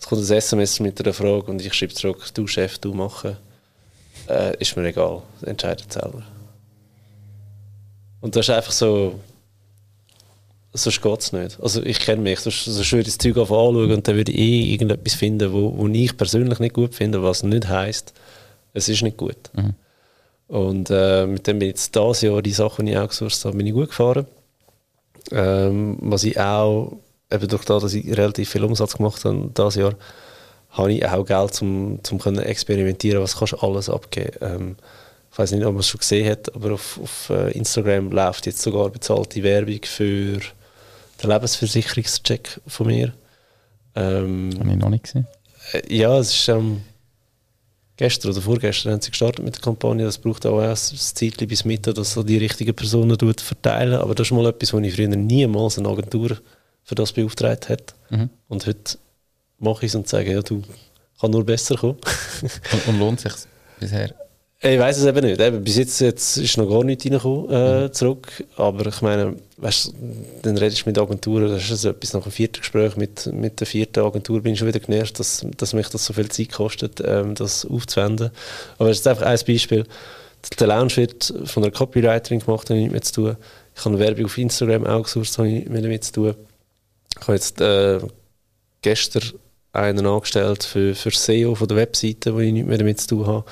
es 0.00 0.06
kommt 0.06 0.22
ein 0.22 0.36
SMS 0.36 0.80
mit 0.80 0.98
einer 0.98 1.12
Frage 1.12 1.50
und 1.50 1.60
ich 1.60 1.74
schreibe 1.74 1.92
zurück, 1.92 2.24
du 2.32 2.46
Chef, 2.46 2.78
du 2.78 2.94
machen. 2.94 3.36
Äh, 4.30 4.56
ist 4.58 4.74
mir 4.78 4.86
egal, 4.86 5.20
entscheidet 5.42 5.92
selber. 5.92 6.22
Und 8.20 8.34
das 8.34 8.48
ist 8.48 8.54
einfach 8.54 8.72
so, 8.72 9.18
sonst 10.72 11.02
geht 11.02 11.20
es 11.20 11.32
nicht. 11.32 11.58
Also 11.60 11.82
ich 11.82 12.00
kenne 12.00 12.22
mich, 12.22 12.40
sonst, 12.40 12.64
sonst 12.64 12.92
würde 12.92 13.08
ich 13.08 13.16
das 13.16 13.18
Zeug 13.18 13.36
anschauen 13.36 13.76
und 13.90 14.08
dann 14.08 14.16
würde 14.16 14.32
ich 14.32 14.38
eh 14.38 14.72
irgendetwas 14.72 15.14
finden, 15.14 15.52
wo, 15.52 15.76
wo 15.76 15.86
ich 15.88 16.16
persönlich 16.16 16.58
nicht 16.58 16.74
gut 16.74 16.94
finde, 16.94 17.22
was 17.22 17.42
nicht 17.42 17.68
heisst, 17.68 18.12
es 18.74 18.88
ist 18.88 19.02
nicht 19.02 19.16
gut. 19.16 19.36
Mhm. 19.54 19.74
Und 20.48 20.90
äh, 20.90 21.26
mit 21.26 21.46
dem 21.46 21.58
bin 21.58 21.68
ich 21.68 21.74
jetzt 21.74 21.94
dieses 21.94 22.22
Jahr 22.22 22.42
die 22.42 22.52
Sachen, 22.52 22.86
die 22.86 22.92
ich 22.92 22.98
auch 22.98 23.08
gesourced 23.08 23.44
habe, 23.44 23.56
bin 23.56 23.66
ich 23.66 23.74
gut 23.74 23.88
gefahren. 23.88 24.26
Ähm, 25.30 25.98
was 26.00 26.24
ich 26.24 26.40
auch, 26.40 26.96
eben 27.30 27.48
durch 27.48 27.64
das, 27.64 27.82
dass 27.82 27.94
ich 27.94 28.16
relativ 28.16 28.48
viel 28.48 28.64
Umsatz 28.64 28.96
gemacht 28.96 29.24
habe 29.24 29.50
dieses 29.54 29.74
Jahr, 29.74 29.94
habe 30.70 30.92
ich 30.92 31.06
auch 31.06 31.24
Geld, 31.24 31.60
um 31.60 32.00
zum 32.02 32.18
können 32.18 32.38
experimentieren, 32.38 33.22
was 33.22 33.36
kannst 33.36 33.54
du 33.54 33.56
alles 33.58 33.90
abgeben. 33.90 34.36
Ähm, 34.40 34.76
ich 35.38 35.42
weiß 35.42 35.52
nicht, 35.52 35.64
ob 35.66 35.74
man 35.74 35.80
es 35.80 35.88
schon 35.88 36.00
gesehen 36.00 36.28
hat, 36.28 36.52
aber 36.52 36.72
auf, 36.72 36.98
auf 37.00 37.30
äh, 37.30 37.52
Instagram 37.52 38.10
läuft 38.10 38.46
jetzt 38.46 38.60
sogar 38.60 38.90
bezahlte 38.90 39.40
Werbung 39.44 39.78
für 39.84 40.40
den 41.22 41.30
Lebensversicherungscheck 41.30 42.60
von 42.66 42.88
mir. 42.88 43.12
Ähm, 43.94 44.50
Habe 44.58 44.70
ich 44.70 44.76
noch 44.76 44.90
nicht 44.90 45.04
gesehen. 45.04 45.28
Äh, 45.74 45.96
ja, 45.96 46.18
es 46.18 46.34
ist 46.34 46.48
ähm, 46.48 46.80
gestern 47.96 48.32
oder 48.32 48.40
vorgestern 48.40 48.94
haben 48.94 49.00
sie 49.00 49.12
gestartet 49.12 49.44
mit 49.44 49.54
der 49.54 49.62
Kampagne. 49.62 50.04
Das 50.04 50.18
braucht 50.18 50.44
auch 50.44 50.60
erst 50.60 50.92
ein 50.92 50.98
Zeit 50.98 51.48
bis 51.48 51.64
Mittag, 51.64 51.94
dass 51.94 52.14
so 52.14 52.24
die 52.24 52.38
richtigen 52.38 52.74
Personen 52.74 53.16
verteilen. 53.16 53.94
Aber 53.94 54.16
das 54.16 54.26
ist 54.26 54.32
mal 54.32 54.46
etwas, 54.46 54.72
wo 54.72 54.80
ich 54.80 54.92
früher 54.92 55.06
niemals 55.06 55.78
eine 55.78 55.88
Agentur 55.88 56.36
für 56.82 56.96
das 56.96 57.12
beauftragt 57.12 57.68
hätte. 57.68 57.94
Mhm. 58.10 58.28
Und 58.48 58.66
heute 58.66 58.98
mache 59.60 59.86
ich 59.86 59.92
es 59.92 59.94
und 59.94 60.08
sage, 60.08 60.32
ja, 60.32 60.42
du 60.42 60.64
kann 61.20 61.30
nur 61.30 61.46
besser 61.46 61.76
kommen. 61.76 61.98
und, 62.42 62.88
und 62.88 62.98
lohnt 62.98 63.20
sich 63.20 63.34
bisher? 63.78 64.12
Ich 64.60 64.76
weiß 64.76 64.98
es 64.98 65.06
eben 65.06 65.24
nicht. 65.24 65.40
Eben, 65.40 65.62
bis 65.62 65.76
jetzt, 65.76 66.00
jetzt 66.00 66.36
ist 66.36 66.56
noch 66.56 66.68
gar 66.68 66.82
nichts 66.82 67.04
reingekommen 67.04 67.48
äh, 67.48 67.82
mhm. 67.82 67.92
zurück. 67.92 68.44
Aber 68.56 68.86
ich 68.86 69.02
meine, 69.02 69.36
weißt, 69.56 69.92
dann 70.42 70.58
redest 70.58 70.84
du 70.84 70.88
mit 70.88 70.98
Agenturen, 70.98 71.48
das 71.48 71.70
ist 71.70 71.84
etwas 71.84 72.12
nach 72.12 72.24
dem 72.24 72.32
vierten 72.32 72.60
Gespräch 72.60 72.96
mit, 72.96 73.26
mit 73.32 73.60
der 73.60 73.68
vierten 73.68 74.04
Agentur, 74.04 74.42
bin 74.42 74.54
ich 74.54 74.58
schon 74.58 74.66
wieder 74.66 74.80
genervt, 74.80 75.20
dass, 75.20 75.46
dass 75.56 75.74
mich 75.74 75.88
das 75.90 76.04
so 76.04 76.12
viel 76.12 76.28
Zeit 76.28 76.50
kostet, 76.50 77.00
ähm, 77.04 77.36
das 77.36 77.64
aufzuwenden. 77.66 78.32
Aber 78.78 78.90
es 78.90 78.98
ist 78.98 79.06
einfach 79.06 79.26
ein 79.26 79.38
Beispiel. 79.46 79.84
Der 80.58 80.66
Lounge 80.66 80.96
wird 80.96 81.32
von 81.44 81.62
einer 81.62 81.72
Copywriterin 81.72 82.40
gemacht, 82.40 82.68
habe 82.70 82.80
ich 82.80 82.90
mit 82.90 83.04
zu 83.04 83.12
tun. 83.12 83.36
Ich 83.76 83.84
habe 83.84 83.98
Werbung 84.00 84.24
auf 84.24 84.38
Instagram 84.38 84.86
auch 84.86 85.04
gesucht, 85.04 85.38
habe 85.38 85.48
ich 85.48 85.68
mit 85.68 86.04
zu 86.04 86.12
tun. 86.12 86.34
Ich 87.14 87.22
habe 87.22 87.34
jetzt 87.34 87.60
äh, 87.60 88.00
gestern 88.82 89.22
einen 89.72 90.04
angestellt 90.04 90.64
für, 90.64 90.96
für 90.96 91.12
SEO 91.12 91.54
von 91.54 91.68
der 91.68 91.76
Webseite, 91.76 92.34
wo 92.34 92.40
ich 92.40 92.52
nicht 92.52 92.66
mehr 92.66 92.78
damit 92.78 93.00
zu 93.00 93.06
tun 93.08 93.26
habe 93.28 93.44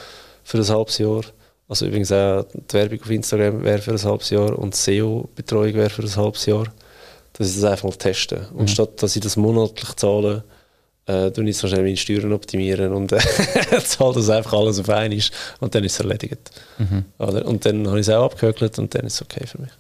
für 0.47 0.59
ein 0.59 0.69
halbes 0.69 0.99
Jahr. 0.99 1.23
Also 1.69 1.87
übrigens 1.87 2.13
auch 2.13 2.47
die 2.71 2.75
Werbung 2.75 3.01
auf 3.03 3.11
Instagram 3.11 3.65
wäre 3.65 3.83
für 3.83 3.91
ein 3.91 4.03
halbes 4.03 4.31
Jahr 4.31 4.57
und 4.57 4.77
SEO-Betreuung 4.77 5.75
wäre 5.75 5.91
für 5.91 6.03
ein 6.03 6.17
halbes 6.17 6.47
Jahr. 6.47 6.67
Dass 7.33 7.49
ich 7.49 7.57
das 7.57 7.65
einfach 7.65 7.85
mal 7.85 7.97
teste. 7.97 8.49
Und 8.55 8.63
mhm. 8.63 8.69
statt 8.69 9.03
dass 9.03 9.17
ich 9.17 9.23
das 9.23 9.37
monatlich 9.37 9.95
zahle, 9.97 10.45
äh, 11.07 11.31
tue 11.33 11.49
ich 11.49 11.57
so 11.59 11.67
schnell 11.67 11.83
meine 11.83 11.97
Steuern 11.97 12.33
optimieren 12.33 12.93
und 12.93 13.11
äh, 13.13 13.19
zahle 13.85 14.15
das 14.15 14.31
einfach 14.31 14.53
alles 14.53 14.79
auf 14.79 14.89
einmal 14.89 15.21
und 15.61 15.75
dann 15.75 15.85
ist 15.85 15.95
es 15.95 16.01
erledigt. 16.01 16.51
Mhm. 16.79 17.05
Und 17.19 17.67
dann 17.67 17.89
habe 17.89 18.01
ich 18.01 18.07
es 18.07 18.15
auch 18.15 18.25
abgehökelt 18.25 18.79
und 18.79 18.95
dann 18.95 19.05
ist 19.05 19.15
es 19.15 19.23
okay 19.23 19.47
für 19.47 19.61
mich. 19.61 19.71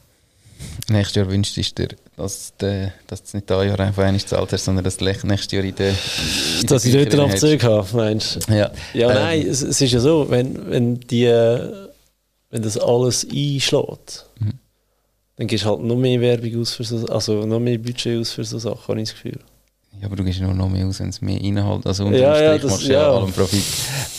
Nächstes 0.88 1.16
Jahr 1.16 1.30
wünscht 1.30 1.56
ich 1.58 1.74
dir, 1.74 1.88
dass, 2.16 2.52
de, 2.60 2.90
dass 3.06 3.24
du 3.24 3.36
nicht 3.36 3.50
da 3.50 3.62
Jahr 3.64 3.78
einfach 3.80 4.04
einmal 4.04 4.20
zahlt 4.20 4.52
hast, 4.52 4.64
sondern 4.64 4.84
dass 4.84 4.96
du 4.98 5.04
nächstes 5.04 5.50
Jahr 5.50 5.64
in 5.64 5.74
der. 5.74 5.94
In 6.60 6.66
dass 6.66 6.84
ich 6.84 6.94
dort 6.94 7.12
noch 7.14 7.34
Zug 7.34 7.62
habe, 7.64 7.86
meinst 7.96 8.48
du? 8.48 8.54
Ja. 8.54 8.70
Ja, 8.94 9.10
ähm, 9.10 9.14
nein, 9.14 9.46
es, 9.48 9.62
es, 9.62 9.80
ist 9.80 9.92
ja 9.92 10.00
so, 10.00 10.30
wenn, 10.30 10.70
wenn, 10.70 11.00
die, 11.00 11.26
wenn 12.50 12.62
das 12.62 12.78
alles 12.78 13.24
einschlägt, 13.24 14.26
mhm. 14.38 14.52
dann 15.36 15.46
gehst 15.48 15.64
du 15.64 15.70
halt 15.70 15.80
noch 15.82 15.96
mehr 15.96 16.20
Werbung 16.20 16.60
aus 16.60 16.74
für 16.74 16.84
so, 16.84 17.04
also 17.06 17.44
noch 17.46 17.60
mehr 17.60 17.78
Budget 17.78 18.20
aus 18.20 18.32
für 18.32 18.44
so 18.44 18.58
Sachen, 18.58 18.86
habe 18.86 19.00
ich 19.00 19.08
das 19.08 19.14
Gefühl. 19.14 19.40
Ja, 20.00 20.06
aber 20.06 20.16
du 20.16 20.24
gehst 20.24 20.40
nur 20.40 20.54
noch 20.54 20.68
mehr 20.68 20.86
aus, 20.86 21.00
wenn 21.00 21.08
es 21.08 21.20
mehr 21.20 21.40
Inhalt, 21.40 21.86
also 21.86 22.04
unterm 22.04 22.20
ja, 22.20 22.54
ja, 22.54 22.66
machst 22.66 22.86
du 22.86 22.92
ja, 22.92 23.10
allem 23.10 23.32
Profit. 23.32 23.64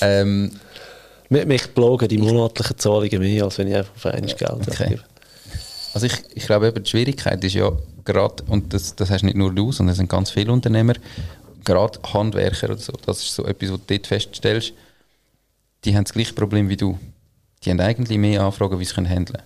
Ähm, 0.02 0.52
mich 1.30 1.74
plagen 1.74 2.08
die 2.08 2.18
monatlichen 2.18 2.78
Zahlungen 2.78 3.20
mehr, 3.20 3.44
als 3.44 3.58
wenn 3.58 3.68
ich 3.68 3.76
einfach 3.76 3.96
auf 3.96 4.06
einmal 4.06 4.34
Geld 4.34 4.68
okay. 4.68 4.90
gebe. 4.90 5.04
Also 5.98 6.06
ich, 6.06 6.14
ich 6.36 6.46
glaube 6.46 6.68
eben, 6.68 6.84
die 6.84 6.88
Schwierigkeit 6.88 7.44
ist 7.44 7.56
ja 7.56 7.72
gerade, 8.06 8.44
und 8.50 8.72
das, 8.72 8.96
das 8.96 9.10
hast 9.10 9.24
nicht 9.24 9.36
nur 9.36 9.52
du, 9.52 9.72
sondern 9.72 9.94
es 9.94 9.98
sind 9.98 10.12
ganz 10.12 10.30
viele 10.30 10.52
Unternehmer, 10.52 10.94
gerade 11.66 11.98
Handwerker 12.14 12.70
oder 12.70 12.78
so, 12.78 12.94
das 13.04 13.24
ist 13.24 13.34
so 13.34 13.44
etwas, 13.46 13.72
was 13.72 13.80
du 13.80 13.96
dort 13.96 14.06
feststellst, 14.06 14.74
die 15.84 15.96
haben 15.96 16.04
das 16.04 16.14
gleiche 16.14 16.36
Problem 16.36 16.70
wie 16.70 16.78
du. 16.78 17.00
Die 17.64 17.72
haben 17.72 17.80
eigentlich 17.80 18.20
mehr 18.20 18.44
Anfragen, 18.44 18.80
wie 18.80 18.86
sie 18.86 18.94
können 18.94 19.10
handeln 19.10 19.42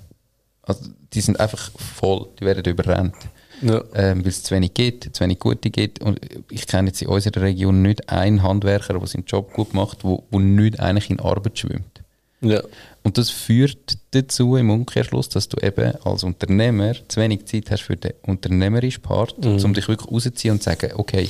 Also 0.64 0.90
die 1.14 1.22
sind 1.22 1.40
einfach 1.40 1.72
voll, 1.78 2.28
die 2.38 2.44
werden 2.44 2.66
überrannt. 2.66 3.16
Ja. 3.62 3.82
Ähm, 3.94 4.26
weil 4.26 4.32
es 4.32 4.44
zu 4.44 4.54
wenig 4.54 4.74
gibt, 4.74 5.16
zu 5.16 5.24
wenig 5.24 5.40
gute 5.40 5.70
gibt. 5.70 6.02
Und 6.02 6.20
ich 6.50 6.68
kenne 6.68 6.90
jetzt 6.90 7.02
in 7.02 7.08
unserer 7.08 7.44
Region 7.44 7.82
nicht 7.82 8.10
einen 8.10 8.44
Handwerker, 8.44 9.00
der 9.00 9.08
seinen 9.08 9.24
Job 9.24 9.54
gut 9.54 9.74
macht, 9.74 10.04
wo, 10.04 10.26
wo 10.32 10.40
nicht 10.40 10.82
eigentlich 10.82 11.10
in 11.10 11.22
Arbeit 11.22 11.60
schwimmt. 11.60 12.02
Ja. 12.42 12.62
Und 13.04 13.18
das 13.18 13.30
führt 13.30 13.98
dazu 14.12 14.56
im 14.56 14.70
Umkehrschluss, 14.70 15.30
dass 15.30 15.50
du 15.50 15.58
eben 15.66 15.96
als 16.04 16.24
Unternehmer 16.24 16.94
zu 17.08 17.20
wenig 17.20 17.46
Zeit 17.46 17.72
hast 17.72 17.82
für 17.82 17.96
den 17.96 18.14
unternehmerischen 18.22 19.02
Part, 19.02 19.44
mhm. 19.44 19.64
um 19.64 19.74
dich 19.74 19.88
wirklich 19.88 20.12
rauszuziehen 20.12 20.54
und 20.54 20.60
zu 20.60 20.70
sagen, 20.70 20.92
okay, 20.96 21.30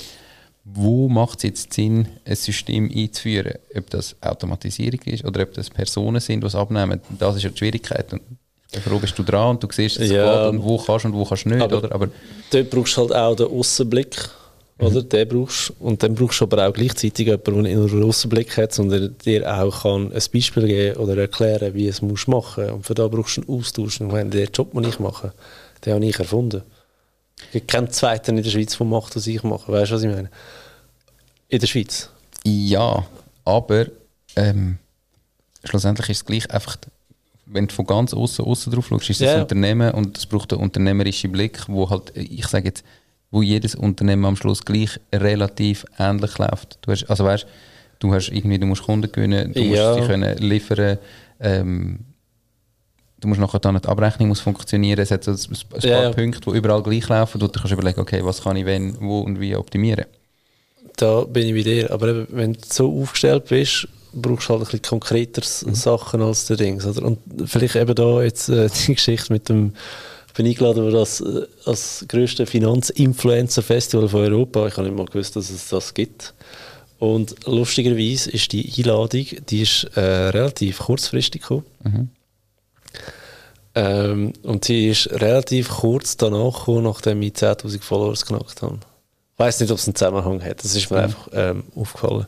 wo 0.63 1.09
macht 1.09 1.39
es 1.39 1.43
jetzt 1.43 1.73
Sinn, 1.73 2.07
ein 2.25 2.35
System 2.35 2.91
einzuführen? 2.93 3.55
Ob 3.75 3.89
das 3.89 4.15
Automatisierung 4.21 4.99
ist 5.05 5.25
oder 5.25 5.43
ob 5.43 5.53
das 5.53 5.69
Personen 5.69 6.19
sind, 6.19 6.41
die 6.41 6.47
es 6.47 6.55
abnehmen. 6.55 7.01
Das 7.17 7.35
ist 7.35 7.43
ja 7.43 7.49
die 7.49 7.57
Schwierigkeit. 7.57 8.13
Und 8.13 8.21
froh 8.83 8.99
bist 8.99 9.17
du 9.17 9.23
dran 9.23 9.51
und 9.51 9.63
du 9.63 9.67
siehst, 9.71 9.97
es 9.97 10.11
ja, 10.11 10.45
geht 10.45 10.53
und 10.53 10.63
wo 10.63 10.77
kannst 10.77 11.05
und 11.05 11.13
wo 11.13 11.25
kannst 11.25 11.45
du 11.45 11.49
nicht. 11.49 11.61
Aber 11.61 11.77
oder? 11.77 11.91
aber 11.93 12.09
dort 12.51 12.69
brauchst 12.69 12.95
du 12.95 13.01
halt 13.01 13.15
auch 13.15 13.35
den 13.35 13.47
Außenblick 13.47 14.29
oder? 14.81 15.03
Den 15.03 15.27
brauchst, 15.27 15.73
und 15.79 16.01
dann 16.03 16.15
brauchst 16.15 16.41
du 16.41 16.45
aber 16.45 16.67
auch 16.67 16.73
gleichzeitig 16.73 17.27
jemanden, 17.27 17.63
der 17.63 17.73
einen 17.75 18.03
Außenblick 18.03 18.57
hat 18.57 18.77
und 18.79 19.25
dir 19.25 19.61
auch 19.61 19.83
kann 19.83 20.11
ein 20.11 20.23
Beispiel 20.33 20.67
geben 20.67 20.97
oder 20.97 21.17
erklären, 21.17 21.73
wie 21.73 21.87
es 21.87 22.01
musst 22.01 22.27
machen 22.27 22.69
Und 22.71 22.85
für 22.85 22.93
da 22.93 23.07
brauchst 23.07 23.37
du 23.37 23.41
einen 23.41 23.59
Austausch. 23.59 24.01
Und 24.01 24.11
wenn 24.11 24.31
den 24.31 24.49
Job, 24.53 24.73
den 24.73 24.83
ich 24.83 24.99
mache, 24.99 25.33
den 25.85 25.93
habe 25.93 26.05
ich 26.05 26.19
erfunden. 26.19 26.63
Ich 27.53 27.65
kenne 27.65 27.89
Zweiten 27.89 28.37
in 28.37 28.43
der 28.43 28.51
Schweiz, 28.51 28.77
der 28.77 28.87
macht, 28.87 29.15
was 29.15 29.27
ich 29.27 29.43
mache. 29.43 29.71
Weißt 29.71 29.91
du, 29.91 29.95
was 29.95 30.03
ich 30.03 30.09
meine? 30.09 30.29
In 31.49 31.59
der 31.59 31.67
Schweiz. 31.67 32.09
Ja, 32.43 33.05
aber 33.45 33.87
ähm, 34.35 34.77
schlussendlich 35.63 36.09
ist 36.09 36.17
es 36.17 36.25
gleich 36.25 36.49
einfach 36.51 36.77
wenn 37.51 37.67
du 37.67 37.75
von 37.75 37.85
ganz 37.85 38.13
außen 38.13 38.45
außen 38.45 38.71
drauf 38.71 38.87
schaust, 38.87 39.09
ist 39.09 39.21
das 39.21 39.27
Ja. 39.27 39.41
Unternehmen 39.41 39.91
und 39.91 40.17
es 40.17 40.25
braucht 40.25 40.53
einen 40.53 40.61
unternehmerischen 40.61 41.31
Blick, 41.31 41.67
wo 41.67 41.89
halt, 41.89 42.15
ich 42.15 42.47
sage 42.47 42.67
jetzt, 42.67 42.83
wo 43.31 43.41
jedes 43.41 43.75
Unternehmen 43.75 44.25
am 44.25 44.35
Schluss 44.35 44.63
gleich 44.63 44.99
relativ 45.13 45.85
ähnlich 45.97 46.37
läuft. 46.37 46.79
Du 46.81 46.91
hast, 46.91 47.05
also 47.09 47.23
weißt, 47.23 47.45
du 47.99 48.13
hast 48.13 48.29
irgendwie, 48.29 48.59
du 48.59 48.65
musst 48.65 48.83
Kunden 48.83 49.11
gewinnen, 49.11 49.53
du 49.53 49.63
musst 49.63 49.77
Ja. 49.77 49.93
sie 49.93 50.01
können 50.01 50.37
liefern, 50.37 50.97
ähm, 51.39 51.99
du 53.19 53.27
musst 53.27 53.39
nachher 53.39 53.59
dann 53.59 53.79
die 53.79 53.87
Abrechnung 53.87 54.29
muss 54.29 54.41
funktionieren, 54.41 54.99
es 54.99 55.11
hat 55.11 55.23
so 55.23 55.31
ein, 55.31 55.37
ein 55.37 55.69
paar 55.69 55.83
Ja, 55.83 56.03
ja. 56.03 56.09
Punkte, 56.11 56.41
die 56.51 56.57
überall 56.57 56.83
gleich 56.83 57.07
laufen, 57.07 57.41
wo 57.41 57.47
du 57.47 57.53
kannst 57.59 57.71
überlegen, 57.71 57.99
okay, 57.99 58.19
was 58.23 58.41
kann 58.43 58.57
ich 58.57 58.65
wenn, 58.65 58.99
wo 58.99 59.19
und 59.21 59.39
wie 59.39 59.55
optimieren. 59.55 60.05
Da 60.97 61.21
bin 61.23 61.47
ich 61.47 61.53
bei 61.63 61.69
dir. 61.69 61.91
Aber 61.91 62.09
eben, 62.09 62.27
wenn 62.31 62.53
du 62.53 62.59
so 62.67 63.01
aufgestellt 63.01 63.45
bist, 63.45 63.87
brauchst 64.13 64.49
du 64.49 64.53
halt 64.53 64.61
ein 64.61 64.65
bisschen 64.65 64.81
konkreter 64.81 65.41
Sachen 65.43 66.21
als 66.21 66.47
der 66.47 66.57
Dings. 66.57 66.85
Oder? 66.85 67.03
Und 67.03 67.19
vielleicht 67.45 67.75
eben 67.77 67.95
da 67.95 68.21
jetzt 68.21 68.49
äh, 68.49 68.67
die 68.87 68.95
Geschichte 68.95 69.31
mit 69.31 69.47
dem, 69.49 69.73
bin 70.33 70.45
eingeladen 70.45 70.83
worden 70.83 70.97
als, 70.97 71.21
äh, 71.21 71.45
als 71.65 72.05
grösste 72.07 72.45
Finanzinfluencer-Festival 72.45 74.07
von 74.09 74.21
Europa. 74.21 74.67
Ich 74.67 74.77
habe 74.77 74.87
nicht 74.87 74.97
mal 74.97 75.05
gewusst, 75.05 75.35
dass 75.35 75.49
es 75.49 75.69
das 75.69 75.93
gibt. 75.93 76.33
Und 76.99 77.35
lustigerweise 77.47 78.29
ist 78.29 78.51
die 78.51 78.71
Einladung, 78.77 79.25
die 79.49 79.61
ist 79.61 79.85
äh, 79.95 79.99
relativ 80.01 80.79
kurzfristig 80.79 81.41
gekommen. 81.41 82.11
Ähm, 83.73 84.33
und 84.43 84.65
sie 84.65 84.89
ist 84.89 85.09
relativ 85.09 85.69
kurz 85.69 86.17
danach 86.17 86.59
gekommen, 86.59 86.83
nachdem 86.83 87.21
ich 87.21 87.33
10.000 87.33 87.81
Followers 87.81 88.25
geknackt 88.25 88.61
habe. 88.61 88.79
Ich 89.33 89.39
weiß 89.39 89.61
nicht, 89.61 89.71
ob 89.71 89.77
es 89.79 89.87
einen 89.87 89.95
Zusammenhang 89.95 90.43
hat. 90.43 90.63
Das 90.63 90.75
ist 90.75 90.91
mir 90.91 90.99
einfach 90.99 91.27
ähm, 91.33 91.63
aufgefallen. 91.75 92.27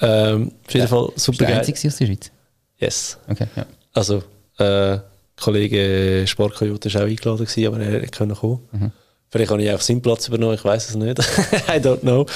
Ähm, 0.00 0.52
auf 0.66 0.74
jeden 0.74 0.88
Fall 0.88 1.08
Bist 1.14 1.24
super 1.24 1.38
du 1.38 1.44
der 1.44 1.48
geil. 1.48 1.58
Einzige 1.60 1.88
aus 1.88 1.96
der 1.96 2.06
Schweiz? 2.06 2.30
Yes. 2.78 3.18
Okay, 3.28 3.46
ja. 3.56 3.66
Also, 3.94 4.22
äh, 4.58 4.98
Kollege 5.40 6.24
Sportkoyote 6.26 6.92
war 6.92 7.02
auch 7.02 7.06
eingeladen, 7.06 7.46
gewesen, 7.46 7.66
aber 7.66 7.80
er 7.80 7.92
hätte 8.00 8.08
können 8.08 8.34
kommen. 8.34 8.92
Vielleicht 9.30 9.50
habe 9.50 9.62
ich 9.62 9.70
auch 9.70 9.80
seinen 9.80 10.02
Platz 10.02 10.28
übernommen, 10.28 10.54
ich 10.54 10.64
weiß 10.64 10.90
es 10.90 10.96
nicht. 10.96 11.18
I 11.68 11.78
don't 11.78 12.00
know. 12.00 12.26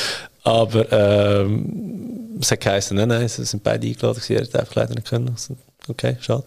Aber 0.45 0.93
ähm, 0.93 2.39
es 2.41 2.51
hat 2.51 2.61
geheißen, 2.61 2.97
nein, 2.97 3.09
nein, 3.09 3.23
es 3.23 3.37
sind 3.37 3.63
beide 3.63 3.87
eingeladen, 3.87 4.21
gewesen, 4.21 4.49
er 4.53 4.61
einfach 4.61 4.75
leider 4.75 4.95
nicht 4.95 5.09
können. 5.09 5.31
Also, 5.31 5.57
okay, 5.89 6.17
schade. 6.21 6.45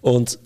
Und 0.00 0.38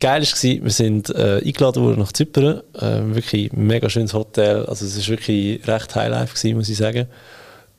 geil 0.00 0.22
war, 0.22 0.64
wir 0.64 0.70
sind 0.70 1.10
äh, 1.10 1.40
eingeladen 1.44 1.82
worden 1.82 2.00
nach 2.00 2.12
Zypern. 2.12 2.62
Äh, 2.74 3.14
wirklich 3.14 3.52
ein 3.52 3.66
mega 3.66 3.88
schönes 3.88 4.14
Hotel. 4.14 4.66
Also 4.66 4.84
es 4.84 4.98
war 4.98 5.08
wirklich 5.08 5.66
recht 5.66 5.94
Highlife, 5.94 6.34
gewesen, 6.34 6.56
muss 6.56 6.68
ich 6.68 6.76
sagen. 6.76 7.06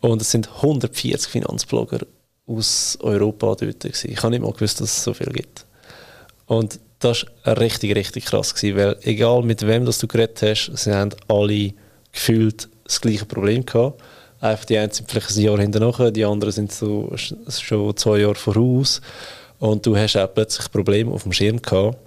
Und 0.02 0.22
es 0.22 0.32
sind 0.32 0.50
140 0.56 1.30
Finanzblogger 1.30 2.00
aus 2.48 2.98
Europa 3.02 3.56
dort. 3.56 3.80
Gewesen. 3.80 4.12
Ich 4.12 4.22
habe 4.24 4.32
nicht 4.32 4.42
mal 4.42 4.52
gewusst, 4.52 4.82
dass 4.82 4.98
es 4.98 5.04
so 5.04 5.14
viel 5.14 5.28
gibt. 5.28 5.65
Und 6.48 6.80
das 7.00 7.26
war 7.44 7.60
richtig, 7.60 7.96
richtig 7.96 8.26
krass, 8.26 8.54
gewesen, 8.54 8.78
weil 8.78 8.98
egal 9.04 9.42
mit 9.44 9.66
wem 9.66 9.86
das 9.86 9.98
du 10.00 10.08
geredet 10.08 10.42
hast, 10.42 10.72
sie 10.78 10.94
haben 10.94 11.12
alle 11.28 11.74
gefühlt 12.12 12.70
das 12.84 13.02
gleiche 13.02 13.26
Problem 13.26 13.66
gehabt. 13.66 14.02
Einfach 14.40 14.66
die 14.66 14.78
einen 14.78 14.92
sind 14.92 15.10
vielleicht 15.10 15.32
ein 15.36 15.42
Jahr 15.42 15.60
hinterher, 15.60 16.12
die 16.12 16.26
anderen 16.26 16.52
sind 16.54 16.72
so 16.72 17.10
sch- 17.16 17.36
schon 17.62 17.96
zwei 17.98 18.20
Jahre 18.20 18.36
voraus. 18.36 19.02
Und 19.60 19.86
du 19.86 19.96
hast 19.98 20.16
auch 20.18 20.32
plötzlich 20.34 20.72
Probleme 20.72 21.12
auf 21.12 21.24
dem 21.24 21.32
Schirm 21.34 21.62
gehabt, 21.62 21.98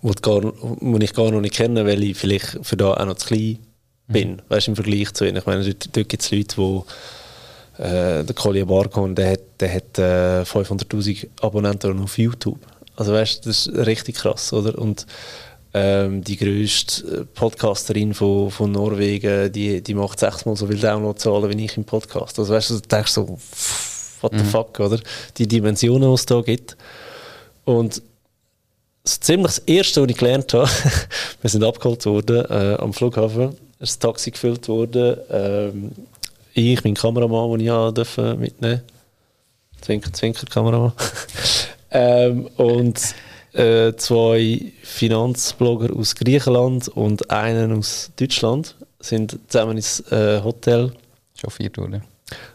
wo, 0.00 0.12
du 0.12 0.20
gar, 0.22 0.52
wo 0.60 0.96
ich 0.98 1.12
gar 1.12 1.30
noch 1.30 1.40
nicht 1.40 1.54
kenne, 1.54 1.84
weil 1.84 2.02
ich 2.02 2.16
vielleicht 2.16 2.58
für 2.62 2.76
da 2.76 2.94
auch 2.94 3.04
noch 3.04 3.16
zu 3.16 3.26
klein 3.26 3.58
bin. 4.06 4.40
Weißt 4.48 4.66
du, 4.66 4.70
im 4.72 4.76
Vergleich 4.76 5.12
zu 5.12 5.24
ihnen. 5.26 5.36
Ich 5.36 5.46
meine, 5.46 5.64
dort, 5.64 5.96
dort 5.96 6.08
gibt 6.08 6.22
es 6.22 6.30
Leute, 6.30 6.56
die 6.56 7.82
äh, 7.82 8.24
der 8.24 8.34
Collier 8.34 8.66
Barcon, 8.66 9.14
der 9.14 9.32
hat, 9.32 9.40
der 9.60 9.74
hat 9.74 9.98
äh, 9.98 10.42
500'000 10.42 11.26
Abonnenten 11.42 12.00
auf 12.00 12.16
YouTube. 12.18 12.60
Also 12.96 13.12
weißt 13.12 13.46
das 13.46 13.66
ist 13.66 13.86
richtig 13.86 14.16
krass, 14.16 14.52
oder? 14.52 14.78
Und 14.78 15.06
ähm, 15.72 16.22
die 16.22 16.36
grösste 16.36 17.26
Podcasterin 17.34 18.14
von, 18.14 18.50
von 18.50 18.70
Norwegen, 18.70 19.50
die, 19.52 19.82
die 19.82 19.94
macht 19.94 20.20
sechsmal 20.20 20.56
so 20.56 20.68
viel 20.68 20.78
Downloadzahlen 20.78 21.50
wie 21.50 21.64
ich 21.64 21.76
im 21.76 21.84
Podcast. 21.84 22.38
Also 22.38 22.54
weißt 22.54 22.70
du, 22.70 22.74
du 22.74 22.88
denkst 22.88 23.12
so, 23.12 23.38
what 24.20 24.32
the 24.36 24.44
fuck, 24.44 24.78
oder? 24.78 25.00
Die 25.36 25.48
Dimensionen, 25.48 26.08
die 26.08 26.14
es 26.14 26.26
da 26.26 26.40
gibt. 26.40 26.76
Und 27.64 28.02
so 29.02 29.20
ziemlich 29.20 29.46
das 29.46 29.58
Erste, 29.58 30.02
was 30.02 30.10
ich 30.10 30.16
gelernt 30.16 30.54
habe, 30.54 30.70
wir 31.42 31.50
sind 31.50 31.64
abgeholt 31.64 32.06
worden 32.06 32.44
äh, 32.48 32.76
am 32.76 32.92
Flughafen, 32.92 33.50
ist 33.80 33.80
das 33.80 33.98
Taxi 33.98 34.30
gefüllt 34.30 34.68
worden, 34.68 35.18
ähm, 35.30 35.92
ich, 36.54 36.84
mein 36.84 36.94
Kameramann, 36.94 37.58
den 37.58 38.02
ich 38.02 38.38
mitnehmen 38.38 38.82
Zwinker, 39.80 40.12
Zwinker, 40.12 40.46
Kameramann. 40.46 40.92
ähm, 41.94 42.48
und 42.56 43.00
äh, 43.52 43.94
zwei 43.96 44.72
Finanzblogger 44.82 45.96
aus 45.96 46.14
Griechenland 46.16 46.88
und 46.88 47.30
einen 47.30 47.78
aus 47.78 48.10
Deutschland 48.16 48.76
sind 49.00 49.38
zusammen 49.48 49.76
ins 49.76 50.00
äh, 50.10 50.42
Hotel 50.42 50.92
Chauffiert 51.36 51.78
wurde. 51.78 52.02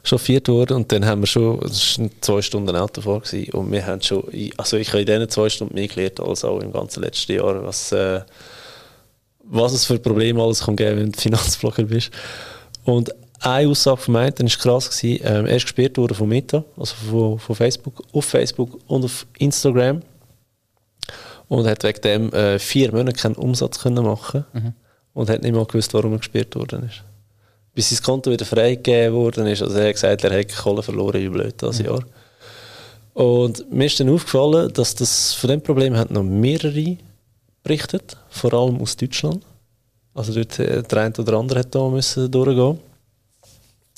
chauffiert 0.04 0.48
worden 0.48 0.78
und 0.78 0.92
dann 0.92 1.06
haben 1.06 1.22
wir 1.22 1.28
schon, 1.28 1.60
es 1.64 2.00
war 2.00 2.10
zwei 2.22 2.42
Stunden 2.42 2.76
Autofahrt 2.76 3.26
gewesen, 3.30 3.52
und 3.54 3.72
wir 3.72 3.86
haben 3.86 4.02
schon, 4.02 4.24
also 4.58 4.78
ich 4.78 4.90
habe 4.90 5.02
in 5.02 5.06
diesen 5.06 5.30
zwei 5.30 5.50
Stunden 5.50 5.76
mehr 5.76 5.88
gelernt 5.88 6.20
als 6.20 6.44
auch 6.44 6.60
im 6.60 6.72
ganzen 6.72 7.04
letzten 7.04 7.34
Jahr, 7.34 7.64
was, 7.64 7.92
äh, 7.92 8.22
was 9.44 9.74
es 9.74 9.86
für 9.86 10.00
Probleme 10.00 10.42
alles 10.42 10.64
kann 10.64 10.76
geben, 10.76 10.98
wenn 10.98 11.12
du 11.12 11.20
Finanzblogger 11.20 11.84
bist. 11.84 12.12
Und 12.84 13.14
eine 13.40 13.70
Aussage 13.70 13.98
von 13.98 14.14
mir, 14.14 14.32
dann 14.32 14.48
war 14.48 14.58
krass, 14.58 14.90
gewesen, 14.90 15.24
ähm, 15.24 15.46
er 15.46 15.56
ist 15.56 15.64
gesperrt 15.64 15.98
worden 15.98 16.16
von 16.16 16.30
Meta, 16.30 16.64
also 16.78 16.96
von, 16.96 17.40
von 17.40 17.56
Facebook, 17.56 18.04
auf 18.12 18.26
Facebook 18.26 18.80
und 18.88 19.06
auf 19.06 19.26
Instagram 19.38 20.02
und 21.48 21.68
hat 21.68 21.84
wegen 21.84 22.02
dem 22.02 22.34
äh, 22.34 22.60
vier 22.60 22.92
Monate 22.92 23.18
keinen 23.18 23.36
Umsatz 23.36 23.80
können 23.80 24.04
machen 24.04 24.46
und 25.14 25.30
hat 25.30 25.42
nicht 25.42 25.54
mal 25.56 25.66
gewusst, 25.66 25.94
warum 25.94 26.14
er 26.14 26.20
gesperrt 26.20 26.56
worden 26.56 26.84
ist 26.84 27.04
bis 27.80 27.92
sein 27.92 28.04
Konto 28.04 28.30
wieder 28.30 28.46
freigegeben 28.46 29.14
worden 29.14 29.48
ist. 29.48 29.62
Also 29.62 29.78
er 29.78 29.88
hat 29.88 29.94
gesagt, 29.94 30.24
er 30.26 30.38
hat 30.38 30.54
Kohle 30.54 30.84
verloren, 30.84 31.22
wie 31.22 31.30
blöd 31.30 31.54
das 31.58 31.80
Jahr. 31.80 32.04
Und 33.14 33.72
mir 33.72 33.86
ist 33.86 34.00
dann 34.02 34.10
aufgefallen, 34.10 34.74
dass 34.74 34.96
das 34.96 35.34
von 35.34 35.50
dem 35.50 35.62
Problem 35.62 35.96
hat 35.96 36.12
noch 36.12 36.24
mehrere 36.24 36.98
berichtet, 37.64 38.18
vor 38.30 38.54
allem 38.54 38.82
aus 38.82 38.98
Deutschland. 38.98 39.46
Also 40.14 40.34
dort 40.34 40.58
der 40.58 40.98
eine 40.98 41.14
oder 41.18 41.38
andere 41.38 41.60
hat 41.60 41.74
da 41.74 41.88
müssen 41.88 42.30
durchgehen. 42.30 42.80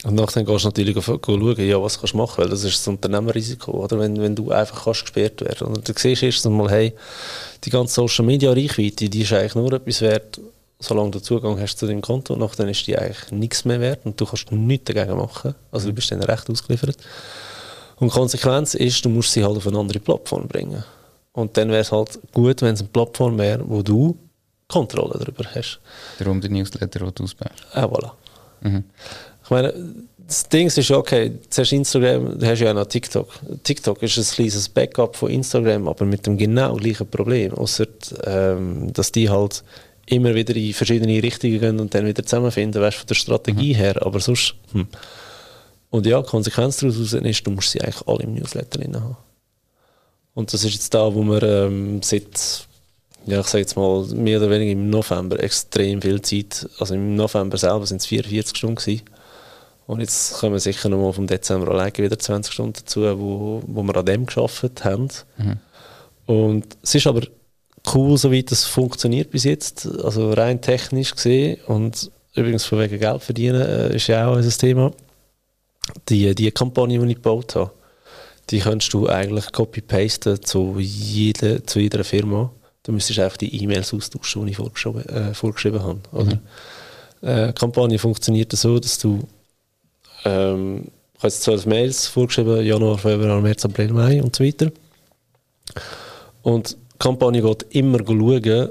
Und 0.03 0.15
nachher 0.15 0.43
gehst 0.43 0.63
du 0.63 0.67
natürlich 0.67 1.05
schauen, 1.05 1.67
ja, 1.67 1.81
was 1.81 1.99
kannst 1.99 2.13
du 2.13 2.17
machen, 2.17 2.39
weil 2.39 2.49
das 2.49 2.63
ist 2.63 2.79
das 2.79 2.87
Unternehmerrisiko, 2.87 3.71
oder? 3.71 3.99
Wenn, 3.99 4.19
wenn 4.19 4.35
du 4.35 4.49
einfach 4.49 4.85
kannst 4.85 5.01
gesperrt 5.01 5.41
werden. 5.41 5.67
Und 5.67 5.87
du 5.87 5.93
siehst 5.95 6.23
erstens 6.23 6.51
mal, 6.51 6.69
hey, 6.71 6.93
die 7.63 7.69
ganze 7.69 7.93
Social 7.93 8.25
Media 8.25 8.51
Reichweite, 8.51 9.09
die 9.09 9.21
ist 9.21 9.33
eigentlich 9.33 9.55
nur 9.55 9.71
etwas 9.73 10.01
wert, 10.01 10.41
solange 10.79 11.11
du 11.11 11.19
Zugang 11.19 11.59
hast 11.59 11.77
zu 11.77 11.85
deinem 11.85 12.01
Konto. 12.01 12.33
Und 12.33 12.39
nachher 12.39 12.67
ist 12.67 12.87
die 12.87 12.97
eigentlich 12.97 13.31
nichts 13.31 13.63
mehr 13.63 13.79
wert 13.79 13.99
und 14.03 14.19
du 14.19 14.25
kannst 14.25 14.51
nichts 14.51 14.91
dagegen 14.91 15.17
machen. 15.17 15.53
Also 15.71 15.89
du 15.89 15.93
bist 15.93 16.11
dann 16.11 16.23
recht 16.23 16.49
ausgeliefert. 16.49 16.97
Und 17.97 18.11
die 18.11 18.17
Konsequenz 18.17 18.73
ist, 18.73 19.05
du 19.05 19.09
musst 19.09 19.31
sie 19.31 19.43
halt 19.43 19.57
auf 19.57 19.67
eine 19.67 19.77
andere 19.77 19.99
Plattform 19.99 20.47
bringen. 20.47 20.83
Und 21.33 21.55
dann 21.55 21.69
wäre 21.69 21.81
es 21.81 21.91
halt 21.91 22.19
gut, 22.33 22.63
wenn 22.63 22.73
es 22.73 22.79
eine 22.79 22.89
Plattform 22.89 23.37
wäre, 23.37 23.63
wo 23.69 23.83
du 23.83 24.17
Kontrolle 24.67 25.19
darüber 25.19 25.45
hast. 25.53 25.79
Darum 26.17 26.41
der 26.41 26.49
Newsletter, 26.49 26.99
den 26.99 27.13
du 27.13 27.23
ausbaust. 27.23 27.63
Ah, 27.73 27.85
voilà. 27.85 28.11
Ich 29.51 29.53
meine, 29.53 29.73
das 30.25 30.47
Ding 30.47 30.67
ist 30.67 30.91
okay, 30.91 31.33
zuerst 31.49 31.73
Instagram, 31.73 32.39
du 32.39 32.47
hast 32.47 32.61
ja 32.61 32.71
auch 32.71 32.73
noch 32.73 32.85
TikTok. 32.85 33.27
TikTok 33.63 34.01
ist 34.01 34.17
ein 34.17 34.23
kleines 34.23 34.69
Backup 34.69 35.17
von 35.17 35.29
Instagram, 35.29 35.89
aber 35.89 36.05
mit 36.05 36.25
dem 36.25 36.37
genau 36.37 36.77
gleichen 36.77 37.05
Problem. 37.05 37.53
Außer, 37.53 37.85
ähm, 38.23 38.93
dass 38.93 39.11
die 39.11 39.29
halt 39.29 39.61
immer 40.05 40.33
wieder 40.35 40.55
in 40.55 40.73
verschiedene 40.73 41.21
Richtungen 41.21 41.59
gehen 41.59 41.79
und 41.81 41.93
dann 41.93 42.07
wieder 42.07 42.23
zusammenfinden, 42.23 42.81
weißt 42.81 42.95
du, 42.95 42.99
von 42.99 43.07
der 43.07 43.15
Strategie 43.15 43.73
her. 43.73 43.97
Aber 44.05 44.21
sonst, 44.21 44.55
hm. 44.71 44.87
Und 45.89 46.05
ja, 46.05 46.21
die 46.21 46.29
Konsequenz 46.29 46.77
daraus 46.77 46.95
ist, 47.11 47.45
du 47.45 47.51
musst 47.51 47.71
sie 47.71 47.81
eigentlich 47.81 48.07
alle 48.07 48.23
im 48.23 48.35
Newsletter 48.35 48.79
drin 48.79 48.95
haben. 48.95 49.17
Und 50.33 50.53
das 50.53 50.63
ist 50.63 50.75
jetzt 50.75 50.93
da, 50.93 51.13
wo 51.13 51.23
wir 51.23 51.43
ähm, 51.43 52.01
seit, 52.01 52.69
ja, 53.25 53.41
ich 53.41 53.47
sage 53.47 53.63
jetzt 53.63 53.75
mal, 53.75 54.05
mehr 54.15 54.39
oder 54.39 54.49
weniger 54.49 54.71
im 54.71 54.89
November 54.89 55.43
extrem 55.43 56.01
viel 56.01 56.21
Zeit, 56.21 56.69
also 56.79 56.93
im 56.93 57.17
November 57.17 57.57
selber 57.57 57.85
sind 57.85 57.99
es 57.99 58.05
44 58.05 58.55
Stunden 58.55 58.75
gewesen. 58.77 59.01
Und 59.87 59.99
jetzt 59.99 60.39
kommen 60.39 60.59
sicher 60.59 60.89
noch 60.89 60.99
mal 60.99 61.11
vom 61.11 61.27
Dezember 61.27 61.71
alleine 61.71 61.97
wieder 61.97 62.17
20 62.17 62.53
Stunden 62.53 62.73
dazu, 62.73 63.01
wo, 63.01 63.61
wo 63.65 63.83
wir 63.83 63.97
an 63.97 64.05
dem 64.05 64.25
geschafft 64.25 64.83
haben. 64.85 65.09
Und 66.25 66.77
es 66.81 66.95
ist 66.95 67.07
aber 67.07 67.21
cool, 67.93 68.17
soweit 68.17 68.51
es 68.51 68.65
funktioniert 68.65 69.31
bis 69.31 69.43
jetzt, 69.43 69.87
also 70.03 70.31
rein 70.31 70.61
technisch 70.61 71.13
gesehen 71.13 71.59
und 71.67 72.11
übrigens 72.35 72.65
von 72.65 72.79
wegen 72.79 72.99
Geld 72.99 73.23
verdienen 73.23 73.61
äh, 73.61 73.95
ist 73.95 74.07
ja 74.07 74.27
auch 74.27 74.37
ein 74.37 74.49
Thema. 74.49 74.91
Die, 76.07 76.33
die 76.35 76.51
Kampagne, 76.51 76.99
die 76.99 77.07
ich 77.07 77.15
gebaut 77.15 77.55
habe, 77.55 77.71
die 78.49 78.59
kannst 78.59 78.93
du 78.93 79.09
eigentlich 79.09 79.51
copy-pasten 79.51 80.41
zu, 80.41 80.75
jede, 80.79 81.65
zu 81.65 81.79
jeder 81.79 82.03
Firma. 82.03 82.51
Du 82.83 82.91
müsstest 82.91 83.19
einfach 83.19 83.37
die 83.37 83.61
E-Mails 83.61 83.93
austauschen, 83.93 84.45
die 84.45 84.51
ich 84.51 84.57
vorgeschrieben, 84.57 85.07
äh, 85.09 85.33
vorgeschrieben 85.33 85.83
habe. 85.83 85.99
Oder? 86.11 86.39
Äh, 87.21 87.47
die 87.47 87.53
Kampagne 87.53 87.99
funktioniert 87.99 88.51
so, 88.53 88.79
dass 88.79 88.97
du 88.99 89.23
ähm, 90.25 90.85
ich 91.17 91.23
habe 91.23 91.33
zwölf 91.33 91.65
Mails 91.65 92.07
vorgeschrieben, 92.07 92.65
Januar, 92.65 92.97
Februar, 92.97 93.41
März, 93.41 93.65
April, 93.65 93.93
Mai 93.93 94.21
und 94.21 94.35
so 94.35 94.43
weiter. 94.43 94.71
Und 96.41 96.71
die 96.71 96.97
Kampagne 96.97 97.41
geht 97.41 97.65
immer 97.69 97.99
schauen, 97.99 98.69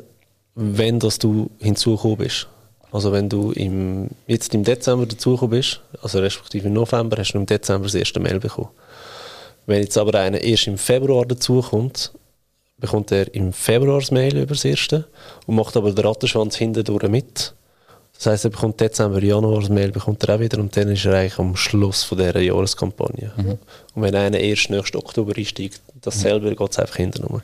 wenn 0.55 0.99
das 0.99 1.19
du 1.19 1.51
hinzugekommen 1.59 2.19
bist. 2.19 2.49
Also 2.93 3.13
wenn 3.13 3.29
du 3.29 3.53
im, 3.53 4.09
jetzt 4.27 4.53
im 4.55 4.65
Dezember 4.65 5.07
dazugekommen 5.07 5.59
bist, 5.59 5.81
also 6.03 6.19
respektive 6.19 6.67
im 6.67 6.75
November, 6.75 7.19
hast 7.19 7.33
du 7.33 7.39
im 7.39 7.47
Dezember 7.47 7.85
das 7.85 7.95
erste 7.95 8.19
Mail 8.19 8.41
bekommen. 8.41 8.71
Wenn 9.67 9.83
jetzt 9.83 9.97
aber 9.97 10.19
einer 10.19 10.41
erst 10.41 10.67
im 10.67 10.77
Februar 10.77 11.25
dazukommt, 11.25 12.13
bekommt 12.79 13.13
er 13.13 13.33
im 13.33 13.53
Februar 13.53 14.01
das 14.01 14.11
Mail 14.11 14.37
über 14.37 14.55
das 14.55 14.65
erste 14.65 15.07
und 15.47 15.55
macht 15.55 15.77
aber 15.77 15.93
den 15.93 16.05
Rattenschwanz 16.05 16.57
hintendurch 16.57 17.09
mit. 17.09 17.55
Das 18.21 18.27
heisst, 18.27 18.45
er 18.45 18.51
bekommt 18.51 18.79
Dezember, 18.79 19.23
Januar 19.23 19.61
das 19.61 19.71
Mail, 19.71 19.93
bekommt 19.93 20.23
er 20.25 20.35
auch 20.35 20.41
wieder 20.41 20.59
und 20.59 20.77
dann 20.77 20.91
ist 20.91 21.07
er 21.07 21.15
eigentlich 21.15 21.39
am 21.39 21.57
Schluss 21.57 22.03
von 22.03 22.19
dieser 22.19 22.39
Jahreskampagne. 22.39 23.33
Mhm. 23.35 23.59
Und 23.95 24.03
wenn 24.03 24.15
einer 24.15 24.39
erst 24.39 24.69
nächsten 24.69 24.99
Oktober 24.99 25.33
einsteigt, 25.35 25.81
dasselbe 26.03 26.51
mhm. 26.51 26.57
geht 26.57 26.71
es 26.71 26.79
einfach 26.79 26.97
hinterher. 26.97 27.43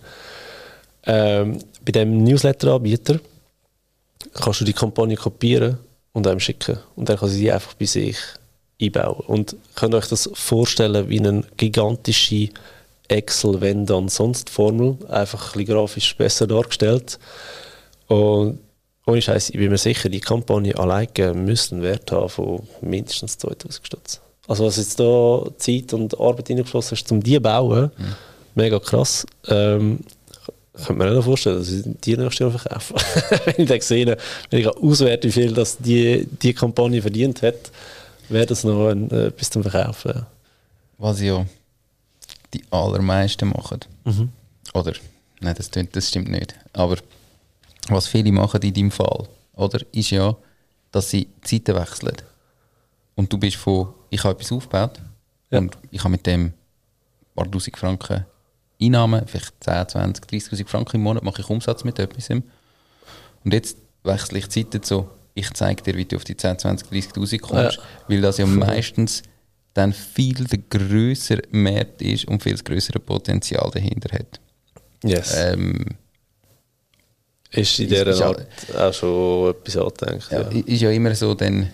Ähm, 1.07 1.61
bei 1.83 1.93
dem 1.93 2.23
Newsletter-Anbieter 2.23 3.21
kannst 4.35 4.61
du 4.61 4.67
die 4.67 4.75
Kampagne 4.75 5.17
kopieren 5.17 5.79
und 6.13 6.27
einem 6.27 6.41
schicken. 6.41 6.79
Und 6.95 7.09
dann 7.09 7.17
kann 7.17 7.31
sie 7.31 7.41
die 7.41 7.53
einfach 7.53 7.73
bei 7.73 7.87
sich 7.87 8.19
einbauen. 8.79 9.25
Und 9.29 9.57
könnt 9.77 9.95
ihr 9.95 9.99
euch 9.99 10.09
das 10.09 10.29
vorstellen 10.35 11.09
wie 11.09 11.21
eine 11.21 11.43
gigantische 11.57 12.51
Excel, 13.09 13.63
wenn 13.63 13.87
dann 13.87 14.11
sonst 14.11 14.51
Formel, 14.51 14.99
einfach 15.09 15.57
ein 15.57 15.65
grafisch 15.65 16.15
besser 16.19 16.47
dargestellt. 16.47 17.19
Und 18.09 18.59
ohne 19.07 19.23
Scheiß, 19.23 19.51
ich 19.51 19.57
bin 19.57 19.71
mir 19.71 19.79
sicher, 19.79 20.09
die 20.09 20.21
Kampagne 20.21 20.77
alleine 20.77 21.35
müsste 21.35 21.77
einen 21.77 21.85
Wert 21.85 22.11
haben 22.11 22.29
von 22.29 22.63
mindestens 22.81 23.39
2000 23.39 23.87
Stutz. 23.87 24.21
Also 24.49 24.67
was 24.67 24.77
jetzt 24.77 24.99
da 24.99 25.45
Zeit 25.59 25.93
und 25.93 26.19
Arbeit 26.19 26.51
reingeflossen 26.51 26.97
ist, 26.97 27.11
um 27.13 27.23
die 27.23 27.35
zu 27.35 27.41
bauen, 27.41 27.91
mhm. 27.97 28.15
mega 28.55 28.79
krass. 28.79 29.27
Ähm, 29.49 30.01
könnte 30.75 31.05
mir 31.05 31.15
nicht 31.15 31.25
vorstellen, 31.25 31.59
dass 31.59 31.71
ich 31.71 31.85
die 32.05 32.17
nächstes 32.17 32.39
Jahr 32.41 32.51
verkaufe. 32.51 32.95
wenn 33.45 33.55
ich 33.59 33.69
dann 33.69 33.81
sehe, 33.81 34.17
wenn 34.51 34.61
ich 34.61 34.69
auswerte, 34.69 35.29
wie 35.29 35.33
viel 35.33 35.53
das 35.53 35.79
die, 35.79 36.29
die 36.43 36.53
Kampagne 36.53 37.01
verdient 37.01 37.43
hat, 37.43 37.71
wäre 38.29 38.47
das 38.47 38.65
noch 38.65 38.89
ein, 38.89 39.11
äh, 39.11 39.31
bis 39.35 39.51
zum 39.51 39.63
Verkaufen. 39.63 40.27
Was 40.99 41.21
ja 41.21 41.47
die 42.53 42.63
allermeisten 42.71 43.49
machen. 43.49 43.81
Mhm. 44.05 44.31
Oder, 44.75 44.93
nein, 45.41 45.55
das, 45.57 45.71
das 45.71 46.09
stimmt 46.09 46.29
nicht. 46.29 46.55
Aber 46.73 46.97
was 47.89 48.09
viele 48.09 48.33
machen 48.33 48.61
in 48.63 48.75
deinem 48.75 48.91
Fall, 48.91 49.29
oder, 49.55 49.81
ist 49.93 50.11
ja, 50.11 50.37
dass 50.91 51.11
sie 51.11 51.29
Zeiten 51.43 51.75
wechseln. 51.75 52.17
Und 53.15 53.33
du 53.33 53.39
bist 53.39 53.57
von, 53.57 53.95
ich 54.11 54.23
habe 54.25 54.35
etwas 54.35 54.53
aufgebaut 54.53 55.01
ja. 55.51 55.59
und 55.59 55.77
ich 55.91 56.01
habe 56.01 56.11
mit 56.11 56.27
dem 56.27 56.47
ein 56.47 56.55
paar 57.35 57.51
tausend 57.51 57.77
Franken 57.77 58.25
Einnahmen, 58.81 59.27
vielleicht 59.27 59.55
10, 59.65 59.89
20, 59.89 60.25
30'000 60.27 60.67
Franken 60.67 60.97
im 60.97 61.03
Monat 61.03 61.23
mache 61.23 61.41
ich 61.41 61.49
Umsatz 61.49 61.83
mit 61.85 61.99
etwas. 61.99 62.29
Und 62.29 62.45
jetzt 63.45 63.79
wechsle 64.05 64.39
ich 64.39 64.49
Zeiten 64.51 64.83
so, 64.83 65.11
ich 65.35 65.51
zeige 65.53 65.83
dir, 65.83 65.97
wie 65.97 66.05
du 66.05 66.17
auf 66.17 66.25
die 66.25 66.37
10, 66.37 66.59
20, 66.59 66.89
30'000 66.89 67.39
kommst, 67.41 67.77
ja. 67.77 67.83
weil 68.09 68.21
das 68.21 68.39
ja 68.39 68.47
meistens 68.47 69.23
dann 69.75 69.93
viel 69.93 70.45
der 70.45 70.59
größere 70.59 71.43
Markt 71.51 72.03
ist 72.03 72.27
und 72.27 72.43
viel 72.43 72.57
größere 72.57 72.99
Potenzial 72.99 73.71
dahinter 73.73 74.19
hat. 74.19 74.41
Yes. 75.03 75.35
Ähm, 75.37 75.85
ist 77.57 77.79
in 77.81 77.89
dieser 77.89 78.07
ist, 78.07 78.23
Art 78.23 78.47
auch 78.77 78.93
schon 78.93 79.51
etwas 79.51 79.77
angedenkt. 79.77 80.29
Ja, 80.31 80.43
ja. 80.43 80.63
Ist 80.65 80.83
ja 80.83 80.91
immer 80.91 81.15
so, 81.15 81.35
dann, 81.35 81.71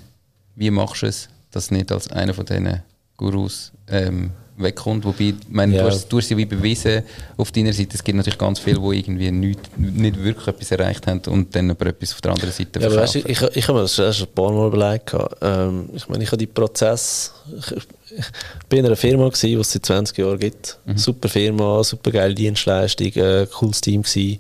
wie 0.57 0.71
machst 0.71 1.03
du 1.03 1.07
es, 1.07 1.29
dass 1.51 1.71
nicht 1.71 1.93
als 1.93 2.11
einer 2.11 2.35
von 2.35 2.47
diesen 2.47 2.83
Gurus 3.17 3.73
ähm, 3.89 4.33
wegkommt. 4.57 5.05
Wobei, 5.05 5.35
meine, 5.49 5.77
ja. 5.77 5.83
du, 5.83 5.89
hast, 5.89 6.09
du 6.09 6.19
hast 6.19 6.31
ja 6.31 6.37
wie 6.37 6.47
bewiesen 6.47 7.03
auf 7.37 7.51
deiner 7.53 7.73
Seite, 7.73 7.95
es 7.95 8.05
gibt 8.05 8.17
natürlich 8.17 8.39
ganz 8.39 8.59
viele, 8.59 8.81
die 8.81 8.99
irgendwie 8.99 9.31
nicht, 9.31 9.79
nicht 9.79 10.23
wirklich 10.23 10.47
etwas 10.47 10.71
erreicht 10.71 11.07
haben 11.07 11.21
und 11.29 11.55
dann 11.55 11.71
aber 11.71 11.87
etwas 11.87 12.13
auf 12.13 12.21
der 12.21 12.33
anderen 12.33 12.53
Seite 12.53 12.81
ja, 12.81 12.95
weißt, 12.95 13.17
ich, 13.17 13.27
ich, 13.27 13.43
ich 13.43 13.69
habe 13.69 13.79
mir 13.79 13.83
das 13.83 13.95
schon 13.95 14.27
ein 14.27 14.35
paar 14.35 14.53
Mal 14.53 14.69
überlegt. 14.69 15.15
Ähm, 15.41 15.91
ich 15.95 16.09
meine, 16.09 16.25
ich 16.25 16.29
habe 16.29 16.39
die 16.39 16.47
Prozess... 16.47 17.33
Ich, 17.59 17.73
ich 18.15 18.69
bin 18.69 18.81
in 18.81 18.87
einer 18.87 18.97
Firma, 18.97 19.31
die 19.31 19.55
es 19.55 19.73
seit 19.73 19.87
20 19.87 20.19
Jahren 20.19 20.39
gibt. 20.39 20.79
Mhm. 20.85 20.99
Super 20.99 21.31
Firma, 21.31 21.83
super 21.83 22.11
geile 22.11 22.35
Dienstleistung, 22.35 23.11
äh, 23.15 23.47
cooles 23.51 23.81
Team 23.81 24.03
gewesen. 24.03 24.39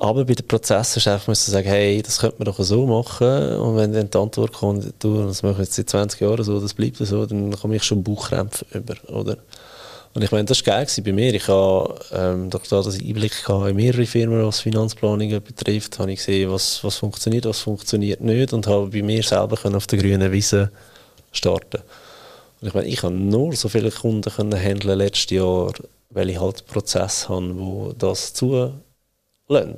Aber 0.00 0.24
bei 0.24 0.34
den 0.34 0.46
Prozessen 0.46 0.98
ist 0.98 1.08
einfach 1.08 1.34
sagen, 1.34 1.68
hey, 1.68 2.00
das 2.02 2.20
könnte 2.20 2.36
man 2.38 2.46
doch 2.46 2.58
so 2.60 2.86
machen. 2.86 3.56
Und 3.56 3.76
wenn 3.76 3.92
dann 3.92 4.08
die 4.08 4.18
Antwort 4.18 4.52
kommt, 4.52 4.94
du, 5.00 5.24
das 5.24 5.42
mache 5.42 5.54
ich 5.54 5.58
jetzt 5.58 5.74
seit 5.74 5.90
20 5.90 6.20
Jahren 6.20 6.44
so, 6.44 6.60
das 6.60 6.72
bleibt 6.72 6.98
so, 6.98 7.26
dann 7.26 7.50
komme 7.56 7.76
ich 7.76 7.82
schon 7.82 8.04
Bauchkrämpfe 8.04 8.64
über, 8.72 8.94
oder? 9.12 9.38
Und 10.14 10.22
ich 10.22 10.30
meine, 10.30 10.44
das 10.44 10.64
war 10.66 10.74
geil 10.74 10.86
bei 11.04 11.12
mir. 11.12 11.34
Ich 11.34 11.48
habe, 11.48 11.94
ähm, 12.12 12.48
durch 12.48 12.68
das, 12.68 12.86
dass 12.86 12.94
ich 12.94 13.08
Einblick 13.08 13.32
in 13.48 13.76
mehrere 13.76 14.06
Firmen, 14.06 14.44
was 14.44 14.60
Finanzplanungen 14.60 15.42
betrifft, 15.42 15.98
habe 15.98 16.12
ich 16.12 16.18
gesehen, 16.18 16.50
was, 16.50 16.82
was 16.82 16.96
funktioniert, 16.96 17.44
was 17.44 17.60
funktioniert 17.60 18.20
nicht 18.20 18.52
und 18.52 18.66
habe 18.66 18.88
bei 18.88 19.02
mir 19.02 19.22
selber 19.22 19.58
auf 19.76 19.86
der 19.86 19.98
grünen 19.98 20.32
Wiese 20.32 20.70
starten. 21.32 21.82
Und 22.60 22.68
ich 22.68 22.74
meine, 22.74 22.86
ich 22.86 23.02
habe 23.02 23.14
nur 23.14 23.54
so 23.54 23.68
viele 23.68 23.90
Kunden 23.90 24.32
handeln 24.56 24.98
letztes 24.98 25.30
Jahr, 25.30 25.72
weil 26.10 26.30
ich 26.30 26.40
halt 26.40 26.58
einen 26.58 26.66
Prozess 26.66 27.28
habe, 27.28 27.56
wo 27.58 27.92
das 27.96 28.32
zu 28.32 28.72
lassen. 29.48 29.76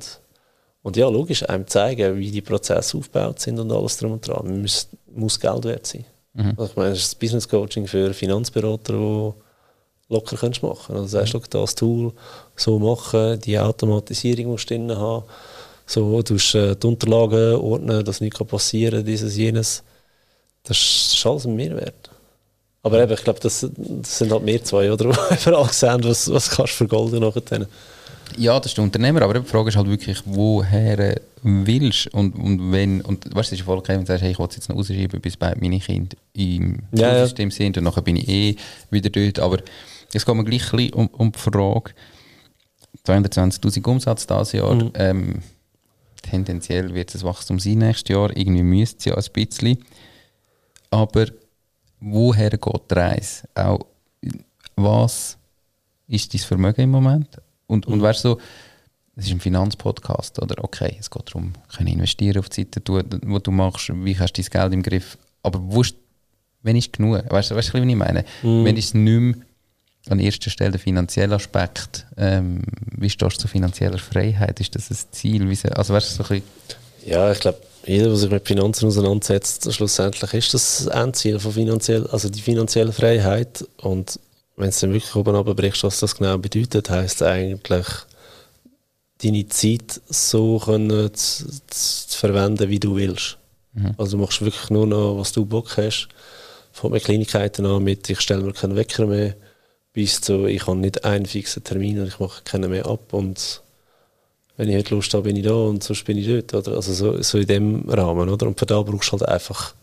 Und 0.83 0.97
ja, 0.97 1.07
logisch, 1.07 1.47
einem 1.47 1.67
zeigen, 1.67 2.17
wie 2.17 2.31
die 2.31 2.41
Prozesse 2.41 2.97
aufgebaut 2.97 3.39
sind 3.39 3.59
und 3.59 3.71
alles 3.71 3.97
drum 3.97 4.13
und 4.13 4.27
dran. 4.27 4.61
Muss, 4.61 4.87
muss 5.13 5.39
Geld 5.39 5.63
wert 5.65 5.85
sein. 5.85 6.05
Mhm. 6.33 6.53
Also 6.57 6.71
ich 6.71 6.75
meine, 6.75 6.89
das 6.89 6.99
ist 6.99 7.13
das 7.13 7.15
Business 7.15 7.47
Coaching 7.47 7.87
für 7.87 8.13
Finanzberater, 8.13 8.93
die 8.93 9.33
locker 10.13 10.37
kannst 10.37 10.63
machen 10.63 10.95
Also 10.95 11.07
sagst 11.07 11.33
du, 11.33 11.39
das 11.39 11.75
Tool 11.75 12.13
so 12.55 12.79
machen, 12.79 13.39
die 13.41 13.59
Automatisierung 13.59 14.47
musst 14.47 14.69
du 14.69 14.75
drin 14.75 14.95
haben, 14.95 15.23
so, 15.85 16.21
du 16.21 16.33
musst 16.33 16.55
äh, 16.55 16.75
die 16.75 16.87
Unterlagen 16.87 17.55
ordnen, 17.55 18.03
dass 18.05 18.21
nichts 18.21 18.39
passieren 18.39 18.99
kann, 18.99 19.05
dieses, 19.05 19.35
jenes. 19.35 19.83
Das 20.63 20.77
ist 20.77 21.25
alles 21.25 21.45
ein 21.45 21.55
Mehrwert. 21.55 22.09
Aber 22.83 23.01
eben, 23.01 23.11
ich 23.11 23.23
glaube, 23.23 23.39
das, 23.39 23.67
das, 23.75 24.17
sind 24.17 24.31
halt 24.31 24.43
mehr 24.43 24.63
zwei, 24.63 24.91
oder? 24.91 25.11
Die 25.31 25.49
überall 25.49 25.71
sehen, 25.71 26.03
was, 26.03 26.31
was 26.31 26.49
kannst 26.49 26.73
du 26.73 26.77
für 26.77 26.87
Gold 26.87 27.13
nachher. 27.13 27.67
Ja, 28.37 28.59
das 28.59 28.71
ist 28.71 28.77
der 28.77 28.83
Unternehmer, 28.83 29.21
aber 29.21 29.39
die 29.39 29.47
Frage 29.47 29.69
ist 29.69 29.75
halt 29.75 29.87
wirklich, 29.87 30.21
woher 30.25 31.19
willst 31.43 32.07
und, 32.13 32.35
und 32.35 32.71
wenn, 32.71 33.01
und 33.01 33.25
weißt 33.25 33.51
du, 33.51 33.55
es 33.55 33.59
ist 33.59 33.65
voll 33.65 33.77
okay, 33.77 33.93
wenn 33.93 34.01
du 34.01 34.07
sagst, 34.07 34.23
hey, 34.23 34.31
ich 34.31 34.39
will 34.39 34.47
es 34.47 34.55
jetzt 34.55 34.69
noch 34.69 34.75
rausschieben, 34.75 35.19
bis 35.21 35.37
beide 35.37 35.59
meine 35.59 35.79
Kinder 35.79 36.15
im 36.33 36.79
ja, 36.91 37.23
System 37.23 37.49
ja. 37.49 37.55
sind 37.55 37.77
und 37.77 37.83
nachher 37.83 38.01
bin 38.01 38.15
ich 38.15 38.27
eh 38.27 38.55
wieder 38.89 39.09
dort, 39.09 39.39
aber 39.39 39.57
es 40.13 40.25
geht 40.25 40.35
mir 40.35 40.43
gleich 40.43 40.73
ein 40.73 40.93
um, 40.93 41.07
um 41.07 41.31
die 41.31 41.39
Frage, 41.39 41.91
220'000 43.05 43.87
Umsatz 43.87 44.27
dieses 44.27 44.51
Jahr, 44.51 44.75
mhm. 44.75 44.91
ähm, 44.95 45.39
tendenziell 46.21 46.93
wird 46.93 47.15
es 47.15 47.23
Wachstum 47.23 47.59
sein 47.59 47.79
nächstes 47.79 48.13
Jahr, 48.13 48.35
irgendwie 48.35 48.63
müsste 48.63 48.97
es 48.97 49.05
ja 49.05 49.15
ein 49.15 49.33
bisschen, 49.33 49.77
aber 50.91 51.25
woher 51.99 52.49
geht 52.49 52.81
die 52.91 52.93
Reise? 52.93 53.47
Auch, 53.55 53.85
was 54.75 55.37
ist 56.07 56.33
dein 56.33 56.41
Vermögen 56.41 56.81
im 56.81 56.91
Moment? 56.91 57.40
Und, 57.71 57.87
und 57.87 58.01
weißt 58.01 58.25
du, 58.25 58.37
es 59.15 59.27
ist 59.27 59.31
ein 59.31 59.39
Finanzpodcast, 59.39 60.41
oder? 60.41 60.61
Okay, 60.63 60.97
es 60.99 61.09
geht 61.09 61.29
darum, 61.29 61.53
können 61.73 61.87
investieren 61.87 62.39
auf 62.39 62.49
die 62.49 62.61
Seite, 62.63 62.81
wo 63.25 63.39
du 63.39 63.51
machst, 63.51 63.91
wie 63.93 64.17
hast 64.19 64.33
du 64.33 64.41
dein 64.41 64.49
Geld 64.49 64.73
im 64.73 64.83
Griff. 64.83 65.17
Aber 65.41 65.59
wusst, 65.61 65.95
wenn 66.63 66.75
ist 66.75 66.91
genug? 66.91 67.23
Weißt 67.29 67.51
du, 67.51 67.55
weißt, 67.55 67.73
was 67.73 67.81
ich 67.81 67.95
meine? 67.95 68.25
Mm. 68.43 68.65
Wenn 68.65 68.77
ist 68.77 68.93
nicht 68.93 69.19
mehr 69.19 69.35
an 70.09 70.19
erster 70.19 70.49
Stelle 70.49 70.71
der 70.71 70.79
finanzielle 70.79 71.35
Aspekt, 71.35 72.05
ähm, 72.17 72.61
wie 72.97 73.09
stehst 73.09 73.37
du 73.37 73.41
zu 73.41 73.47
finanzieller 73.47 73.99
Freiheit? 73.99 74.59
Ist 74.59 74.75
das 74.75 74.91
ein 74.91 74.97
Ziel? 75.11 75.57
Also 75.73 75.93
weißt 75.93 76.19
du, 76.19 76.23
so 76.23 76.33
ein 76.33 76.43
Ja, 77.05 77.31
ich 77.31 77.39
glaube, 77.39 77.59
jeder, 77.85 78.07
der 78.07 78.15
sich 78.15 78.29
mit 78.29 78.45
Finanzen 78.45 78.87
auseinandersetzt, 78.87 79.73
schlussendlich 79.73 80.33
ist 80.33 80.53
das 80.53 80.87
Endziel 80.87 81.39
von 81.39 81.53
finanziell, 81.53 82.05
also 82.07 82.29
die 82.29 82.41
finanzielle 82.41 82.91
Freiheit. 82.91 83.65
Und 83.77 84.19
wenn 84.61 84.69
es 84.69 84.79
dann 84.79 84.93
wirklich 84.93 85.15
oben 85.15 85.35
runterbrichst, 85.35 85.83
was 85.83 85.99
das 85.99 86.15
genau 86.15 86.37
bedeutet, 86.37 86.89
heisst 86.89 87.23
eigentlich, 87.23 87.87
deine 89.23 89.47
Zeit 89.47 90.01
so 90.07 90.59
können 90.59 91.13
zu, 91.13 91.45
zu 91.67 92.17
verwenden, 92.17 92.69
wie 92.69 92.79
du 92.79 92.95
willst. 92.95 93.37
Mhm. 93.73 93.95
Also 93.97 94.17
du 94.17 94.23
machst 94.23 94.41
wirklich 94.41 94.69
nur 94.69 94.87
noch, 94.87 95.17
was 95.17 95.31
du 95.31 95.45
Bock 95.45 95.77
hast. 95.77 96.09
Von 96.71 96.91
mit 96.91 97.03
Kleinigkeiten 97.03 97.65
an 97.65 97.83
mit, 97.83 98.09
ich 98.09 98.21
stelle 98.21 98.43
mir 98.43 98.53
keinen 98.53 98.75
Wecker 98.75 99.05
mehr, 99.05 99.35
bis 99.93 100.21
zu, 100.21 100.45
ich 100.45 100.67
habe 100.67 100.77
nicht 100.77 101.03
einen 101.03 101.25
fixen 101.25 101.63
Termin 101.63 101.99
und 101.99 102.07
ich 102.07 102.19
mache 102.19 102.43
keinen 102.43 102.71
mehr 102.71 102.85
ab 102.85 103.13
und 103.13 103.61
wenn 104.57 104.69
ich 104.69 104.75
heute 104.75 104.95
Lust 104.95 105.13
habe, 105.13 105.23
bin 105.23 105.35
ich 105.35 105.43
da 105.43 105.53
und 105.53 105.83
sonst 105.83 106.05
bin 106.05 106.17
ich 106.17 106.27
dort. 106.27 106.53
Oder? 106.53 106.75
Also 106.75 106.93
so, 106.93 107.21
so 107.21 107.39
in 107.39 107.47
dem 107.47 107.89
Rahmen. 107.89 108.29
Oder? 108.29 108.47
Und 108.47 108.59
für 108.59 108.65
da 108.65 108.81
brauchst 108.81 109.11
du 109.11 109.13
halt 109.13 109.27
einfach 109.27 109.73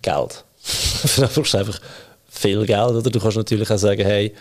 Geld. 0.00 0.44
für 0.62 1.20
da 1.20 1.26
brauchst 1.26 1.54
du 1.54 1.58
einfach 1.58 1.78
viel 2.40 2.66
Geld. 2.66 2.90
Oder? 2.90 3.10
Du 3.10 3.20
kannst 3.20 3.36
natürlich 3.36 3.70
auch 3.70 3.78
sagen, 3.78 4.04
hey, 4.04 4.32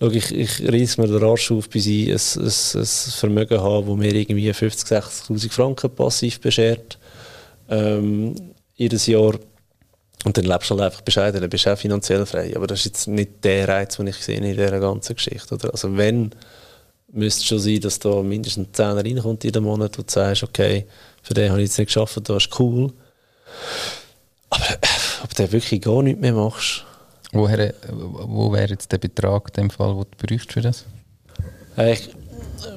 schau, 0.00 0.10
ich, 0.10 0.34
ich 0.34 0.68
reiss 0.68 0.98
mir 0.98 1.06
den 1.06 1.22
Arsch 1.22 1.50
auf, 1.50 1.68
bis 1.68 1.86
ich 1.86 2.08
ein, 2.08 2.42
ein, 2.44 2.80
ein 2.80 2.86
Vermögen 2.86 3.60
habe, 3.60 3.86
das 3.86 3.96
mir 3.96 4.14
irgendwie 4.14 4.50
50.000, 4.50 5.30
60'000 5.30 5.52
Franken 5.52 5.90
passiv 5.90 6.40
beschert. 6.40 6.98
Ähm, 7.68 8.34
jedes 8.74 9.06
Jahr. 9.06 9.34
Und 10.24 10.36
dann 10.36 10.44
lebst 10.44 10.70
du 10.70 10.74
halt 10.74 10.84
einfach 10.84 11.02
bescheiden, 11.02 11.40
dann 11.40 11.50
bist 11.50 11.66
du 11.66 11.72
auch 11.72 11.78
finanziell 11.78 12.26
frei. 12.26 12.52
Aber 12.56 12.66
das 12.66 12.80
ist 12.80 12.86
jetzt 12.86 13.08
nicht 13.08 13.44
der 13.44 13.68
Reiz, 13.68 13.96
den 13.96 14.08
ich 14.08 14.16
sehe 14.16 14.38
in 14.38 14.44
dieser 14.44 14.80
ganzen 14.80 15.14
Geschichte. 15.14 15.54
Oder? 15.54 15.70
Also 15.70 15.96
wenn 15.96 16.32
müsste 17.12 17.44
schon 17.44 17.58
sein, 17.58 17.80
dass 17.80 17.98
da 17.98 18.22
mindestens 18.22 18.68
10 18.72 18.86
reinkommt 18.98 19.44
jeden 19.44 19.64
Monat, 19.64 19.98
wo 19.98 20.02
du 20.02 20.10
sagst, 20.10 20.42
okay, 20.42 20.86
für 21.22 21.34
den 21.34 21.50
habe 21.50 21.60
ich 21.60 21.68
jetzt 21.68 21.78
nicht 21.78 21.88
geschafft, 21.88 22.20
das 22.28 22.44
ist 22.44 22.60
cool. 22.60 22.92
Aber 24.50 24.64
äh, 24.64 24.86
ob 25.22 25.34
du 25.34 25.52
wirklich 25.52 25.80
gar 25.80 26.02
nichts 26.02 26.20
mehr 26.20 26.32
machst. 26.32 26.84
Woher, 27.36 27.74
wo 27.90 28.52
wäre 28.52 28.70
jetzt 28.70 28.90
der 28.90 28.98
Betrag 28.98 29.48
in 29.48 29.64
dem 29.64 29.70
Fall, 29.70 29.94
den 29.94 30.04
du 30.10 30.26
bräuchst 30.26 30.52
für 30.52 30.60
das? 30.60 30.84
Äh, 31.76 31.94
ich, 31.94 32.10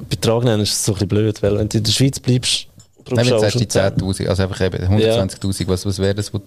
Betrag 0.09 0.43
nennen 0.43 0.61
ist 0.61 0.83
so 0.83 0.91
ein 0.91 0.95
bisschen 0.95 1.07
blöd, 1.07 1.41
weil 1.41 1.57
wenn 1.57 1.69
du 1.69 1.77
in 1.77 1.83
der 1.83 1.91
Schweiz 1.91 2.19
bleibst, 2.19 2.67
Nein, 3.11 3.25
jetzt 3.25 3.43
hast 3.43 3.55
du 3.55 3.59
die 3.59 3.67
10'000, 3.67 4.27
also 4.27 4.43
einfach 4.43 4.61
eben 4.61 4.77
120'000, 4.77 5.63
ja. 5.63 5.67
was, 5.67 5.85
was 5.85 5.99
wäre 5.99 6.13
das, 6.13 6.33
was 6.33 6.41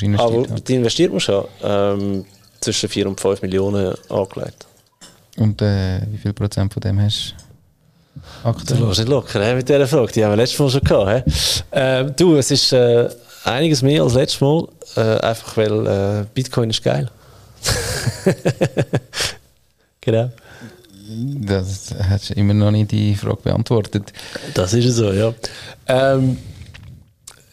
du 0.00 0.06
investieren 0.06 0.46
Aber 0.46 0.60
die 0.60 0.74
investiert 0.74 1.10
man 1.10 1.20
schon 1.20 1.44
ähm, 1.62 2.24
zwischen 2.60 2.88
4 2.88 3.08
und 3.08 3.20
5 3.20 3.42
Millionen 3.42 3.94
angelegt. 4.08 4.66
Und 5.36 5.60
äh, 5.62 6.00
wie 6.10 6.18
viel 6.18 6.32
Prozent 6.32 6.72
von 6.72 6.80
dem 6.80 7.00
hast 7.00 7.34
du 8.14 8.48
aktuell? 8.48 8.80
Du 8.80 8.86
lässt 8.86 9.00
nicht 9.00 9.08
locker 9.08 9.44
he, 9.44 9.54
mit 9.54 9.68
dieser 9.68 9.86
Frage, 9.86 10.12
die 10.12 10.24
haben 10.24 10.32
wir 10.32 10.36
letztes 10.36 10.58
Mal 10.58 10.70
schon 10.70 10.80
gehabt. 10.82 11.64
Äh, 11.70 12.04
du, 12.16 12.36
es 12.36 12.50
ist 12.50 12.72
äh, 12.72 13.08
einiges 13.44 13.82
mehr 13.82 14.02
als 14.02 14.14
letztes 14.14 14.40
Mal, 14.40 14.68
äh, 14.96 15.00
einfach 15.00 15.56
weil 15.56 15.86
äh, 15.86 16.26
Bitcoin 16.32 16.70
ist 16.70 16.82
geil. 16.82 17.10
genau. 20.00 20.30
Das 21.46 21.94
hast 22.08 22.30
du 22.30 22.34
immer 22.34 22.54
noch 22.54 22.70
nicht 22.70 22.92
die 22.92 23.14
Frage 23.14 23.42
beantwortet. 23.42 24.12
Das 24.54 24.72
ist 24.72 24.94
so, 24.94 25.12
ja. 25.12 25.34
Ähm, 25.86 26.38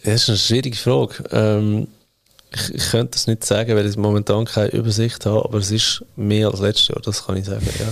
das 0.03 0.23
ist 0.23 0.29
eine 0.29 0.37
schwierige 0.37 0.77
Frage. 0.77 1.23
Ähm, 1.31 1.87
ich, 2.53 2.73
ich, 2.73 2.89
könnte 2.89 3.15
es 3.15 3.27
nicht 3.27 3.43
sagen, 3.43 3.75
weil 3.75 3.85
ich 3.85 3.97
momentan 3.97 4.45
keine 4.45 4.71
Übersicht 4.71 5.25
habe, 5.25 5.43
aber 5.43 5.59
es 5.59 5.71
ist 5.71 6.03
mehr 6.15 6.47
als 6.47 6.61
letztes 6.61 6.87
Jahr, 6.87 7.01
das 7.01 7.25
kann 7.25 7.37
ich 7.37 7.45
sagen, 7.45 7.67
ja. 7.79 7.91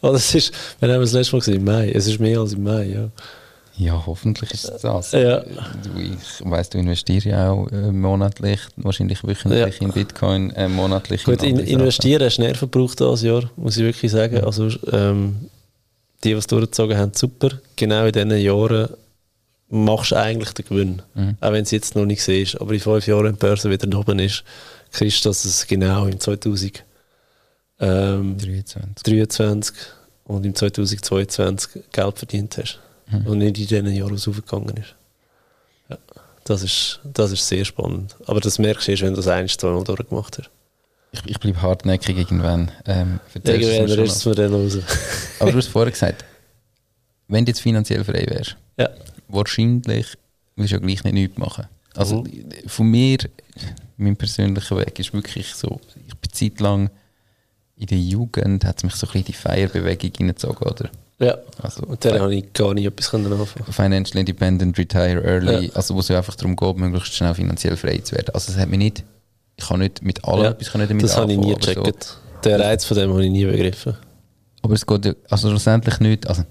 Oder 0.08 0.16
es 0.16 0.34
ist, 0.34 0.52
wir 0.80 0.92
haben 0.92 1.00
das 1.00 1.12
letzte 1.12 1.34
Mal 1.34 1.40
gesehen, 1.40 1.56
im 1.56 1.64
Mai, 1.64 1.90
es 1.90 2.06
ist 2.06 2.20
mehr 2.20 2.40
als 2.40 2.52
im 2.52 2.62
Mai, 2.62 2.84
ja. 2.84 3.10
Ja, 3.78 4.04
hoffentlich 4.06 4.50
ist 4.50 4.64
es 4.64 4.82
das. 4.82 5.12
Ja. 5.12 5.44
Ich 5.96 6.44
weiss, 6.44 6.68
du 6.68 6.78
investierst 6.78 7.26
ja 7.26 7.50
auch 7.50 7.70
äh, 7.70 7.92
monatlich, 7.92 8.60
wahrscheinlich 8.76 9.22
wöchentlich 9.22 9.78
ja. 9.78 9.86
in 9.86 9.92
Bitcoin, 9.92 10.50
äh, 10.50 10.68
monatlich 10.68 11.22
Gut, 11.22 11.44
in, 11.44 11.60
investieren 11.60 12.24
hast 12.24 12.38
du 12.38 12.42
Nerven 12.42 12.70
gebraucht 12.70 12.98
dieses 12.98 13.22
Jahr, 13.22 13.48
muss 13.56 13.76
ich 13.76 13.84
wirklich 13.84 14.10
sagen. 14.10 14.42
Also, 14.42 14.68
ähm, 14.90 15.48
die, 16.24 16.30
die 16.30 16.34
es 16.34 16.48
durchgezogen 16.48 16.98
haben, 16.98 17.12
super. 17.14 17.50
Genau 17.76 18.04
in 18.06 18.12
diesen 18.12 18.36
Jahren 18.36 18.88
machst 19.68 20.10
du 20.10 20.16
eigentlich 20.16 20.52
den 20.54 20.66
Gewinn. 20.66 21.02
Mhm. 21.14 21.36
Auch 21.40 21.52
wenn 21.52 21.62
es 21.62 21.70
jetzt 21.70 21.94
noch 21.94 22.04
nicht 22.04 22.22
siehst. 22.22 22.60
Aber 22.60 22.72
in 22.72 22.80
fünf 22.80 23.06
Jahren, 23.06 23.26
wenn 23.26 23.34
die 23.34 23.38
Börse 23.38 23.70
wieder 23.70 23.96
oben 23.96 24.18
ist, 24.18 24.42
siehst 24.90 25.24
du, 25.24 25.28
dass 25.28 25.44
es 25.44 25.64
genau 25.68 26.06
im 26.06 26.18
2023 26.18 26.82
ähm, 27.78 28.36
23 29.04 29.76
und 30.24 30.44
im 30.44 30.54
2022 30.56 31.84
Geld 31.92 32.18
verdient 32.18 32.58
hast 32.58 32.80
mhm. 33.10 33.26
und 33.26 33.38
nicht 33.38 33.58
in 33.58 33.66
diesen 33.66 33.94
Jahren 33.94 34.14
aufgegangen 34.14 34.76
ist. 34.76 34.94
Ja, 35.88 35.98
das 36.44 36.62
ist. 36.62 37.00
Das 37.04 37.32
ist 37.32 37.46
sehr 37.46 37.64
spannend. 37.64 38.16
Aber 38.26 38.40
das 38.40 38.58
merkst 38.58 38.86
du 38.86 38.92
erst, 38.92 39.02
wenn 39.02 39.10
du 39.10 39.16
das 39.16 39.28
ein, 39.28 39.48
zwei 39.48 39.70
Mal 39.70 39.84
durchgemacht 39.84 40.38
hast. 40.38 40.50
Ich, 41.12 41.24
ich 41.26 41.40
bleibe 41.40 41.62
hartnäckig 41.62 42.16
irgendwann. 42.18 42.70
Ähm, 42.86 43.20
irgendwann 43.42 44.04
ist 44.04 44.16
es 44.16 44.26
mir 44.26 44.34
dann 44.34 44.52
raus. 44.52 44.78
Aber 45.40 45.52
du 45.52 45.58
hast 45.58 45.68
vorher 45.68 45.90
gesagt, 45.90 46.24
wenn 47.28 47.44
du 47.44 47.50
jetzt 47.50 47.60
finanziell 47.60 48.04
frei 48.04 48.26
wärst, 48.28 48.56
ja. 48.78 48.90
wahrscheinlich 49.28 50.06
willst 50.56 50.72
du 50.72 50.76
ja 50.76 50.80
gleich 50.80 51.04
nicht 51.04 51.14
nichts 51.14 51.38
machen. 51.38 51.66
Also 51.94 52.22
mhm. 52.22 52.50
von 52.66 52.86
mir, 52.86 53.18
mein 53.96 54.16
persönlicher 54.16 54.76
Weg 54.76 54.98
ist 54.98 55.12
wirklich 55.12 55.54
so, 55.54 55.80
ich 56.06 56.14
bin 56.14 56.32
zeitlang 56.32 56.90
in 57.76 57.86
der 57.86 57.98
Jugend, 57.98 58.64
hat 58.64 58.78
es 58.78 58.84
mich 58.84 58.94
so 58.94 59.06
ein 59.06 59.12
bisschen 59.12 59.26
die 59.26 59.32
Feierbewegung 59.32 60.10
hineingezogen, 60.16 60.68
oder? 60.68 60.90
Ja, 61.20 61.36
also, 61.60 61.82
und 61.82 62.04
der 62.04 62.20
habe 62.20 62.34
ich 62.34 62.52
gar 62.52 62.74
nicht 62.74 62.86
etwas 62.86 63.12
anfangen 63.12 63.46
Financial 63.70 64.20
Independent, 64.20 64.78
Retire 64.78 65.20
Early, 65.24 65.66
ja. 65.66 65.72
also 65.74 65.96
wo 65.96 66.00
es 66.00 66.10
einfach 66.12 66.36
darum 66.36 66.54
geht, 66.54 66.76
möglichst 66.76 67.14
schnell 67.14 67.34
finanziell 67.34 67.76
frei 67.76 67.98
zu 67.98 68.14
werden. 68.14 68.32
Also 68.34 68.52
es 68.52 68.58
hat 68.58 68.68
mich 68.68 68.78
nicht, 68.78 69.04
ich 69.56 69.66
kann 69.66 69.80
nicht 69.80 70.02
mit 70.02 70.24
allem 70.24 70.44
ja, 70.44 70.50
etwas 70.50 70.72
damit 70.72 71.02
Das 71.02 71.16
habe 71.16 71.32
ich 71.32 71.38
nie 71.38 71.54
gecheckt. 71.54 72.04
So. 72.04 72.14
Den 72.44 72.60
Reiz 72.60 72.84
von 72.84 72.96
dem 72.96 73.10
habe 73.10 73.24
ich 73.24 73.32
nie 73.32 73.44
begriffen. 73.44 73.96
Aber 74.62 74.74
es 74.74 74.86
geht 74.86 75.04
ja, 75.06 75.12
also 75.28 75.48
schlussendlich 75.48 75.98
nicht, 75.98 76.28
also 76.28 76.44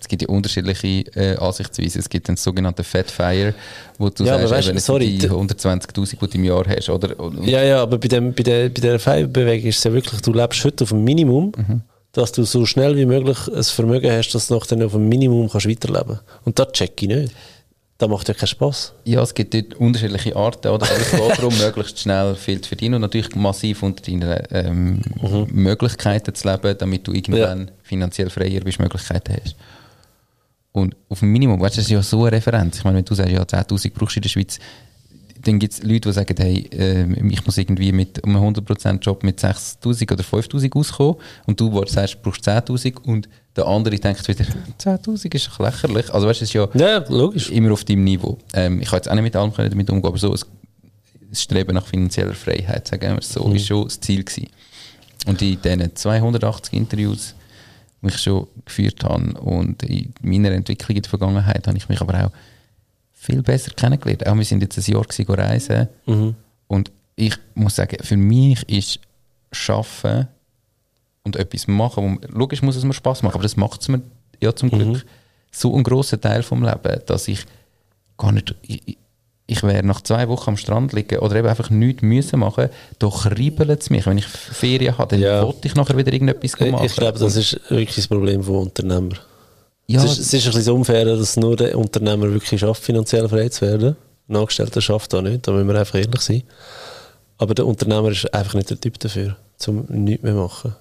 es 0.00 0.08
gibt 0.08 0.22
ja 0.22 0.28
unterschiedliche 0.28 1.04
äh, 1.14 1.36
Ansichtsweisen. 1.36 2.00
Es 2.00 2.08
gibt 2.08 2.26
den 2.26 2.36
sogenannten 2.36 2.82
Fat 2.82 3.10
Fire, 3.10 3.54
wo 3.96 4.08
du 4.10 4.24
ja, 4.24 4.44
sagst, 4.46 4.74
weißt, 4.74 4.84
sorry, 4.86 5.18
die 5.18 5.28
120'000, 5.28 6.18
die 6.20 6.26
du 6.26 6.38
im 6.38 6.44
Jahr 6.44 6.64
hast, 6.66 6.88
oder? 6.88 7.14
Ja, 7.42 7.62
ja, 7.62 7.82
aber 7.82 7.98
bei, 7.98 8.08
dem, 8.08 8.32
bei, 8.32 8.42
der, 8.42 8.68
bei 8.70 8.80
der 8.80 8.98
Fire-Bewegung 8.98 9.68
ist 9.68 9.78
es 9.78 9.84
ja 9.84 9.92
wirklich, 9.92 10.20
du 10.20 10.32
lebst 10.32 10.64
heute 10.64 10.82
auf 10.82 10.90
dem 10.90 11.04
Minimum 11.04 11.52
mhm 11.56 11.82
dass 12.18 12.32
du 12.32 12.44
so 12.44 12.66
schnell 12.66 12.96
wie 12.96 13.06
möglich 13.06 13.38
ein 13.48 13.62
Vermögen 13.62 14.10
hast, 14.10 14.32
dass 14.34 14.48
du 14.48 14.54
noch 14.54 14.66
dann 14.66 14.82
auf 14.82 14.92
dem 14.92 15.08
Minimum 15.08 15.48
kannst 15.48 15.68
weiterleben 15.68 16.16
kannst. 16.16 16.46
Und 16.46 16.58
das 16.58 16.72
check 16.72 17.00
ich 17.02 17.08
nicht. 17.08 17.32
Das 17.98 18.08
macht 18.08 18.28
ja 18.28 18.34
keinen 18.34 18.48
Spass. 18.48 18.92
Ja, 19.04 19.22
es 19.22 19.34
gibt 19.34 19.54
dort 19.54 19.74
unterschiedliche 19.74 20.36
Arten, 20.36 20.68
oder? 20.68 20.86
Aber 20.86 21.00
es 21.00 21.10
geht 21.10 21.20
darum, 21.20 21.56
möglichst 21.58 21.98
schnell 21.98 22.34
viel 22.34 22.60
zu 22.60 22.68
verdienen 22.68 22.96
und 22.96 23.00
natürlich 23.02 23.34
massiv 23.34 23.82
unter 23.82 24.02
deinen 24.02 24.38
ähm, 24.50 25.00
mhm. 25.20 25.46
Möglichkeiten 25.50 26.34
zu 26.34 26.48
leben, 26.48 26.76
damit 26.78 27.06
du 27.06 27.12
irgendwann 27.12 27.66
ja. 27.66 27.72
finanziell 27.82 28.30
freier 28.30 28.60
bist, 28.60 28.78
Möglichkeiten 28.78 29.36
hast. 29.42 29.56
Und 30.72 30.94
auf 31.08 31.20
dem 31.20 31.32
Minimum, 31.32 31.60
weißt 31.60 31.76
du, 31.76 31.80
das 31.80 31.86
ist 31.86 31.90
ja 31.90 32.02
so 32.02 32.22
eine 32.24 32.32
Referenz. 32.36 32.78
Ich 32.78 32.84
meine, 32.84 32.98
wenn 32.98 33.04
du 33.04 33.14
sagst, 33.14 33.32
ja, 33.32 33.42
10.000 33.42 33.92
brauchst 33.94 34.16
du 34.16 34.18
in 34.18 34.22
der 34.22 34.28
Schweiz, 34.28 34.58
dann 35.48 35.58
gibt 35.58 35.72
es 35.72 35.82
Leute, 35.82 36.08
die 36.08 36.12
sagen, 36.12 36.36
hey, 36.38 36.68
äh, 36.72 37.06
ich 37.30 37.44
muss 37.46 37.56
irgendwie 37.56 37.90
mit 37.90 38.22
einem 38.22 38.36
100% 38.36 39.00
Job 39.00 39.22
mit 39.22 39.40
6'000 39.40 40.12
oder 40.12 40.22
5'000 40.22 40.76
auskommen 40.76 41.16
und 41.46 41.58
du 41.58 41.84
sagst, 41.86 42.14
du 42.14 42.18
brauchst 42.22 42.46
10'000 42.46 42.98
und 43.04 43.28
der 43.56 43.66
andere 43.66 43.96
denkt 43.96 44.28
wieder, 44.28 44.44
10'000 44.78 45.34
ist 45.34 45.48
doch 45.48 45.58
lächerlich. 45.60 46.12
Also 46.12 46.28
weißt 46.28 46.40
du, 46.40 46.44
es 46.44 46.50
ist 46.50 46.52
ja, 46.52 46.68
ja 46.74 47.04
logisch. 47.08 47.50
immer 47.50 47.72
auf 47.72 47.84
deinem 47.84 48.04
Niveau. 48.04 48.38
Ähm, 48.52 48.80
ich 48.80 48.88
kann 48.88 48.98
jetzt 48.98 49.08
auch 49.08 49.14
nicht 49.14 49.22
mit 49.22 49.36
allem 49.36 49.52
damit 49.56 49.90
umgehen, 49.90 50.06
aber 50.06 50.18
so 50.18 50.32
ein, 50.32 50.38
Streben 51.30 51.74
nach 51.74 51.86
finanzieller 51.86 52.32
Freiheit, 52.32 52.88
sagen 52.88 53.16
wir 53.16 53.22
so, 53.22 53.44
mhm. 53.44 53.56
ist 53.56 53.66
schon 53.66 53.84
das 53.84 54.00
Ziel 54.00 54.24
gewesen. 54.24 54.48
Und 55.26 55.42
in 55.42 55.60
diesen 55.60 55.94
280 55.94 56.72
Interviews, 56.72 57.34
die 58.00 58.08
ich 58.08 58.18
schon 58.18 58.46
geführt 58.64 59.04
habe 59.04 59.32
und 59.40 59.82
in 59.82 60.12
meiner 60.22 60.52
Entwicklung 60.52 60.96
in 60.96 61.02
der 61.02 61.10
Vergangenheit, 61.10 61.66
habe 61.66 61.76
ich 61.76 61.88
mich 61.88 62.00
aber 62.00 62.24
auch 62.24 62.30
viel 63.28 63.42
besser 63.42 63.72
kennengelernt. 63.72 64.26
Auch 64.26 64.36
wir 64.36 64.44
sind 64.44 64.62
jetzt 64.62 64.78
ein 64.78 64.92
Jahr 64.92 65.02
gewesen, 65.02 65.34
reisen 65.34 65.88
mhm. 66.06 66.34
und 66.66 66.90
ich 67.16 67.34
muss 67.54 67.76
sagen, 67.76 67.96
für 68.02 68.16
mich 68.16 68.66
ist 68.68 69.00
Schaffen 69.52 70.28
und 71.24 71.36
etwas 71.36 71.66
machen, 71.66 72.20
wo, 72.22 72.38
logisch 72.38 72.62
muss 72.62 72.76
es 72.76 72.84
mir 72.84 72.94
Spaß 72.94 73.22
machen, 73.22 73.34
aber 73.34 73.42
das 73.42 73.56
macht 73.56 73.82
es 73.82 73.88
mir 73.88 74.00
ja 74.40 74.54
zum 74.54 74.70
Glück 74.70 74.88
mhm. 74.88 75.02
so 75.50 75.76
ein 75.76 75.82
großer 75.82 76.20
Teil 76.20 76.42
vom 76.42 76.62
Leben, 76.62 77.02
dass 77.06 77.28
ich 77.28 77.44
gar 78.16 78.32
nicht 78.32 78.54
ich, 78.62 78.96
ich 79.50 79.62
wäre 79.62 79.84
nach 79.84 80.02
zwei 80.02 80.28
Wochen 80.28 80.50
am 80.50 80.56
Strand 80.56 80.92
liegen 80.92 81.18
oder 81.18 81.36
eben 81.36 81.48
einfach 81.48 81.70
nichts 81.70 82.02
müssen 82.02 82.40
machen, 82.40 82.68
doch 82.98 83.24
kribbelt 83.24 83.80
es 83.80 83.90
mich. 83.90 84.06
Wenn 84.06 84.18
ich 84.18 84.26
Ferien 84.26 84.98
habe, 84.98 85.08
dann 85.08 85.20
ja. 85.20 85.42
wollte 85.42 85.66
ich 85.66 85.74
nachher 85.74 85.96
wieder 85.96 86.12
irgendetwas 86.12 86.60
machen. 86.60 86.84
Ich 86.84 86.94
glaube, 86.94 87.18
das 87.18 87.34
ist 87.34 87.58
wirklich 87.70 87.96
das 87.96 88.08
Problem 88.08 88.42
von 88.42 88.56
Unternehmern. 88.56 89.18
Ja, 89.90 90.04
es, 90.04 90.18
ist, 90.18 90.18
es 90.18 90.34
ist 90.34 90.46
ein 90.46 90.52
bisschen 90.52 90.74
unfair, 90.74 91.04
dass 91.04 91.36
nur 91.36 91.56
der 91.56 91.76
Unternehmer 91.78 92.30
wirklich 92.30 92.60
schafft, 92.60 92.82
finanziell 92.82 93.28
frei 93.28 93.48
zu 93.48 93.66
werden. 93.66 93.96
Ein 94.28 94.36
Angestellter 94.36 94.82
schafft 94.82 95.14
das 95.14 95.22
nicht, 95.22 95.48
da 95.48 95.52
müssen 95.52 95.66
wir 95.66 95.78
einfach 95.78 95.98
ehrlich 95.98 96.20
sein. 96.20 96.42
Aber 97.38 97.54
der 97.54 97.66
Unternehmer 97.66 98.10
ist 98.10 98.32
einfach 98.34 98.54
nicht 98.54 98.68
der 98.68 98.78
Typ 98.78 98.98
dafür, 98.98 99.36
um 99.66 99.86
nichts 99.88 100.22
mehr 100.22 100.34
zu 100.34 100.38
machen. 100.38 100.76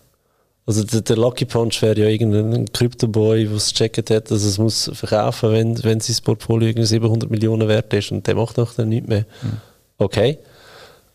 Also 0.66 0.84
der, 0.84 1.00
der 1.00 1.16
Lucky 1.16 1.46
Punch 1.46 1.82
wäre 1.82 1.98
ja 1.98 2.08
irgendein 2.08 2.66
Krypto-Boy, 2.74 3.46
der 3.46 3.56
es 3.56 3.70
gecheckt 3.70 4.10
hat, 4.10 4.30
dass 4.30 4.44
es 4.44 4.58
muss 4.58 4.92
verkaufen 4.94 5.54
wenn, 5.54 5.82
wenn 5.86 6.02
sein 6.02 6.18
Portfolio 6.22 6.68
irgendwie 6.68 6.86
700 6.86 7.32
Millionen 7.32 7.70
wert 7.70 7.94
ist 7.94 8.12
und 8.12 8.28
der 8.28 8.36
macht 8.36 8.58
dann 8.58 8.90
nichts 8.90 9.08
mehr. 9.08 9.26
Mhm. 9.42 9.62
Okay. 9.98 10.38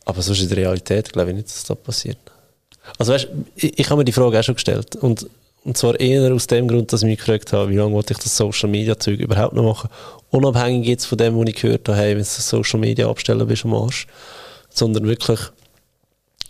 Aber 0.06 0.22
sonst 0.22 0.40
in 0.40 0.48
der 0.48 0.56
Realität 0.56 1.12
glaube 1.12 1.30
ich 1.30 1.36
nicht, 1.36 1.48
dass 1.48 1.64
das 1.64 1.76
passiert. 1.76 2.16
Also 2.98 3.12
weißt, 3.12 3.28
ich, 3.56 3.78
ich 3.78 3.90
habe 3.90 3.98
mir 3.98 4.04
die 4.06 4.12
Frage 4.12 4.38
auch 4.38 4.42
schon 4.42 4.54
gestellt 4.54 4.96
und 4.96 5.26
und 5.64 5.76
zwar 5.76 5.98
eher 6.00 6.32
aus 6.32 6.46
dem 6.48 6.66
Grund, 6.66 6.92
dass 6.92 7.02
ich 7.02 7.08
mich 7.08 7.18
gefragt 7.18 7.52
habe, 7.52 7.70
wie 7.70 7.76
lange 7.76 7.92
wollte 7.92 8.14
ich 8.14 8.18
das 8.18 8.36
Social 8.36 8.68
Media 8.68 8.98
Zeug 8.98 9.20
überhaupt 9.20 9.54
noch 9.54 9.62
machen. 9.62 9.90
Unabhängig 10.30 10.88
jetzt 10.88 11.04
von 11.04 11.18
dem, 11.18 11.38
was 11.38 11.48
ich 11.48 11.54
gehört 11.56 11.88
habe, 11.88 11.98
hey, 11.98 12.16
wenn 12.16 12.22
du 12.22 12.24
Social 12.24 12.80
Media 12.80 13.08
abstellen 13.08 13.46
bist 13.46 13.64
am 13.64 13.74
Arsch. 13.74 14.06
Sondern 14.70 15.06
wirklich, 15.06 15.38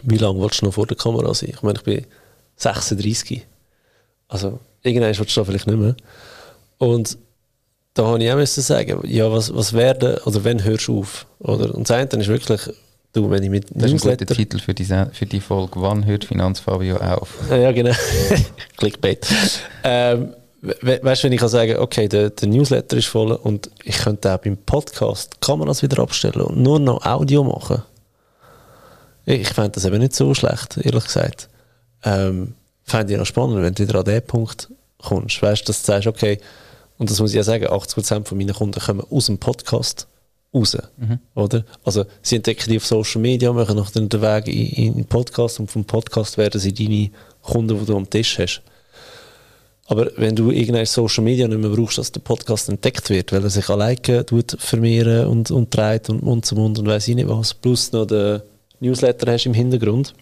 wie 0.03 0.17
lange 0.17 0.41
willst 0.41 0.63
du 0.63 0.67
noch 0.67 0.75
vor 0.75 0.87
der 0.87 0.97
Kamera 0.97 1.35
sein? 1.35 1.51
Ich 1.51 1.63
meine, 1.63 1.79
ich 1.79 1.85
bin 1.85 2.07
36. 2.57 3.47
Also, 4.29 4.61
irgendwann 4.83 5.19
willst 5.19 5.37
du 5.37 5.41
da 5.41 5.45
vielleicht 5.45 5.67
nicht 5.67 5.79
mehr. 5.79 5.97
Und 6.79 7.19
da 7.95 8.07
habe 8.07 8.23
ich 8.23 8.31
auch 8.31 8.37
müssen 8.37 8.63
sagen, 8.63 9.01
ja, 9.07 9.31
was, 9.31 9.55
was 9.55 9.75
werden, 9.75 10.19
oder 10.25 10.43
wenn 10.45 10.65
hörst 10.65 10.89
du 10.89 11.01
auf? 11.01 11.27
Oder? 11.41 11.75
Und 11.75 11.91
das 11.91 11.97
eine 11.97 12.23
ist 12.23 12.29
wirklich, 12.29 12.61
Du, 13.13 13.29
wenn 13.29 13.43
ich 13.43 13.51
mit 13.51 13.67
das 13.75 13.93
ist 13.93 14.07
ein 14.07 14.17
guter 14.17 14.35
Titel 14.35 14.59
für 14.59 14.73
die, 14.73 14.85
für 14.85 15.27
die 15.27 15.41
Folge. 15.41 15.83
Wann 15.83 16.07
hört 16.07 16.25
Finanzfabio 16.25 16.97
auf? 16.97 17.29
Ja, 17.51 17.71
genau. 17.71 17.93
Clickbait. 18.79 19.27
ähm, 19.85 20.35
we 20.63 20.99
weißt 21.03 21.23
du, 21.23 21.27
wenn 21.27 21.33
ich 21.33 21.41
kann 21.41 21.51
sagen, 21.51 21.77
okay, 21.77 22.09
der, 22.09 22.31
der, 22.31 22.49
Newsletter 22.49 22.97
ist 22.97 23.09
voll 23.09 23.33
und 23.33 23.71
ich 23.85 23.99
könnte 23.99 24.33
auch 24.33 24.39
beim 24.39 24.57
Podcast 24.57 25.43
Kameras 25.43 25.83
wieder 25.83 26.03
abstellen 26.03 26.41
und 26.41 26.63
nur 26.63 26.79
noch 26.79 27.05
Audio 27.05 27.45
machen. 27.45 27.83
Ich, 29.27 29.43
ich 29.43 29.49
fände 29.49 29.73
das 29.73 29.85
eben 29.85 29.99
nicht 29.99 30.15
so 30.15 30.33
schlecht, 30.33 30.79
ehrlich 30.79 31.05
gesagt. 31.05 31.51
Ähm, 32.05 32.55
fände 32.85 33.13
ich 33.13 33.19
noch 33.19 33.27
spannend, 33.27 33.63
wenn 33.63 33.75
du 33.75 33.87
wieder 33.87 33.99
an 33.99 34.07
den 34.07 34.23
Punkt 34.23 34.71
kommst. 35.03 35.43
Weißt 35.43 35.63
du, 35.63 35.67
dass 35.67 35.83
du 35.83 35.87
sagst, 35.93 36.07
okay, 36.07 36.41
und 36.97 37.11
das 37.11 37.21
muss 37.21 37.31
ich 37.31 37.37
ja 37.37 37.43
sagen, 37.43 37.67
80% 37.67 38.25
von 38.25 38.39
meinen 38.39 38.55
Kunden 38.55 38.81
kommen 38.81 39.03
aus 39.11 39.27
dem 39.27 39.37
Podcast 39.37 40.07
raus. 40.55 40.77
Mhm. 40.97 41.19
Oder? 41.35 41.65
Also 41.85 42.05
sie 42.23 42.37
entdecken 42.37 42.71
die 42.71 42.77
auf 42.77 42.87
Social 42.87 43.21
Media, 43.21 43.53
machen 43.53 43.77
noch 43.77 43.91
den 43.91 44.11
Weg 44.13 44.49
in, 44.49 44.99
in 44.99 45.05
Podcast 45.05 45.61
und 45.61 45.71
vom 45.71 45.85
Podcast 45.85 46.39
werden 46.39 46.61
sie 46.61 46.73
deine 46.73 47.11
Kunden, 47.43 47.79
die 47.79 47.87
du 47.87 47.97
am 47.97 48.09
Tisch 48.09 48.39
hast. 48.39 48.63
Aber 49.87 50.11
wenn 50.17 50.37
du 50.37 50.51
irgendein 50.51 50.87
Social 50.87 51.25
Media 51.25 51.49
nicht 51.49 51.59
mehr 51.59 51.71
brauchst, 51.71 51.99
dass 51.99 52.13
der 52.13 52.21
Podcast 52.21 52.69
entdeckt 52.69 53.11
wird, 53.11 53.33
weil 53.33 53.43
er 53.43 53.51
sich 53.51 53.69
alleine 53.69 54.25
tut 54.25 54.57
vermehren 54.59 55.27
und, 55.27 55.51
und 55.51 55.71
treibt 55.71 56.09
und 56.09 56.23
Mund 56.23 56.47
zu 56.47 56.55
Mund 56.55 56.79
und 56.79 56.87
weiß 56.87 57.09
ich 57.09 57.15
nicht 57.15 57.29
was, 57.29 57.53
plus 57.53 57.93
noch 57.93 58.07
den 58.07 58.41
Newsletter 58.81 59.31
hast 59.31 59.47
im 59.47 59.55
Hintergrund, 59.55 60.15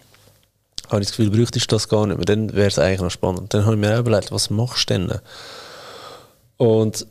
habe 0.89 1.01
ich 1.01 1.07
das 1.07 1.15
Gefühl, 1.15 1.29
bräuchtest 1.31 1.71
du 1.71 1.75
das 1.75 1.87
gar 1.87 2.05
nicht 2.05 2.17
mehr. 2.17 2.25
Dann 2.25 2.53
wäre 2.53 2.67
es 2.67 2.79
eigentlich 2.79 3.01
noch 3.01 3.11
spannend. 3.11 3.53
Dann 3.53 3.65
habe 3.65 3.75
ich 3.75 3.79
mir 3.79 3.95
auch 3.95 3.99
überlegt, 3.99 4.31
was 4.31 4.49
machst 4.49 4.89
du 4.89 4.93
denn? 4.93 5.11
Und 6.57 7.07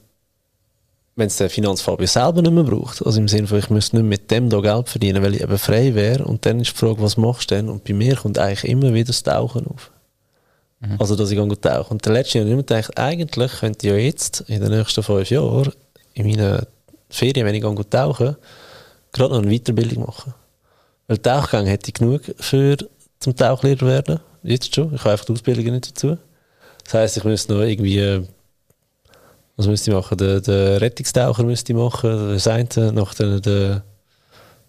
wenn 1.20 1.28
es 1.28 1.36
der 1.36 1.48
Finanzfabio 1.48 2.06
selber 2.06 2.42
nicht 2.42 2.52
mehr 2.52 2.64
braucht, 2.64 3.04
also 3.06 3.20
im 3.20 3.28
Sinne 3.28 3.46
von, 3.46 3.58
ich 3.58 3.70
müsste 3.70 3.96
nicht 3.96 4.06
mit 4.06 4.30
dem 4.30 4.50
da 4.50 4.60
Geld 4.60 4.88
verdienen, 4.88 5.22
weil 5.22 5.34
ich 5.34 5.42
eben 5.42 5.58
frei 5.58 5.94
wäre, 5.94 6.24
und 6.24 6.44
dann 6.44 6.60
ist 6.60 6.72
die 6.72 6.76
Frage, 6.76 7.00
was 7.00 7.16
machst 7.16 7.50
du 7.50 7.54
denn? 7.54 7.68
Und 7.68 7.84
bei 7.84 7.94
mir 7.94 8.16
kommt 8.16 8.38
eigentlich 8.38 8.64
immer 8.64 8.92
wieder 8.92 9.06
das 9.06 9.22
Tauchen 9.22 9.66
auf. 9.68 9.92
Also, 10.98 11.14
dass 11.14 11.30
ich 11.30 11.36
gut 11.36 11.60
tauche. 11.60 11.90
Und 11.90 12.04
der 12.06 12.14
letzte 12.14 12.38
Jahr 12.38 12.44
habe 12.44 12.50
ich 12.50 12.54
immer 12.54 12.62
gedacht, 12.62 12.98
eigentlich 12.98 13.52
könnte 13.52 13.86
ich 13.86 13.92
ja 13.92 13.98
jetzt, 13.98 14.40
in 14.48 14.62
den 14.62 14.70
nächsten 14.70 15.02
fünf 15.02 15.28
Jahren, 15.28 15.72
in 16.14 16.26
meinen 16.26 16.66
Ferien, 17.10 17.46
wenn 17.46 17.54
ich 17.54 17.62
gut 17.62 17.90
tauche, 17.90 18.38
gerade 19.12 19.34
noch 19.34 19.42
eine 19.42 19.50
Weiterbildung 19.50 20.06
machen. 20.06 20.32
Weil 21.06 21.18
Tauchgang 21.18 21.66
hätte 21.66 21.88
ich 21.88 21.94
genug 21.94 22.22
für 22.38 22.78
zum 23.18 23.36
Tauchlehrer 23.36 23.86
werden. 23.86 24.20
Jetzt 24.42 24.74
schon. 24.74 24.94
Ich 24.94 25.00
habe 25.00 25.10
einfach 25.10 25.26
die 25.26 25.32
Ausbildung 25.32 25.66
nicht 25.66 25.90
dazu. 25.90 26.16
Das 26.84 26.94
heisst, 26.94 27.16
ich 27.18 27.24
müsste 27.24 27.52
noch 27.52 27.60
irgendwie, 27.60 28.26
was 29.60 29.66
müsste 29.66 29.90
ich 29.90 29.96
machen? 29.96 30.16
Den, 30.16 30.42
den 30.42 30.78
Rettungstaucher 30.78 31.42
müsste 31.42 31.72
ich 31.72 31.78
machen, 31.78 32.30
das 32.30 32.46
eine, 32.46 32.92
nach 32.92 33.12
der, 33.12 33.40
der 33.40 33.84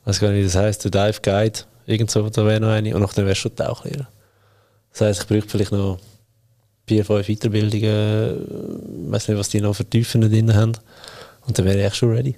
weiß 0.04 0.20
gar 0.20 0.32
nicht, 0.32 0.42
wie 0.42 0.44
das 0.44 0.56
heisst, 0.56 0.84
der 0.84 0.92
Dive 0.92 1.22
Guide, 1.22 1.60
irgend 1.86 2.12
so, 2.12 2.30
da 2.30 2.46
wäre 2.46 2.60
noch 2.60 2.68
eine, 2.68 2.94
und 2.94 3.02
nachher 3.02 3.26
wäre 3.26 3.36
schon 3.36 3.56
Tauchlehrer. 3.56 4.10
Das 4.92 5.02
heisst, 5.02 5.22
ich 5.22 5.28
bräuchte 5.28 5.50
vielleicht 5.50 5.72
noch 5.72 5.98
vier, 6.88 7.06
fünf 7.06 7.28
Weiterbildungen, 7.28 9.06
ich 9.06 9.12
weiß 9.14 9.30
nicht, 9.30 9.38
was 9.38 9.48
die 9.48 9.62
noch 9.62 9.74
für 9.74 9.86
Tiefen 9.86 10.22
drin 10.22 10.54
haben, 10.54 10.74
und 11.48 11.58
dann 11.58 11.66
wäre 11.66 11.80
ich 11.80 11.86
echt 11.86 11.96
schon 11.96 12.12
ready. 12.12 12.36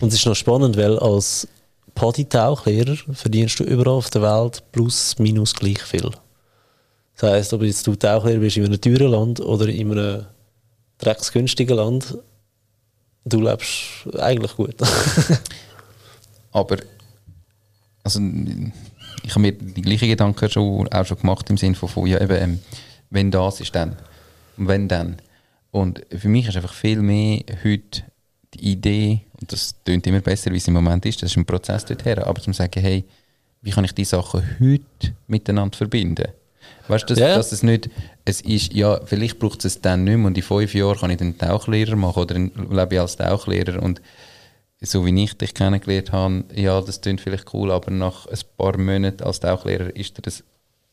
Und 0.00 0.08
es 0.08 0.16
ist 0.16 0.26
noch 0.26 0.36
spannend, 0.36 0.76
weil 0.76 0.98
als 0.98 1.48
Paddy-Tauchlehrer 1.94 2.96
verdienst 3.14 3.58
du 3.58 3.64
überall 3.64 3.94
auf 3.94 4.10
der 4.10 4.20
Welt 4.20 4.62
plus, 4.70 5.18
minus 5.18 5.54
gleich 5.54 5.80
viel. 5.80 6.10
Das 7.16 7.30
heisst, 7.30 7.54
ob 7.54 7.62
jetzt 7.62 7.86
du 7.86 7.94
Tauchlehrer 7.94 8.40
bist 8.40 8.58
in 8.58 8.66
einem 8.66 8.80
teuren 8.80 9.12
Land 9.12 9.40
oder 9.40 9.66
in 9.68 9.92
einem 9.92 10.26
drecksgünstigen 11.02 11.76
Land, 11.76 12.18
du 13.24 13.40
lebst 13.40 14.08
eigentlich 14.18 14.56
gut. 14.56 14.76
Aber 16.52 16.78
also, 18.04 18.20
ich 19.22 19.30
habe 19.30 19.40
mir 19.40 19.52
die 19.52 19.82
gleichen 19.82 20.08
Gedanken 20.08 20.50
schon, 20.50 20.88
auch 20.88 21.06
schon 21.06 21.18
gemacht 21.18 21.48
im 21.50 21.56
Sinne 21.56 21.74
von, 21.74 22.06
ja, 22.06 22.20
eben, 22.20 22.36
ähm, 22.36 22.60
wenn 23.10 23.30
das 23.30 23.60
ist, 23.60 23.74
dann. 23.74 23.96
Und 24.56 24.68
wenn 24.68 24.88
dann. 24.88 25.16
Und 25.70 26.04
für 26.10 26.28
mich 26.28 26.48
ist 26.48 26.56
einfach 26.56 26.74
viel 26.74 27.00
mehr 27.00 27.42
heute 27.64 28.02
die 28.54 28.72
Idee, 28.72 29.22
und 29.40 29.50
das 29.52 29.74
klingt 29.84 30.06
immer 30.06 30.20
besser, 30.20 30.50
wie 30.52 30.58
es 30.58 30.68
im 30.68 30.74
Moment 30.74 31.06
ist, 31.06 31.22
das 31.22 31.30
ist 31.30 31.36
ein 31.36 31.46
Prozess 31.46 31.84
dorthin, 31.84 32.18
aber 32.18 32.40
zum 32.42 32.52
sagen, 32.52 32.80
hey, 32.80 33.04
wie 33.62 33.70
kann 33.70 33.84
ich 33.84 33.94
die 33.94 34.04
Sachen 34.04 34.42
heute 34.60 35.14
miteinander 35.26 35.76
verbinden? 35.76 36.28
Weißt 36.88 37.04
du, 37.08 37.14
dass, 37.14 37.18
Ja. 37.18 37.34
dass 37.36 37.52
es 37.52 37.62
nicht, 37.62 37.90
es 38.24 38.40
ist, 38.40 38.72
ja, 38.72 39.00
vielleicht 39.04 39.38
braucht 39.38 39.60
es 39.60 39.76
es 39.76 39.80
dann 39.80 40.04
nicht 40.04 40.16
mehr 40.16 40.26
und 40.26 40.36
in 40.36 40.42
fünf 40.42 40.74
Jahren 40.74 40.98
kann 40.98 41.10
ich 41.10 41.18
den 41.18 41.36
Tauchlehrer 41.38 41.96
machen 41.96 42.22
oder 42.22 42.34
lebe 42.38 42.88
ich 42.94 43.00
als 43.00 43.16
Tauchlehrer 43.16 43.82
und 43.82 44.00
so 44.80 45.06
wie 45.06 45.22
ich 45.24 45.34
dich 45.38 45.54
kennengelernt 45.54 46.10
habe, 46.10 46.44
ja, 46.54 46.80
das 46.80 47.00
klingt 47.00 47.20
vielleicht 47.20 47.54
cool, 47.54 47.70
aber 47.70 47.90
nach 47.92 48.26
ein 48.26 48.38
paar 48.56 48.76
Monaten 48.78 49.22
als 49.22 49.38
Tauchlehrer 49.38 49.94
ist 49.94 50.18
dir 50.18 50.22
das 50.22 50.42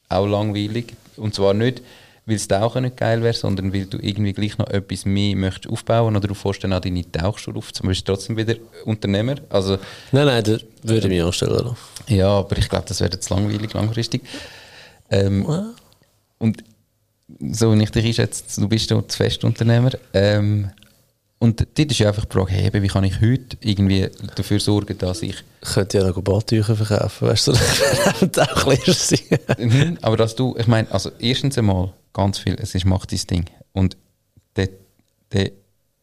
auch 0.10 0.28
langweilig. 0.28 0.94
Und 1.18 1.34
zwar 1.34 1.56
nicht, 1.56 1.82
weil 2.28 2.36
das 2.36 2.48
Tauchen 2.48 2.84
nicht 2.84 2.98
geil 2.98 3.24
wäre, 3.24 3.34
sondern 3.34 3.74
weil 3.74 3.86
du 3.86 3.98
irgendwie 3.98 4.34
gleich 4.34 4.60
noch 4.60 4.68
etwas 4.70 5.06
mehr 5.06 5.36
möchtest 5.36 5.72
aufbauen 5.74 6.16
oder 6.16 6.28
du 6.28 6.36
fährst 6.36 6.64
dann 6.64 6.74
auch 6.74 6.82
deine 6.82 7.12
Tauchschule 7.12 7.58
auf, 7.58 7.74
zum 7.74 7.88
Beispiel 7.88 8.06
trotzdem 8.14 8.38
wieder 8.38 8.56
Unternehmer. 8.86 9.36
Also, 9.50 9.78
nein, 10.12 10.28
nein, 10.28 10.44
da 10.44 10.58
würde 10.84 11.08
ich 11.08 11.14
mich 11.14 11.24
anstellen. 11.24 11.76
ja, 12.08 12.28
aber 12.30 12.58
ich 12.60 12.70
glaube, 12.70 12.86
das 12.88 13.02
wäre 13.02 13.12
jetzt 13.12 13.30
langweilig, 13.32 13.74
langfristig. 13.74 14.22
Ähm, 15.12 15.74
und 16.38 16.64
so 17.52 17.74
wie 17.74 17.84
ich 17.84 17.92
dich 17.92 18.06
einschätze, 18.06 18.60
du 18.60 18.68
bist 18.68 18.90
dort 18.92 19.14
Festunternehmer. 19.14 19.92
Ähm, 20.14 20.72
und 21.40 21.62
dort 21.62 21.92
ist 21.92 22.00
ja 22.00 22.10
einfach 22.10 22.26
die 22.26 22.34
Frage, 22.34 22.52
hey, 22.52 22.84
wie 22.84 22.88
kann 22.88 23.06
ich 23.06 23.22
heute 23.22 23.58
irgendwie 23.62 24.10
dafür 24.36 24.60
sorgen, 24.60 24.98
dass 24.98 25.22
ich 25.22 25.36
Ich 25.62 25.70
könnte 25.74 26.00
ja 26.00 26.08
noch 26.08 26.22
Badtücher 26.22 26.76
verkaufen, 26.76 27.30
weißt 27.30 27.48
du, 27.48 27.54
so 28.20 28.26
ein 28.26 28.32
Tauchlehrer 28.32 28.94
sein. 28.94 29.98
Aber 30.02 30.18
dass 30.18 30.36
du, 30.36 30.56
ich 30.58 30.68
meine, 30.68 30.92
also 30.92 31.12
erstens 31.18 31.58
einmal 31.58 31.94
ganz 32.12 32.40
viel, 32.40 32.56
es 32.60 32.76
ist 32.76 32.86
macht 32.86 33.12
dein 33.14 33.20
Ding. 33.20 33.46
Und 33.72 33.96
der, 34.58 34.70
der 35.32 35.52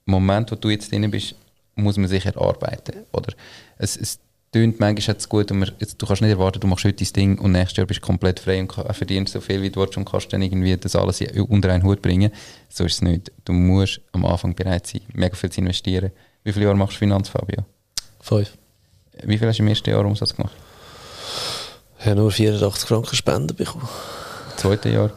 Moment, 0.07 0.51
wo 0.53 0.57
du 0.57 0.71
jetzt 0.71 0.91
drin 0.91 1.11
bist, 1.11 1.35
muss 1.75 1.99
man 1.99 2.09
sich 2.09 2.25
erarbeiten. 2.25 3.05
Oder 3.13 3.35
es, 3.77 3.97
es 3.97 4.19
tönt 4.53 4.81
manchmal 4.81 5.15
jetzt 5.15 5.29
gut 5.29 5.51
und 5.51 5.59
man, 5.59 5.71
jetzt, 5.79 6.01
du 6.01 6.07
kannst 6.07 6.23
nicht 6.23 6.31
erwarten, 6.31 6.61
du 6.61 6.67
machst 6.67 6.85
heute 6.85 7.05
dein 7.05 7.13
Ding 7.13 7.39
und 7.39 7.53
nächstes 7.53 7.77
Jahr 7.77 7.87
bist 7.87 8.01
du 8.01 8.07
komplett 8.07 8.41
frei 8.41 8.61
und 8.61 8.69
kann- 8.69 8.93
verdienst 8.95 9.33
so 9.33 9.41
viel, 9.41 9.61
wie 9.63 9.71
du 9.71 9.81
willst 9.81 9.97
und 9.97 10.05
kannst 10.05 10.33
dann 10.33 10.43
irgendwie 10.43 10.77
das 10.77 10.97
alles 10.97 11.21
unter 11.21 11.71
einen 11.73 11.83
Hut 11.85 12.01
bringen. 12.01 12.31
So 12.69 12.85
ist 12.85 12.95
es 12.95 13.03
nicht. 13.03 13.33
Du 13.45 13.53
musst 13.53 14.01
am 14.13 14.25
Anfang 14.25 14.55
bereit 14.55 14.87
sein, 14.87 15.03
mega 15.13 15.35
viel 15.37 15.51
zu 15.51 15.61
investieren. 15.61 16.11
Wie 16.45 16.53
viele 16.53 16.67
Jahre 16.67 16.77
machst 16.77 16.95
du 16.95 16.99
Finanz, 17.01 17.29
Fabio? 17.29 17.65
Fünf. 18.21 18.57
Wie 19.25 19.37
viel 19.39 19.49
hast 19.49 19.59
du 19.59 19.63
im 19.63 19.69
ersten 19.69 19.91
Jahr 19.91 20.05
Umsatz 20.05 20.35
gemacht? 20.35 20.55
Ich 21.99 22.07
habe 22.07 22.17
nur 22.17 22.31
84 22.31 22.89
Franken 22.89 23.17
Spenden 23.17 23.57
bekommen. 23.57 23.89
Im 24.53 24.59
zweiten 24.59 24.93
Jahr? 24.93 25.11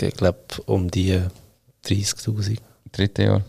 Ich 0.00 0.14
glaube, 0.14 0.38
um 0.66 0.90
die 0.90 1.20
30'000. 1.86 2.58
Dritte 2.92 3.22
Jahr? 3.22 3.42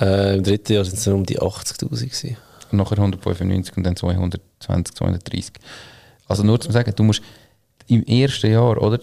Äh, 0.00 0.36
Im 0.36 0.42
dritten 0.44 0.72
Jahr 0.72 0.84
sind 0.84 0.98
es 0.98 1.06
um 1.06 1.24
die 1.24 1.40
80'000 1.40 1.88
gewesen. 1.88 2.36
Und 2.70 2.78
nachher 2.78 2.98
195 2.98 3.76
und 3.76 3.84
dann 3.84 3.96
220, 3.96 4.94
230. 4.94 5.52
Also 6.26 6.42
nur 6.42 6.60
zum 6.60 6.72
sagen, 6.72 6.92
du 6.94 7.02
musst 7.02 7.22
im 7.86 8.04
ersten 8.04 8.50
Jahr, 8.50 8.80
oder? 8.80 8.98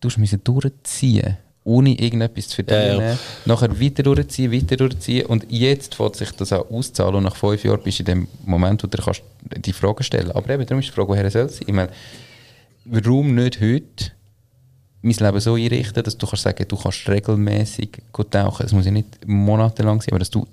Du 0.00 0.08
musst 0.16 0.38
durchziehen, 0.42 1.36
ohne 1.64 1.90
irgendetwas 1.98 2.48
zu 2.48 2.56
verdienen. 2.56 3.00
Ja, 3.00 3.10
ja. 3.10 3.18
Nachher 3.44 3.80
weiter 3.80 4.02
durchziehen, 4.02 4.52
weiter 4.52 4.76
durchziehen 4.76 5.26
und 5.26 5.46
jetzt 5.48 5.94
fängt 5.94 6.16
sich 6.16 6.32
das 6.32 6.52
auch 6.52 6.68
auszahlen 6.70 7.16
und 7.16 7.24
nach 7.24 7.36
fünf 7.36 7.62
Jahren 7.64 7.82
bist 7.82 8.00
du 8.00 8.02
in 8.02 8.06
dem 8.06 8.28
Moment, 8.44 8.82
wo 8.82 8.88
du 8.88 8.98
kannst 8.98 9.22
die 9.56 9.72
Frage 9.72 10.02
stellen 10.02 10.32
Aber 10.32 10.50
eben, 10.50 10.66
darum 10.66 10.80
ist 10.80 10.88
die 10.88 10.92
Frage, 10.92 11.08
woher 11.08 11.30
soll 11.30 11.42
es 11.42 11.58
sein? 11.58 11.66
Ich 11.68 11.74
meine, 11.74 11.90
warum 12.84 13.34
nicht 13.34 13.60
heute 13.60 14.12
mein 15.02 15.14
Leben 15.14 15.40
so 15.40 15.54
einrichten, 15.54 16.02
dass 16.02 16.16
du 16.16 16.26
kannst 16.26 16.42
sagen, 16.44 16.64
du 16.66 16.76
kannst 16.76 17.08
regelmäßig 17.08 18.02
tauchen. 18.30 18.66
Es 18.66 18.72
muss 18.72 18.84
ja 18.84 18.92
nicht 18.92 19.26
monatelang 19.26 20.00
sein, 20.00 20.10
aber 20.10 20.20
dass 20.20 20.30
du 20.30 20.46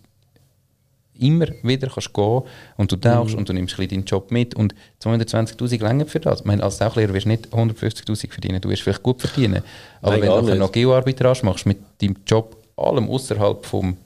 immer 1.19 1.47
wieder 1.63 1.89
kannst 1.89 2.13
gehen 2.13 2.41
und 2.77 2.91
du 2.91 2.95
tauchst 2.95 3.35
und 3.35 3.49
du 3.49 3.53
nimmst 3.53 3.79
ein 3.79 3.87
deinen 3.87 4.05
Job 4.05 4.31
mit 4.31 4.55
und 4.55 4.73
220'000 5.01 5.81
länger 5.81 6.05
für 6.05 6.19
das. 6.19 6.41
Ich 6.41 6.45
meine, 6.45 6.63
als 6.63 6.77
Tauchlehrer 6.77 7.13
wirst 7.13 7.25
du 7.25 7.29
nicht 7.29 7.47
150'000 7.49 8.31
verdienen, 8.31 8.61
du 8.61 8.69
wirst 8.69 8.83
vielleicht 8.83 9.03
gut 9.03 9.21
verdienen. 9.21 9.63
Aber 10.01 10.13
Nein, 10.13 10.21
wenn 10.21 10.29
du 10.29 10.41
nachher 10.41 10.55
noch 10.55 10.71
Geoarbitrage 10.71 11.45
machst 11.45 11.65
mit 11.65 11.79
deinem 12.01 12.17
Job, 12.25 12.57
allem 12.77 13.09
außerhalb 13.09 13.65
vom, 13.65 13.97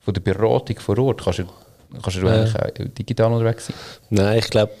von 0.00 0.14
der 0.14 0.20
Beratung 0.20 0.78
vor 0.78 0.98
Ort, 0.98 1.22
kannst 1.22 1.40
du, 1.40 1.44
kannst 2.02 2.16
du 2.16 2.26
eigentlich 2.26 2.56
auch 2.56 2.94
digital 2.94 3.32
unterwegs 3.32 3.66
sein. 3.66 3.76
Nein, 4.10 4.38
ich 4.38 4.50
glaube, 4.50 4.72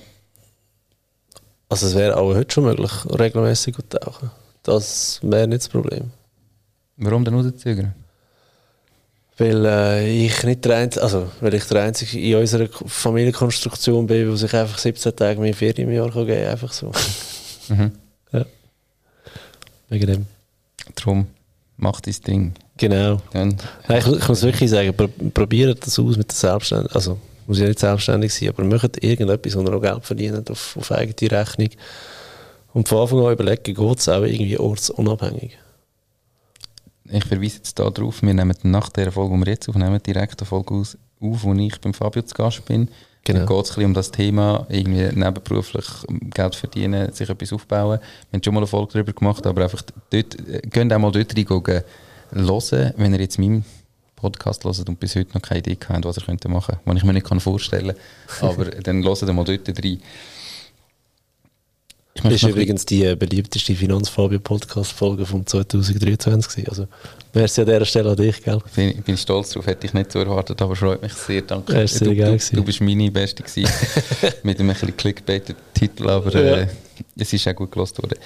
also 1.68 1.86
es 1.86 1.94
wäre 1.94 2.16
auch 2.16 2.34
heute 2.34 2.52
schon 2.52 2.64
möglich, 2.64 2.92
regelmäßig 3.06 3.76
zu 3.76 3.88
tauchen. 3.88 4.30
Das 4.62 5.18
wäre 5.22 5.46
nicht 5.46 5.62
das 5.62 5.68
Problem. 5.68 6.10
Warum 6.96 7.24
dann 7.24 7.34
rauszögern? 7.34 7.94
Weil 9.36 9.66
äh, 9.66 10.26
ich 10.26 10.44
nicht 10.44 10.64
der 10.64 10.76
Einzige, 10.76 11.02
also 11.02 11.28
weil 11.40 11.54
ich 11.54 11.64
der 11.64 11.82
Einzige 11.82 12.20
in 12.20 12.36
unserer 12.36 12.68
Familienkonstruktion 12.86 14.06
bin, 14.06 14.28
der 14.28 14.36
sich 14.36 14.54
einfach 14.54 14.78
17 14.78 15.16
Tage 15.16 15.40
mehr 15.40 15.54
Ferien 15.54 15.88
im 15.88 15.94
Jahr 15.94 16.10
kann 16.10 16.26
geben 16.26 16.42
kann. 16.42 16.52
Einfach 16.52 16.72
so. 16.72 16.92
Mhm. 17.66 17.92
Ja. 18.30 18.44
Wegen 19.88 20.06
dem. 20.06 20.26
Darum, 20.96 21.28
mach 21.78 22.02
dein 22.02 22.14
Ding. 22.26 22.52
Genau. 22.76 23.22
Dann, 23.32 23.56
Nein, 23.88 24.02
ich, 24.04 24.06
ich 24.06 24.28
muss 24.28 24.42
wirklich 24.42 24.68
sagen, 24.68 24.94
pro, 24.94 25.08
probiert 25.32 25.86
das 25.86 25.98
aus 25.98 26.18
mit 26.18 26.30
der 26.30 26.36
Selbstständigkeit. 26.36 26.94
Also, 26.94 27.18
muss 27.46 27.58
ja 27.58 27.66
nicht 27.66 27.78
selbstständig 27.78 28.34
sein, 28.34 28.50
aber 28.50 28.64
macht 28.64 29.02
irgendetwas, 29.02 29.56
wo 29.56 29.62
ihr 29.62 29.72
auch 29.72 29.80
Geld 29.80 30.04
verdient 30.04 30.50
auf, 30.50 30.76
auf 30.76 30.92
eigene 30.92 31.30
Rechnung. 31.30 31.70
Und 32.74 32.86
von 32.86 32.98
Anfang 32.98 33.24
an 33.24 33.32
überlegen, 33.32 33.74
geht 33.74 33.98
es 33.98 34.08
auch 34.10 34.22
irgendwie 34.22 34.58
ortsunabhängig. 34.58 35.56
Ich 37.10 37.24
verweise 37.24 37.56
jetzt 37.56 37.78
da 37.78 37.90
drauf, 37.90 38.22
wir 38.22 38.34
nehmen 38.34 38.54
nach 38.62 38.88
der 38.88 39.12
Folge, 39.12 39.34
die 39.34 39.46
wir 39.46 39.52
jetzt 39.52 39.68
aufnehmen, 39.68 40.02
direkt 40.02 40.40
eine 40.40 40.46
Folge 40.46 40.74
aus, 40.74 40.96
auf, 41.20 41.42
wo 41.42 41.54
ich 41.54 41.80
beim 41.80 41.94
Fabio 41.94 42.22
zu 42.22 42.34
Gast 42.34 42.64
bin 42.64 42.88
Genau. 43.24 43.38
Dann 43.38 43.48
geht 43.48 43.70
es 43.70 43.76
um 43.78 43.94
das 43.94 44.10
Thema, 44.10 44.66
irgendwie 44.68 45.18
nebenberuflich 45.18 45.86
Geld 46.34 46.54
verdienen, 46.54 47.10
sich 47.12 47.28
etwas 47.28 47.52
aufbauen. 47.54 47.98
Wir 48.30 48.36
haben 48.36 48.44
schon 48.44 48.52
mal 48.52 48.60
eine 48.60 48.66
Folge 48.66 48.92
darüber 48.92 49.12
gemacht, 49.14 49.46
aber 49.46 49.62
einfach 49.62 49.82
dort, 50.10 50.36
geht 50.70 50.92
auch 50.92 50.98
mal 50.98 51.10
dort 51.10 51.34
rein, 51.34 51.82
hören, 52.30 52.92
wenn 52.98 53.14
ihr 53.14 53.20
jetzt 53.20 53.38
meinen 53.38 53.64
Podcast 54.14 54.64
hört 54.64 54.88
und 54.88 55.00
bis 55.00 55.16
heute 55.16 55.32
noch 55.32 55.40
keine 55.40 55.60
Idee 55.60 55.78
habt, 55.88 56.04
was 56.04 56.18
ihr 56.18 56.24
könnt 56.24 56.46
machen 56.48 56.76
könnt, 56.76 56.86
was 56.86 56.96
ich 56.96 57.04
mir 57.04 57.14
nicht 57.14 57.42
vorstellen 57.42 57.96
kann. 58.40 58.48
Aber 58.50 58.66
dann 58.66 59.02
hört 59.02 59.22
ihr 59.22 59.32
mal 59.32 59.44
dort 59.44 59.68
rein. 59.68 60.02
Das 62.22 62.32
ist 62.32 62.42
übrigens 62.44 62.86
die 62.86 63.04
äh, 63.04 63.16
beliebteste 63.16 63.74
Finanzfabio-Podcast-Folge 63.74 65.26
von 65.26 65.44
2023 65.44 66.68
Also, 66.68 66.86
merci 67.32 67.60
an 67.60 67.66
dieser 67.66 67.84
Stelle 67.84 68.10
an 68.10 68.16
dich, 68.16 68.42
gell? 68.42 68.58
Bin, 68.76 69.02
bin 69.02 69.16
stolz 69.16 69.50
darauf, 69.50 69.66
hätte 69.66 69.86
ich 69.86 69.94
nicht 69.94 70.12
so 70.12 70.20
erwartet, 70.20 70.62
aber 70.62 70.76
freut 70.76 71.02
mich 71.02 71.12
sehr, 71.12 71.42
danke. 71.42 71.72
Ja, 71.72 71.86
sehr 71.86 72.08
du, 72.08 72.16
geil 72.16 72.38
du, 72.38 72.56
du, 72.56 72.64
bist 72.64 72.80
meine 72.80 73.10
Beste 73.10 73.42
gewesen, 73.42 73.68
mit 74.44 74.60
einem 74.60 74.70
ein 74.70 74.96
Clickbait-Titel, 74.96 76.08
aber 76.08 76.34
äh, 76.36 76.60
ja. 76.62 76.66
es 77.18 77.32
ist 77.32 77.48
auch 77.48 77.54
gut 77.56 77.72
gelost 77.72 78.00
worden. 78.00 78.16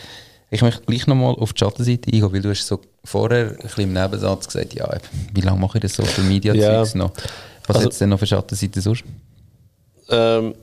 Ich 0.51 0.61
möchte 0.61 0.83
gleich 0.83 1.07
nochmal 1.07 1.35
auf 1.35 1.55
die 1.55 1.59
Schattenseite 1.59 2.13
eingehen, 2.13 2.33
weil 2.33 2.43
du 2.43 2.51
hast 2.51 2.67
so 2.67 2.81
vorher 3.05 3.51
ein 3.51 3.57
bisschen 3.57 3.85
im 3.85 3.93
Nebensatz 3.95 4.47
gesagt, 4.47 4.75
ja, 4.75 4.99
wie 5.33 5.41
lange 5.41 5.61
mache 5.61 5.79
ich 5.79 5.83
das 5.83 5.95
Social 5.95 6.25
Media 6.25 6.55
ja. 6.55 6.85
noch? 6.95 7.13
Was 7.67 7.77
also, 7.77 7.87
hat 7.87 7.93
es 7.93 7.99
denn 7.99 8.11
noch 8.11 8.19
für 8.19 8.27
Schattenseiten 8.27 8.83
sonst? 8.83 9.05
Ähm, 10.11 10.55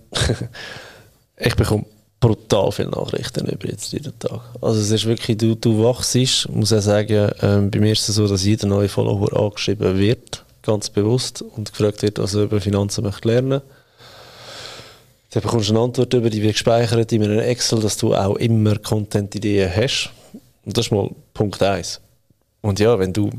ich 1.38 1.56
bekomme 1.56 1.86
brutal 2.20 2.72
viele 2.72 2.90
Nachrichten 2.90 3.46
über 3.48 3.68
jetzt 3.68 3.92
jeden 3.92 4.18
Tag. 4.20 4.42
Also 4.62 4.80
es 4.80 4.92
ist 4.92 5.06
wirklich, 5.06 5.38
du, 5.38 5.56
du 5.56 5.84
wachst, 5.84 6.16
muss 6.50 6.72
ich 6.72 6.82
sagen, 6.82 7.32
ähm, 7.42 7.70
bei 7.70 7.80
mir 7.80 7.92
ist 7.92 8.08
es 8.10 8.16
so, 8.16 8.28
dass 8.28 8.44
jeder 8.44 8.68
neue 8.68 8.90
Follower 8.90 9.32
angeschrieben 9.40 9.98
wird, 9.98 10.44
ganz 10.64 10.90
bewusst, 10.90 11.42
und 11.42 11.72
gefragt 11.72 12.02
wird, 12.02 12.20
was 12.20 12.34
er 12.34 12.44
über 12.44 12.62
Finanzen 12.62 13.04
möchte 13.04 13.28
lernen 13.28 13.62
dann 15.36 15.44
bekommst 15.44 15.68
du 15.68 15.74
eine 15.74 15.84
Antwort 15.84 16.14
über, 16.14 16.30
die 16.30 16.42
wird 16.42 16.54
gespeichert 16.54 17.12
in 17.12 17.22
einem 17.22 17.40
Excel, 17.40 17.82
dass 17.82 17.98
du 17.98 18.16
auch 18.16 18.38
immer 18.38 18.78
Content-Ideen 18.78 19.70
hast. 19.76 20.10
Und 20.64 20.78
das 20.78 20.86
ist 20.86 20.92
mal 20.94 21.10
Punkt 21.34 21.62
1. 21.62 22.00
Und 22.62 22.80
ja, 22.80 22.98
wenn 22.98 23.12
du 23.12 23.30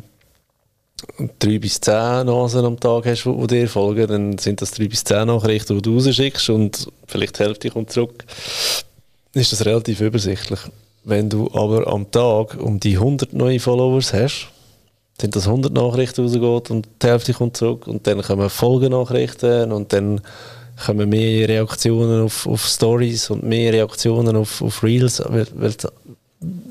drei 1.38 1.59
bis 1.59 1.80
zehn 1.80 2.26
Nasen 2.26 2.64
am 2.64 2.78
Tag 2.78 3.07
hast, 3.07 3.24
die 3.24 3.46
dir 3.46 3.68
folgen, 3.68 4.07
dann 4.07 4.38
sind 4.38 4.61
das 4.61 4.72
drei 4.72 4.88
bis 4.88 5.04
zehn 5.04 5.26
Nachrichten, 5.26 5.76
die 5.76 5.82
du 5.82 5.94
rausschickst 5.94 6.50
und 6.50 6.88
vielleicht 7.07 7.38
die 7.38 7.44
Hälfte 7.44 7.70
kommt 7.70 7.90
zurück. 7.90 8.24
Ist 9.32 9.52
das 9.52 9.64
relativ 9.64 10.00
übersichtlich. 10.00 10.61
Wenn 11.04 11.28
du 11.28 11.50
aber 11.52 11.86
am 11.86 12.11
Tag 12.11 12.57
um 12.61 12.80
die 12.80 12.96
100 12.96 13.32
neue 13.32 13.61
Followers 13.61 14.12
hast, 14.12 14.48
sind 15.20 15.36
das 15.36 15.46
100 15.46 15.72
Nachrichten 15.72 16.22
rausgeht 16.22 16.70
und 16.70 16.88
die 17.02 17.07
Hälfte 17.07 17.32
kommt 17.32 17.57
zurück 17.57 17.86
und 17.86 18.07
dann 18.07 18.22
kommen 18.22 18.50
Folgenachrichten 18.50 19.72
und 19.72 19.92
dann 19.92 20.20
kommen 20.84 21.09
mehr 21.09 21.48
Reaktionen 21.48 22.24
auf, 22.24 22.46
auf 22.46 22.66
Stories 22.66 23.30
und 23.30 23.42
mehr 23.42 23.72
Reaktionen 23.72 24.36
auf, 24.36 24.61
auf 24.61 24.82
Reels, 24.82 25.22
weil, 25.26 25.46
weil 25.54 25.74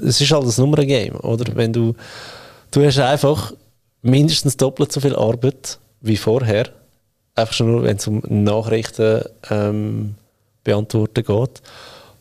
es 0.04 0.22
ist 0.22 0.32
halt 0.32 0.46
ein 0.46 0.54
Nummer-Game, 0.58 1.16
oder? 1.16 1.56
Wenn 1.56 1.74
du, 1.74 1.96
du 2.72 2.86
hast 2.86 3.00
einfach 3.00 3.54
mindestens 4.06 4.56
doppelt 4.56 4.92
so 4.92 5.02
viel 5.02 5.16
Arbeit 5.16 5.80
wie 6.02 6.18
vorher, 6.18 6.70
einfach 7.34 7.54
schon 7.54 7.72
nur, 7.72 7.84
wenn 7.84 7.98
es 7.98 8.08
um 8.08 8.22
Nachrichten 8.28 9.24
ähm, 9.50 10.16
beantworten 10.64 11.24
geht. 11.24 11.62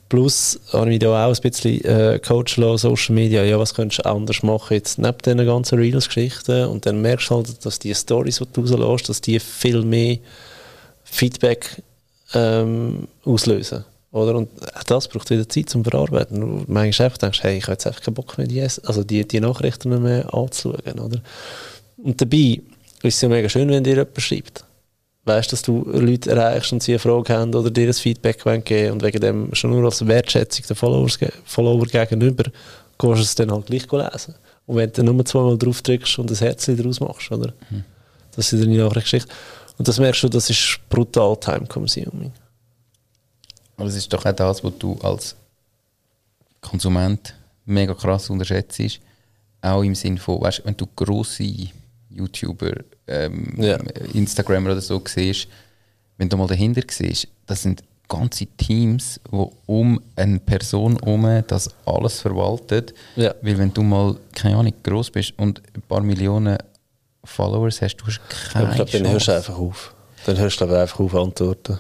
Plus 0.09 0.61
habe 0.73 0.85
ich 0.85 0.89
mich 0.89 0.99
da 1.01 1.27
auch 1.27 1.35
ein 1.35 1.41
bisschen 1.41 1.85
äh, 1.85 2.19
coachen 2.19 2.63
lassen, 2.63 2.89
Social 2.89 3.15
Media, 3.15 3.43
ja, 3.43 3.59
was 3.59 3.75
könntest 3.75 4.05
du 4.05 4.11
anders 4.11 4.43
machen 4.43 4.75
jetzt 4.75 4.99
neben 4.99 5.19
diesen 5.19 5.47
ganzen 5.47 5.79
Reels-Geschichten 5.79 6.67
und 6.67 6.87
dann 6.87 7.03
merkst 7.03 7.31
du 7.31 7.37
halt, 7.37 7.65
dass 7.65 7.79
die 7.79 7.95
Stories, 7.95 8.39
die 8.39 8.63
du 8.63 8.63
rauslässt, 8.63 9.09
dass 9.09 9.21
die 9.21 9.39
viel 9.41 9.83
mehr 9.83 10.19
Feedback 11.05 11.83
ähm, 12.33 13.09
auslösen. 13.25 13.85
Oder? 14.15 14.37
Und 14.37 14.49
das 14.87 15.09
braucht 15.09 15.31
wieder 15.31 15.49
Zeit 15.49 15.69
zum 15.69 15.83
Verarbeiten. 15.85 16.41
Du 16.41 16.65
manchmal 16.69 17.07
einfach 17.07 17.19
denkst, 17.19 17.43
hey, 17.43 17.59
ich 17.59 17.65
habe 17.65 17.73
jetzt 17.73 17.87
einfach 17.87 18.01
keinen 18.01 18.15
Bock 18.15 18.39
mehr, 18.39 18.47
die, 18.47 18.63
also 18.63 19.03
die, 19.03 19.27
die 19.27 19.41
Nachrichten 19.41 20.01
mehr 20.01 20.33
anzuschauen. 20.33 21.01
Oder? 21.01 21.21
Und 22.05 22.21
dabei 22.21 22.61
ist 23.03 23.15
es 23.15 23.21
ja 23.23 23.29
mega 23.31 23.49
schön, 23.49 23.69
wenn 23.71 23.83
dir 23.83 23.95
jemand 23.95 24.21
schreibt. 24.21 24.65
Weißt 25.25 25.51
du, 25.51 25.57
dass 25.57 25.63
du 25.63 25.85
Leute 25.91 26.33
erreichst 26.33 26.71
und 26.73 26.83
sie 26.83 26.93
eine 26.93 26.99
Frage 26.99 27.33
haben 27.33 27.55
oder 27.55 27.71
dir 27.71 27.87
ein 27.87 27.95
Feedback 27.95 28.45
geben 28.67 28.93
und 28.93 29.03
wegen 29.03 29.21
dem 29.21 29.55
schon 29.55 29.71
nur 29.71 29.85
als 29.87 30.07
Wertschätzung 30.07 30.67
der 30.69 30.77
Followers, 30.77 31.19
Follower 31.47 31.87
gegenüber, 31.87 32.45
kannst 32.99 33.19
du 33.19 33.23
es 33.23 33.35
dann 33.35 33.51
halt 33.51 33.67
gleich 33.67 33.91
lesen. 33.91 34.35
Und 34.67 34.77
wenn 34.77 34.93
du 34.93 35.03
nur 35.03 35.25
zweimal 35.25 35.57
drauf 35.57 35.81
drückst 35.81 36.19
und 36.19 36.31
ein 36.31 36.37
Herz 36.37 36.67
daraus 36.67 37.01
machst, 37.01 37.33
oder? 37.33 37.55
Mhm. 37.71 37.85
Das 38.37 38.53
ist 38.53 38.63
deine 38.63 38.77
Nachrichtgeschichte. 38.77 39.33
Und 39.79 39.89
das 39.89 39.99
merkst 39.99 40.25
du, 40.25 40.29
das 40.29 40.51
ist 40.51 40.79
brutal 40.91 41.39
time-consuming. 41.39 42.33
Aber 43.79 43.89
es 43.89 43.97
ist 43.97 44.13
doch 44.13 44.27
auch 44.27 44.33
das, 44.33 44.63
was 44.63 44.73
du 44.79 44.99
als 45.03 45.37
Konsument 46.61 47.35
mega 47.65 47.95
krass 47.95 48.29
unterschätzt. 48.29 49.01
Auch 49.63 49.83
im 49.83 49.95
Sinne 49.95 50.19
von, 50.19 50.43
weißt, 50.43 50.63
wenn 50.67 50.77
du 50.77 50.87
grosse 50.95 51.45
YouTuber, 52.15 52.73
ähm, 53.07 53.55
ja. 53.57 53.77
Instagramer 54.13 54.73
oder 54.73 54.81
so 54.81 55.03
siehst, 55.05 55.49
wenn 56.17 56.29
du 56.29 56.37
mal 56.37 56.47
dahinter 56.47 56.83
siehst, 56.89 57.29
das 57.47 57.63
sind 57.63 57.83
ganze 58.09 58.47
Teams, 58.47 59.21
die 59.31 59.47
um 59.67 60.01
eine 60.17 60.39
Person 60.39 60.99
herum 61.03 61.43
das 61.47 61.71
alles 61.87 62.21
verwaltet. 62.21 62.95
Ja. 63.17 63.35
Weil 63.43 63.59
wenn 63.59 63.73
du 63.73 63.83
mal, 63.83 64.17
keine 64.35 64.57
Ahnung, 64.57 64.73
groß 64.83 65.11
bist 65.11 65.35
und 65.39 65.63
ein 65.75 65.83
paar 65.83 66.03
Millionen 66.03 66.59
Followers 67.25 67.81
hast, 67.81 67.97
du 67.97 68.07
hast 68.07 68.21
keine 68.53 68.71
Ich 68.71 68.75
glaube, 68.77 68.91
dann 68.91 69.09
hörst 69.11 69.29
du 69.29 69.33
einfach 69.33 69.59
auf. 69.59 69.95
Dann 70.27 70.39
hörst 70.39 70.61
du 70.61 70.65
einfach 70.65 71.01
auf 71.01 71.15
antworten. 71.15 71.79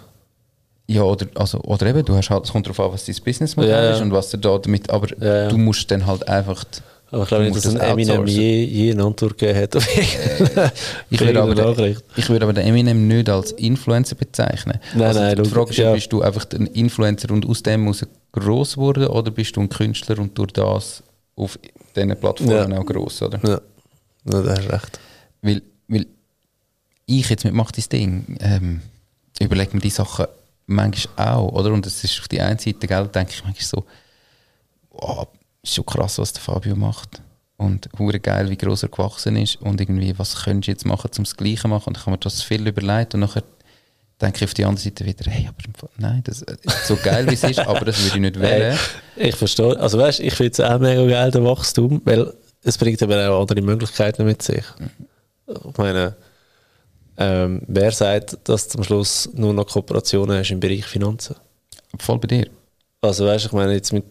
Ja, 0.86 1.02
oder, 1.02 1.26
also, 1.34 1.58
oder 1.60 1.86
eben, 1.86 2.04
du 2.04 2.14
hast 2.14 2.28
halt, 2.28 2.44
es 2.44 2.52
kommt 2.52 2.66
darauf 2.66 2.80
an, 2.80 2.92
was 2.92 3.06
dein 3.06 3.16
Businessmodell 3.24 3.70
ja, 3.70 3.90
ist 3.92 4.02
und 4.02 4.12
was 4.12 4.30
du 4.30 4.36
da 4.36 4.58
damit, 4.58 4.90
aber 4.90 5.08
ja, 5.18 5.48
du 5.48 5.56
musst 5.56 5.90
dann 5.90 6.06
halt 6.06 6.28
einfach... 6.28 6.64
Aber 7.10 7.22
ich 7.22 7.28
glaube 7.28 7.44
nicht, 7.44 7.56
dass 7.56 7.66
ein 7.66 7.76
Eminem 7.76 8.26
je, 8.26 8.64
je 8.64 8.92
eine 8.92 9.04
Antwort 9.04 9.38
gegeben 9.38 9.60
hat 9.60 9.76
auf 9.76 9.96
ich, 9.96 10.18
würde 11.20 11.42
aber 11.42 11.54
den, 11.54 11.96
ich 12.16 12.28
würde 12.28 12.44
aber 12.44 12.52
den 12.52 12.66
Eminem 12.66 13.06
nicht 13.06 13.28
als 13.28 13.52
Influencer 13.52 14.16
bezeichnen. 14.16 14.80
Nein, 14.94 15.06
also 15.06 15.20
nein, 15.20 15.42
die 15.42 15.48
Frage 15.48 15.70
ist, 15.70 15.76
ja. 15.76 15.92
bist 15.92 16.12
du 16.12 16.22
einfach 16.22 16.46
ein 16.52 16.66
Influencer 16.68 17.30
und 17.30 17.46
aus 17.46 17.62
dem 17.62 17.82
muss 17.82 18.02
er 18.02 18.08
gross 18.32 18.74
geworden 18.74 19.06
oder 19.06 19.30
bist 19.30 19.56
du 19.56 19.60
ein 19.60 19.68
Künstler 19.68 20.18
und 20.18 20.36
durch 20.36 20.52
das 20.52 21.02
auf 21.36 21.58
diesen 21.94 22.16
Plattformen 22.16 22.72
ja. 22.72 22.78
auch 22.78 22.86
gross, 22.86 23.22
oder? 23.22 23.38
Ja, 23.44 23.60
ja 24.32 24.42
das 24.42 24.58
hast 24.58 24.72
recht. 24.72 25.00
Weil, 25.42 25.62
weil 25.88 26.06
ich 27.06 27.28
jetzt 27.28 27.44
mit 27.44 27.54
«Mach 27.54 27.70
dein 27.70 27.84
Ding» 27.92 28.36
ähm, 28.40 28.80
überlege 29.40 29.74
mir 29.74 29.82
die 29.82 29.90
Sachen 29.90 30.26
manchmal 30.66 31.28
auch, 31.28 31.52
oder? 31.52 31.72
Und 31.72 31.86
es 31.86 32.02
ist 32.02 32.18
auf 32.20 32.28
die 32.28 32.40
einen 32.40 32.58
Seite, 32.58 32.86
gell, 32.86 33.06
denke 33.08 33.32
ich 33.32 33.44
manchmal 33.44 33.66
so, 33.66 33.84
oh, 34.90 35.26
ist 35.64 35.74
schon 35.74 35.86
krass, 35.86 36.18
was 36.18 36.32
der 36.32 36.42
Fabio 36.42 36.76
macht. 36.76 37.22
Und 37.56 37.88
hure 37.98 38.18
geil, 38.20 38.50
wie 38.50 38.56
groß 38.56 38.84
er 38.84 38.88
gewachsen 38.88 39.36
ist 39.36 39.56
und 39.56 39.80
irgendwie, 39.80 40.18
was 40.18 40.44
könntest 40.44 40.66
du 40.66 40.72
jetzt 40.72 40.86
machen, 40.86 41.10
um 41.16 41.24
das 41.24 41.36
Gleiche 41.36 41.62
zu 41.62 41.68
machen? 41.68 41.88
Und 41.88 41.96
ich 41.96 42.02
habe 42.02 42.12
mir 42.12 42.18
das 42.18 42.42
viel 42.42 42.66
überlegt 42.66 43.14
und 43.14 43.20
nachher 43.20 43.44
denke 44.20 44.38
ich 44.38 44.44
auf 44.44 44.54
die 44.54 44.64
andere 44.64 44.82
Seite 44.82 45.04
wieder, 45.04 45.30
hey, 45.30 45.48
aber 45.48 45.88
nein, 45.96 46.22
das 46.24 46.42
ist 46.42 46.86
so 46.86 46.96
geil 46.96 47.28
wie 47.28 47.34
es 47.34 47.44
ist, 47.44 47.60
aber 47.60 47.84
das 47.84 47.98
würde 48.02 48.16
ich 48.16 48.20
nicht 48.20 48.40
wählen. 48.40 48.78
Hey, 49.16 49.28
ich 49.28 49.36
verstehe, 49.36 49.78
also 49.78 49.98
weißt, 49.98 50.20
ich 50.20 50.34
finde 50.34 50.50
es 50.50 50.60
auch 50.60 50.80
mega 50.80 51.06
geil, 51.06 51.30
der 51.30 51.44
Wachstum, 51.44 52.02
weil 52.04 52.32
es 52.64 52.76
bringt 52.76 53.00
aber 53.02 53.30
auch 53.30 53.42
andere 53.42 53.62
Möglichkeiten 53.62 54.24
mit 54.24 54.42
sich. 54.42 54.64
Mhm. 54.78 55.06
Ich 55.70 55.78
meine, 55.78 56.16
ähm, 57.16 57.62
wer 57.68 57.92
sagt, 57.92 58.38
dass 58.44 58.66
du 58.66 58.72
zum 58.72 58.84
Schluss 58.84 59.30
nur 59.34 59.54
noch 59.54 59.66
Kooperationen 59.66 60.38
hast 60.38 60.50
im 60.50 60.58
Bereich 60.58 60.84
Finanzen? 60.84 61.36
Voll 61.98 62.18
bei 62.18 62.26
dir. 62.26 62.48
Also 63.00 63.26
weißt, 63.26 63.46
ich 63.46 63.52
meine 63.52 63.74
jetzt 63.74 63.92
mit, 63.92 64.04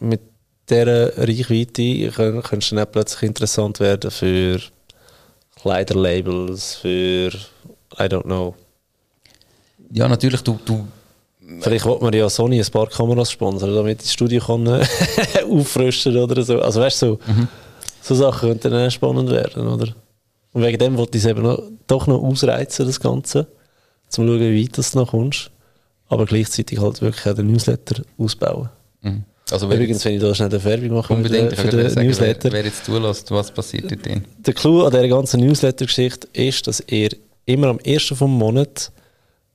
mit 0.00 0.20
dieser 0.68 1.16
Reichweite 1.16 2.10
könntest 2.42 2.72
du 2.72 2.76
dann 2.76 2.90
plötzlich 2.90 3.22
interessant 3.22 3.80
werden 3.80 4.10
für 4.10 4.60
Kleiderlabels, 5.60 6.76
für 6.76 7.30
I 7.98 8.02
don't 8.02 8.22
know. 8.22 8.54
Ja, 9.92 10.08
natürlich, 10.08 10.42
du, 10.42 10.58
du 10.64 10.86
Vielleicht 11.60 11.84
wollte 11.84 12.04
man 12.04 12.12
ja 12.12 12.28
Sony 12.28 12.60
ein 12.60 12.70
paar 12.70 12.88
Kameras 12.88 13.30
sponsern, 13.30 13.74
damit 13.74 14.02
das 14.02 14.12
Studio 14.12 14.44
kann 14.44 14.66
äh, 14.66 14.84
auffrischen 15.50 16.16
oder 16.16 16.42
so. 16.42 16.60
Also 16.60 16.80
weißt 16.80 17.02
du, 17.02 17.06
so, 17.06 17.32
mhm. 17.32 17.48
so 18.02 18.14
Sachen 18.16 18.48
könnten 18.48 18.72
dann 18.72 18.90
spannend 18.90 19.30
werden, 19.30 19.66
oder? 19.68 19.94
Und 20.52 20.62
wegen 20.62 20.78
dem 20.78 20.96
wollte 20.96 21.18
ich 21.18 21.24
es 21.24 21.30
eben 21.30 21.42
noch, 21.42 21.62
doch 21.86 22.06
noch 22.08 22.20
ausreizen, 22.20 22.86
das 22.86 22.98
Ganze, 22.98 23.40
um 23.40 23.46
zu 24.08 24.22
schauen, 24.26 24.40
wie 24.40 24.64
weit 24.64 24.76
du 24.76 24.98
noch 24.98 25.10
kommst. 25.10 25.50
Aber 26.08 26.26
gleichzeitig 26.26 26.80
halt 26.80 27.00
wirklich 27.00 27.26
auch 27.26 27.34
den 27.34 27.46
Newsletter 27.46 28.02
ausbauen. 28.18 28.68
Mhm. 29.02 29.24
Also 29.50 29.66
Übrigens, 29.66 30.04
wenn 30.04 30.14
ich 30.14 30.20
da 30.20 30.34
schnell 30.34 30.48
eine 30.48 30.64
Werbung 30.64 30.96
mache 30.96 31.12
unbedingt, 31.12 31.54
für 31.54 31.68
den 31.68 31.94
Newsletter. 31.94 32.50
Wer, 32.50 32.52
wer 32.52 32.64
jetzt 32.64 32.84
zulässt, 32.84 33.30
was 33.30 33.52
passiert 33.52 33.90
dort 33.90 34.04
drin? 34.04 34.24
Der 34.38 34.54
Clou 34.54 34.82
an 34.82 34.90
dieser 34.90 35.08
ganzen 35.08 35.40
Newsletter-Geschichte 35.40 36.26
ist, 36.32 36.66
dass 36.66 36.82
ihr 36.88 37.10
immer 37.44 37.68
am 37.68 37.78
ersten 37.78 38.16
vom 38.16 38.36
Monat 38.36 38.90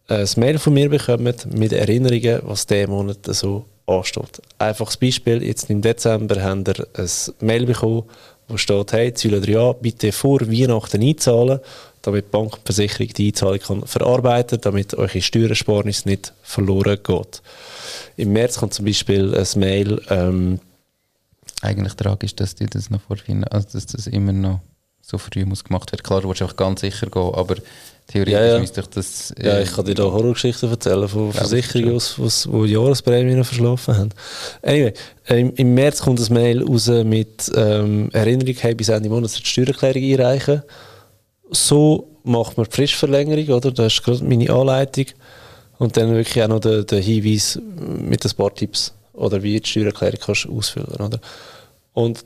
ein 0.08 0.28
Mail 0.38 0.60
von 0.60 0.74
mir 0.74 0.90
bekommt 0.90 1.54
mit 1.54 1.74
Erinnerungen, 1.74 2.40
was 2.44 2.66
diesen 2.66 2.90
Monat 2.90 3.20
so 3.28 3.66
ansteht. 3.86 4.42
Einfaches 4.58 4.98
Beispiel, 4.98 5.44
jetzt 5.44 5.70
im 5.70 5.82
Dezember 5.82 6.42
habt 6.42 6.68
ihr 6.70 6.88
ein 6.96 7.10
Mail 7.42 7.66
bekommen, 7.66 8.04
wo 8.48 8.58
steht, 8.58 8.94
hey, 8.94 9.14
zahlen 9.14 9.44
ja 9.44 9.74
bitte 9.74 10.12
vor 10.12 10.42
Weihnachten 10.42 11.02
einzahlen, 11.02 11.60
damit 12.02 12.26
die 12.26 12.30
Bank 12.30 12.54
und 12.54 12.62
die 12.68 12.74
Versicherung 12.74 13.14
die 13.14 13.28
Einzahlung 13.28 13.60
kann 13.60 13.86
verarbeiten 13.86 14.60
kann, 14.60 14.72
damit 14.72 14.94
eure 14.96 15.22
Steuersparnis 15.22 16.06
nicht 16.06 16.34
verloren 16.42 17.00
geht. 17.04 17.42
Im 18.18 18.34
März 18.34 18.58
kommt 18.58 18.74
zum 18.74 18.86
Beispiel 18.86 19.36
ein 19.36 19.60
Mail, 19.60 20.02
ähm, 20.10 20.60
Eigentlich 21.62 21.94
tragisch, 21.94 22.36
dass 22.36 22.56
die 22.56 22.66
das 22.66 22.90
noch 22.90 23.02
vorfinden, 23.02 23.44
also 23.46 23.68
dass 23.74 23.86
das 23.86 24.08
immer 24.08 24.34
noch 24.34 24.62
so 25.02 25.18
früh 25.20 25.46
muss 25.46 25.64
gemacht 25.64 25.92
werden. 25.92 26.02
Klar, 26.02 26.22
du 26.22 26.30
willst 26.30 26.42
einfach 26.42 26.56
ganz 26.56 26.82
sicher 26.82 27.08
gehen, 27.08 27.34
aber 27.36 27.56
theoretisch 28.08 28.34
Ja, 28.34 28.46
ja. 28.46 28.60
müsste 28.60 28.82
ich 28.82 28.88
das... 28.88 29.34
Ja, 29.40 29.54
äh, 29.54 29.64
ich 29.64 29.72
kann 29.72 29.86
dir 29.86 29.94
da 29.94 30.04
Horrorgeschichten 30.04 30.72
erzählen 30.72 31.08
von 31.08 31.32
Versicherungen, 31.32 32.00
die 32.00 32.68
die 32.68 32.74
Jahresprämien 32.74 33.44
verschlafen 33.44 33.98
haben. 33.98 34.10
Anyway, 34.64 34.94
im, 35.28 35.54
im 35.54 35.74
März 35.76 36.02
kommt 36.02 36.20
ein 36.20 36.34
Mail 36.34 36.64
raus 36.64 36.88
mit 36.88 37.52
ähm, 37.56 38.10
Erinnerung, 38.12 38.56
hey, 38.60 38.74
bis 38.74 38.90
Ende 38.90 39.10
Monat 39.10 39.38
die 39.38 39.46
Steuererklärung 39.46 40.04
einreichen. 40.04 40.64
So 41.52 42.08
macht 42.24 42.58
man 42.58 42.66
die 42.66 42.76
Fristverlängerung, 42.76 43.58
oder? 43.58 43.72
Das 43.72 43.94
ist 43.94 44.04
gerade 44.04 44.24
meine 44.24 44.50
Anleitung. 44.50 45.06
Und 45.78 45.98
dann 45.98 46.14
wirklich 46.14 46.44
auch 46.44 46.48
noch 46.48 46.60
der, 46.60 46.84
der 46.84 47.02
Hinweis 47.02 47.60
mit 47.76 48.26
ein 48.26 48.32
paar 48.36 48.54
Tipps, 48.54 48.94
oder 49.14 49.42
wie 49.42 49.60
die 49.60 49.68
Steuererklärung 49.68 50.20
kannst 50.24 50.46
du 50.46 50.58
ausfüllen, 50.58 50.96
oder? 51.00 51.20
Und 51.94 52.24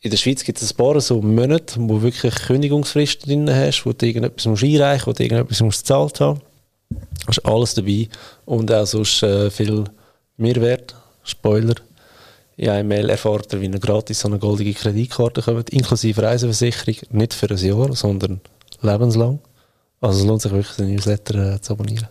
in 0.00 0.10
der 0.10 0.18
Schweiz 0.18 0.44
gibt 0.44 0.62
es 0.62 0.72
ein 0.72 0.76
paar 0.76 1.00
so 1.00 1.20
Monate, 1.20 1.74
wo 1.78 2.00
wirklich 2.00 2.34
Kündigungsfrist 2.34 3.26
drin 3.26 3.50
hast, 3.52 3.84
wo 3.84 3.92
du 3.92 4.06
irgendetwas 4.06 4.46
musst 4.46 4.62
einreichen 4.62 4.92
musst, 4.94 5.06
wo 5.06 5.12
du 5.12 5.22
irgendetwas 5.24 5.60
musst 5.62 5.80
gezahlt 5.80 6.20
haben. 6.20 6.40
Da 6.90 7.30
ist 7.30 7.44
alles 7.44 7.74
dabei. 7.74 8.08
Und 8.44 8.70
auch 8.72 8.86
sonst 8.86 9.22
äh, 9.24 9.50
viel 9.50 9.84
Mehrwert. 10.36 10.94
Spoiler. 11.24 11.74
In 12.58 12.70
einem 12.70 12.88
Mail 12.88 13.10
erfahrt 13.10 13.52
ihr, 13.52 13.60
wie 13.60 13.66
ihr 13.66 13.78
gratis 13.78 14.24
an 14.24 14.32
eine 14.32 14.38
goldige 14.40 14.72
Kreditkarte 14.72 15.42
kommt, 15.42 15.70
inklusive 15.70 16.22
Reiseversicherung. 16.22 16.96
Nicht 17.10 17.34
für 17.34 17.50
ein 17.50 17.58
Jahr, 17.58 17.94
sondern 17.94 18.40
lebenslang. 18.80 19.40
Also 20.00 20.20
es 20.20 20.26
lohnt 20.26 20.42
sich 20.42 20.52
wirklich, 20.52 20.76
den 20.76 20.94
Newsletter 20.94 21.54
äh, 21.54 21.60
zu 21.60 21.74
abonnieren. 21.74 22.08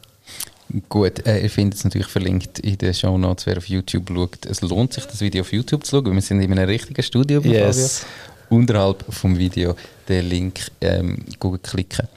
Gut, 0.90 1.26
äh, 1.26 1.42
ihr 1.42 1.50
findet 1.50 1.80
es 1.80 1.84
natürlich 1.84 2.08
verlinkt 2.08 2.60
in 2.60 2.78
den 2.78 2.94
Show 2.94 3.18
Notes, 3.18 3.46
wer 3.46 3.58
auf 3.58 3.68
YouTube 3.70 4.10
schaut. 4.10 4.46
Es 4.46 4.62
lohnt 4.62 4.94
sich, 4.94 5.06
das 5.06 5.22
Video 5.22 5.42
auf 5.42 5.52
YouTube 5.54 5.86
zu 5.86 5.98
schauen, 5.98 6.06
weil 6.06 6.14
wir 6.14 6.22
sind 6.22 6.42
in 6.42 6.52
einem 6.52 6.66
richtigen 6.68 7.02
Studio. 7.04 7.42
bei 7.42 7.50
Yes. 7.50 8.00
Fabio. 8.00 8.58
Unterhalb 8.58 9.04
vom 9.10 9.38
Video 9.38 9.76
den 10.08 10.30
Link 10.30 10.60
ähm, 10.82 11.24
gut 11.40 11.64
klicken. 11.64 12.08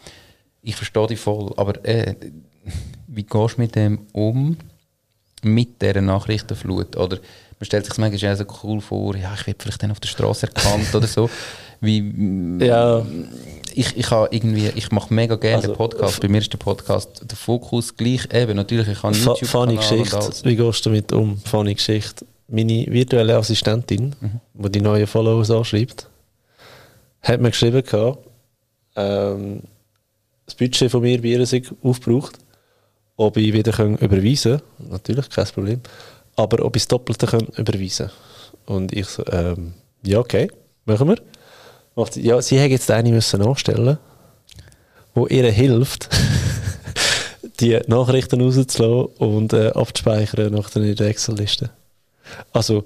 Ich 0.63 0.77
verstehe 0.77 1.07
dich 1.07 1.19
voll, 1.19 1.53
aber 1.57 1.83
äh, 1.85 2.15
wie 3.07 3.23
gehst 3.23 3.57
du 3.57 3.61
mit 3.61 3.75
dem 3.75 4.01
um, 4.13 4.57
mit 5.43 5.81
dieser 5.81 6.03
Nachrichtenflut? 6.03 6.97
Oder 6.97 7.19
man 7.59 7.65
stellt 7.67 7.87
sich 7.87 7.97
manchmal 7.99 8.37
so 8.37 8.45
cool 8.63 8.81
vor, 8.81 9.17
ja, 9.17 9.33
ich 9.35 9.47
werde 9.47 9.59
vielleicht 9.61 9.83
dann 9.83 9.91
auf 9.91 10.01
der 10.01 10.09
Straße 10.09 10.47
erkannt 10.47 10.95
oder 10.95 11.07
so. 11.07 11.29
Wie, 11.81 12.59
Ja. 12.65 13.05
ich, 13.75 13.97
ich 13.97 14.11
habe 14.11 14.29
irgendwie, 14.31 14.69
ich 14.75 14.91
mache 14.93 15.13
mega 15.13 15.37
gerne 15.37 15.57
Also, 15.57 15.69
den 15.69 15.77
Podcast. 15.77 16.21
Bei 16.21 16.29
mir 16.29 16.39
ist 16.39 16.53
der 16.53 16.59
Podcast 16.59 17.23
der 17.29 17.37
Fokus 17.37 17.97
gleich 17.97 18.29
eben. 18.33 18.57
Natürlich, 18.57 18.89
ich 18.89 19.03
habe 19.03 19.17
YouTube 19.17 19.49
Funny 19.49 19.77
Geschichte. 19.77 20.19
Wie 20.45 20.57
gehst 20.57 20.85
du 20.87 20.91
damit 20.91 21.13
um? 21.13 21.39
Funny 21.39 21.75
Geschichte. 21.75 22.25
Meine 22.49 22.87
virtuelle 22.89 23.37
Assistentin, 23.37 24.15
die 24.55 24.71
die 24.73 24.81
neuen 24.81 25.07
Followers 25.07 25.51
anschreibt, 25.51 26.09
hat 27.23 27.41
mir 27.41 27.51
geschrieben, 27.51 27.83
gehabt, 27.83 28.19
ähm, 28.97 29.63
das 30.47 30.55
Budget 30.55 30.91
von 30.91 31.03
mir 31.03 31.21
bei 31.21 31.29
ihr 31.29 31.45
sei 31.47 31.63
aufgebraucht, 31.83 32.39
ob 33.17 33.37
ich 33.37 33.53
wieder 33.53 33.73
können 33.73 33.99
überweisen 33.99 34.61
kann. 34.79 34.89
Natürlich, 34.91 35.29
kein 35.29 35.45
Problem. 35.47 35.81
Aber 36.39 36.65
ob 36.65 36.77
ich 36.77 36.83
das 36.83 36.89
Doppelte 36.89 37.27
können 37.27 37.49
überweisen 37.57 38.11
Und 38.65 38.93
ich 38.93 39.07
so, 39.07 39.25
ähm, 39.27 39.75
ja, 40.05 40.21
okay, 40.21 40.49
machen 40.85 41.09
wir. 41.09 41.17
Macht 41.97 42.15
sie, 42.15 42.25
ja, 42.25 42.41
sie 42.41 42.61
hätte 42.61 42.75
jetzt 42.75 42.89
eine 42.93 43.11
müssen 43.11 43.43
anstellen, 43.43 43.99
wo 45.15 45.27
ihr 45.27 45.51
hilft, 45.51 46.09
die 47.61 47.77
Nachrichten 47.89 48.41
rauszulassen 48.41 49.17
und 49.19 49.53
äh, 49.53 49.71
abzuspeichern 49.71 50.55
in 50.55 50.95
der 50.95 51.09
Excel-Liste. 51.09 51.71
Also, 52.53 52.85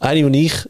eine, 0.00 0.28
die 0.28 0.46
ich, 0.46 0.68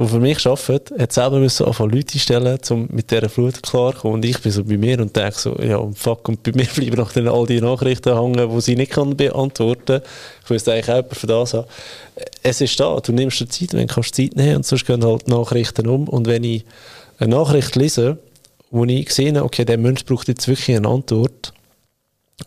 die 0.00 0.06
für 0.06 0.18
mich 0.18 0.46
arbeitet, 0.46 0.98
hat 0.98 1.12
selber 1.12 1.38
müssen 1.38 1.66
anfangen 1.66 1.90
Leute 1.90 2.18
stellen, 2.18 2.58
um 2.70 2.88
mit 2.90 3.10
dieser 3.10 3.28
Flut 3.28 3.62
klarzukommen. 3.62 4.14
Und 4.14 4.24
ich 4.24 4.38
bin 4.40 4.50
so 4.50 4.64
bei 4.64 4.78
mir 4.78 4.98
und 4.98 5.14
denke 5.14 5.38
so, 5.38 5.54
ja, 5.60 5.76
und 5.76 5.98
fuck, 5.98 6.26
und 6.28 6.42
bei 6.42 6.52
mir 6.54 6.64
bleiben 6.64 6.96
noch 6.96 7.14
all 7.14 7.46
die 7.46 7.60
Nachrichten 7.60 8.18
hängen, 8.18 8.50
die 8.50 8.60
sie 8.62 8.76
nicht 8.76 8.92
kann 8.92 9.16
beantworten 9.16 10.00
kann. 10.00 10.02
Ich 10.44 10.50
müsste 10.50 10.72
eigentlich 10.72 10.88
auch 10.88 10.96
jemanden 10.96 11.14
für 11.14 11.26
das 11.26 11.54
haben. 11.54 11.66
Es 12.42 12.60
ist 12.62 12.80
da, 12.80 12.98
du 12.98 13.12
nimmst 13.12 13.40
dir 13.40 13.48
Zeit, 13.48 13.74
wenn 13.74 13.86
du 13.86 13.94
kannst 13.94 14.14
Zeit 14.14 14.36
nehmen 14.36 14.56
und 14.56 14.66
sonst 14.66 14.86
gehen 14.86 15.04
halt 15.04 15.28
Nachrichten 15.28 15.86
um. 15.86 16.08
Und 16.08 16.26
wenn 16.26 16.44
ich 16.44 16.64
eine 17.18 17.36
Nachricht 17.36 17.76
lese, 17.76 18.18
wo 18.70 18.84
ich 18.84 19.06
habe, 19.10 19.44
okay, 19.44 19.64
der 19.66 19.78
Mensch 19.78 20.04
braucht 20.06 20.28
jetzt 20.28 20.48
wirklich 20.48 20.76
eine 20.76 20.88
Antwort, 20.88 21.52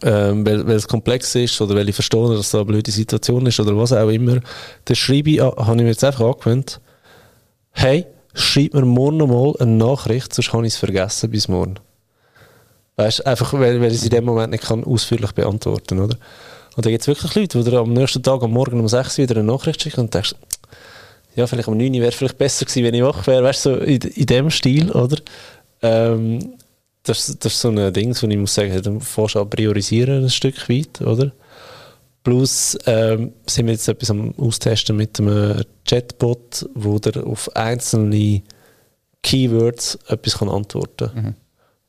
ähm, 0.02 0.44
weil, 0.46 0.66
weil 0.66 0.76
es 0.76 0.88
komplex 0.88 1.36
ist 1.36 1.62
oder 1.62 1.76
weil 1.76 1.88
ich 1.88 1.94
verstehe, 1.96 2.36
dass 2.36 2.50
da 2.50 2.60
eine 2.60 2.66
blöde 2.66 2.92
Situation 2.92 3.46
ist 3.46 3.60
oder 3.60 3.78
was 3.78 3.94
auch 3.94 4.10
immer, 4.10 4.40
dann 4.86 4.96
schreibe 4.96 5.30
ich, 5.30 5.42
an- 5.42 5.52
habe 5.56 5.76
ich 5.78 5.84
mir 5.84 5.90
jetzt 5.90 6.04
einfach 6.04 6.26
angewöhnt, 6.26 6.80
hey, 7.74 8.06
schreib 8.34 8.74
mir 8.74 8.86
morgen 8.86 9.18
nochmal 9.18 9.54
eine 9.60 9.72
Nachricht, 9.72 10.34
sonst 10.34 10.54
habe 10.54 10.66
ich 10.66 10.74
es 10.74 10.80
vergessen 10.80 11.30
bis 11.30 11.48
morgen. 11.48 11.76
Weißt 12.96 13.20
du, 13.20 13.26
einfach 13.26 13.54
weil, 13.54 13.82
weil 13.82 13.92
ich 13.92 13.98
es 13.98 14.04
in 14.04 14.12
dem 14.12 14.26
Moment 14.26 14.52
nicht 14.52 14.64
kann 14.64 14.84
ausführlich 14.84 15.32
beantworten 15.32 16.00
oder? 16.00 16.18
Und 16.76 16.86
da 16.86 16.90
gibt 16.90 17.02
es 17.02 17.08
wirklich 17.08 17.36
Leute, 17.36 17.64
die 17.64 17.76
am 17.76 17.94
nächsten 17.94 18.24
Tag, 18.24 18.42
am 18.42 18.52
Morgen 18.52 18.80
um 18.80 18.88
6 18.88 19.20
Uhr 19.20 19.24
wieder 19.24 19.40
eine 19.40 19.52
Nachricht 19.52 19.82
schicken 19.82 20.02
und 20.02 20.14
denkst, 20.14 20.36
ja, 21.36 21.48
vielleicht 21.48 21.68
um 21.68 21.78
9 21.78 21.94
Uhr 21.94 22.02
wäre 22.02 22.12
vielleicht 22.12 22.38
besser 22.38 22.66
gewesen, 22.66 22.84
wenn 22.84 22.94
ich 22.94 23.04
wach 23.04 23.26
wäre, 23.28 23.44
weißt 23.44 23.66
du, 23.66 23.70
so 23.76 23.78
in, 23.78 24.02
in 24.02 24.26
dem 24.26 24.50
Stil, 24.50 24.92
oder? 24.92 25.18
Ähm, 25.82 26.56
das, 27.04 27.38
das 27.38 27.54
ist 27.54 27.62
so 27.62 27.70
ein 27.70 27.94
Ding, 27.94 28.16
wo 28.20 28.28
ich 28.28 28.38
muss 28.38 28.54
sagen, 28.54 28.82
du 28.82 29.40
an 29.40 29.50
priorisieren 29.50 30.24
ein 30.24 30.30
Stück 30.30 30.70
weit, 30.70 31.02
oder? 31.02 31.32
Plus 32.24 32.78
ähm, 32.86 33.34
sind 33.46 33.66
wir 33.66 33.74
jetzt 33.74 33.88
etwas 33.88 34.10
am 34.10 34.34
Austesten 34.38 34.96
mit 34.96 35.20
einem 35.20 35.64
Chatbot, 35.86 36.70
wo 36.74 36.98
der 37.00 37.26
auf 37.28 37.54
einzelne 37.56 38.42
Keywords 39.22 40.00
etwas 40.08 40.38
kann 40.38 40.50
antworten 40.50 41.12
kann. 41.14 41.36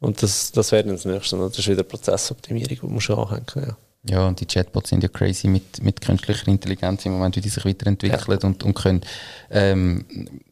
Und 0.00 0.22
das, 0.22 0.52
das 0.52 0.72
wäre 0.72 0.84
dann 0.84 0.96
das 0.96 1.04
Nächste. 1.04 1.36
Das 1.36 1.58
ist 1.58 1.68
wieder 1.68 1.82
Prozessoptimierung, 1.82 2.78
die 2.82 2.86
man 2.86 3.00
schon 3.00 3.18
anhängen 3.18 3.46
ja. 3.56 3.76
Ja, 4.06 4.28
und 4.28 4.38
die 4.38 4.46
Chatbots 4.46 4.90
sind 4.90 5.02
ja 5.02 5.08
crazy 5.08 5.48
mit, 5.48 5.82
mit 5.82 6.02
künstlicher 6.02 6.46
Intelligenz 6.48 7.06
im 7.06 7.12
Moment, 7.12 7.36
wie 7.36 7.40
die 7.40 7.48
sich 7.48 7.64
weiterentwickeln 7.64 8.38
und, 8.42 8.62
und 8.62 8.74
können. 8.74 9.00
Ähm, 9.50 10.04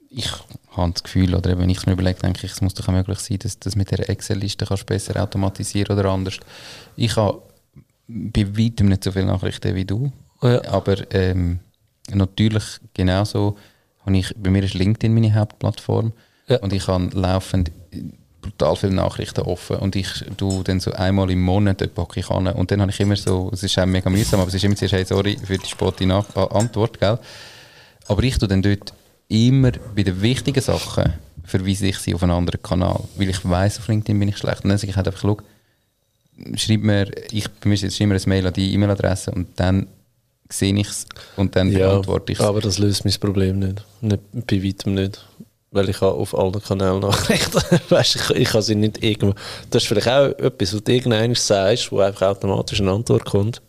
ich 0.09 0.31
habe 0.71 0.93
das 0.93 1.03
Gefühl, 1.03 1.35
oder 1.35 1.51
eben, 1.51 1.61
wenn 1.61 1.71
ich 1.71 1.79
es 1.79 1.87
mir 1.87 1.93
überlege, 1.93 2.21
denke 2.21 2.47
ich, 2.47 2.53
es 2.53 2.63
muss 2.63 2.73
doch 2.73 2.89
auch 2.89 2.93
möglich 2.93 3.19
sein, 3.19 3.39
dass 3.41 3.59
das 3.59 3.77
mit 3.77 3.91
der 3.91 4.09
Excel-Liste 4.09 4.65
du 4.65 4.85
besser 4.87 5.23
automatisieren 5.23 5.99
oder 5.99 6.09
anders. 6.09 6.39
Ich 6.97 7.17
habe 7.17 7.43
bei 8.33 8.47
weitem 8.59 8.89
nicht 8.89 9.05
so 9.05 9.13
viele 9.13 9.27
Nachrichten 9.27 9.75
wie 9.75 9.85
du, 9.85 10.13
Ja. 10.43 10.65
aber 10.67 10.97
ähm, 11.15 11.61
natürlich 12.13 12.65
genauso 12.95 13.57
ich, 14.11 14.35
bei 14.37 14.51
mir 14.51 14.65
ist 14.65 14.75
LinkedIn 14.75 15.15
meine 15.15 15.35
Hauptplattform 15.35 16.13
Ja. 16.49 16.59
und 16.59 16.73
ich 16.73 16.87
habe 16.89 17.09
laufend 17.13 17.71
brutal 18.41 18.75
viele 18.75 18.95
Nachrichten 18.95 19.43
offen 19.43 19.77
und 19.77 19.95
ich 19.95 20.09
tu 20.37 20.65
dann 20.65 20.81
so 20.81 20.91
einmal 20.93 21.31
im 21.31 21.41
Monat 21.43 21.95
packe 21.95 22.19
ich 22.21 22.29
an 22.29 22.49
und 22.49 22.71
dann 22.73 22.81
habe 22.81 22.91
ich 22.91 22.99
immer 22.99 23.15
so, 23.17 23.51
es 23.53 23.63
ist 23.63 23.79
auch 23.79 23.87
mega 23.87 24.11
mühsam, 24.11 24.41
aber 24.41 24.49
es 24.49 24.55
ist 24.55 24.65
immer 24.65 24.75
zuerst, 24.75 24.95
hey, 24.95 25.05
sorry 25.05 25.39
für 25.45 25.57
die 25.59 25.69
spotte 25.69 26.05
Nach 26.07 26.27
äh, 26.35 26.41
Antwort, 26.51 26.99
gell? 26.99 27.19
Aber 28.09 28.23
ich 28.25 28.37
tu 28.39 28.49
dann 28.49 28.61
dort 28.63 28.93
immer 29.29 29.71
bei 29.95 30.03
den 30.03 30.21
wichtigen 30.21 30.61
Sachen 30.61 31.13
verweise 31.45 31.87
ich 31.87 31.99
sie 31.99 32.15
auf 32.15 32.23
einen 32.25 32.33
anderen 32.33 32.61
Kanal, 32.63 33.01
weil 33.17 33.29
ich 33.29 33.49
weiß 33.49 33.79
auf 33.79 33.87
LinkedIn 33.89 34.19
bin 34.19 34.29
ich 34.29 34.39
schlecht 34.39 34.65
und 34.65 34.71
dann 34.71 34.79
sage 34.79 34.91
ich 34.91 34.97
halt 34.97 35.07
einfach, 35.07 35.21
schau, 35.21 35.37
schreib 36.57 36.83
mir, 36.83 37.11
ich 37.31 37.49
bei 37.49 37.69
mir 37.69 37.77
jetzt 37.77 38.01
immer 38.01 38.15
ein 38.15 38.23
Mail 38.27 38.47
an 38.47 38.53
die 38.53 38.73
E-Mail-Adresse 38.75 39.31
und 39.33 39.49
dann 39.57 39.87
sehe 40.49 40.75
ich 40.75 40.89
es 40.89 41.07
und 41.37 41.57
dann 41.57 41.73
beantworte 41.73 42.33
ich 42.33 42.39
es. 42.39 42.45
aber 42.45 42.61
das 42.61 42.79
löst 42.79 43.05
mein 43.05 43.15
Problem 43.15 43.59
nicht. 43.59 43.85
nicht. 44.01 44.21
Bei 44.47 44.63
weitem 44.63 44.95
nicht. 44.95 45.25
Weil 45.71 45.89
ich 45.89 46.03
habe 46.03 46.13
auf 46.13 46.37
allen 46.37 46.61
Kanälen 46.63 47.01
Nachrichten. 47.01 47.63
weißt, 47.89 48.17
ich, 48.17 48.31
ich 48.31 48.49
kann 48.49 48.61
sie 48.61 48.75
nicht 48.75 49.03
irgendwo. 49.03 49.35
Das 49.71 49.83
ist 49.83 49.89
vielleicht 49.89 50.09
auch 50.09 50.27
etwas, 50.39 50.75
was 50.75 50.85
du 50.85 50.93
irgendwann 50.93 51.35
sagst, 51.35 51.91
wo 51.91 52.01
einfach 52.01 52.29
automatisch 52.29 52.81
eine 52.81 52.93
Antwort 52.93 53.25
kommt. 53.25 53.63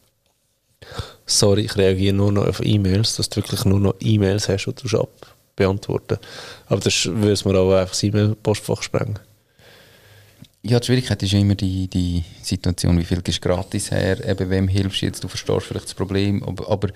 Sorry, 1.25 1.61
ich 1.61 1.77
reagiere 1.77 2.13
nur 2.13 2.33
noch 2.33 2.45
auf 2.45 2.59
E-Mails, 2.61 3.15
dass 3.15 3.29
du 3.29 3.37
wirklich 3.37 3.63
nur 3.63 3.79
noch 3.79 3.95
E-Mails 4.01 4.49
hast, 4.49 4.65
die 4.65 4.87
du 4.87 4.99
ab 4.99 5.33
beantworten. 5.55 6.17
Aber 6.67 6.81
das 6.81 7.05
würde 7.05 7.49
mir 7.49 7.59
auch 7.59 7.73
einfach 7.73 7.91
das 7.91 8.03
E-Mail-Postfach 8.03 8.83
sprengen. 8.83 9.19
Ja, 10.65 10.79
die 10.79 10.85
Schwierigkeit 10.85 11.21
ist 11.21 11.33
ja 11.33 11.39
immer 11.39 11.55
die, 11.55 11.89
die 11.89 12.23
Situation, 12.41 12.97
wie 12.97 13.03
viel 13.03 13.21
gibst 13.21 13.43
du 13.43 13.49
gratis 13.49 13.91
her, 13.91 14.25
eben 14.25 14.49
wem 14.49 14.67
hilfst 14.69 15.01
du 15.01 15.05
jetzt, 15.07 15.21
du 15.21 15.27
verstehst 15.27 15.65
vielleicht 15.67 15.85
das 15.87 15.93
Problem, 15.93 16.41
aber, 16.41 16.69
aber 16.71 16.87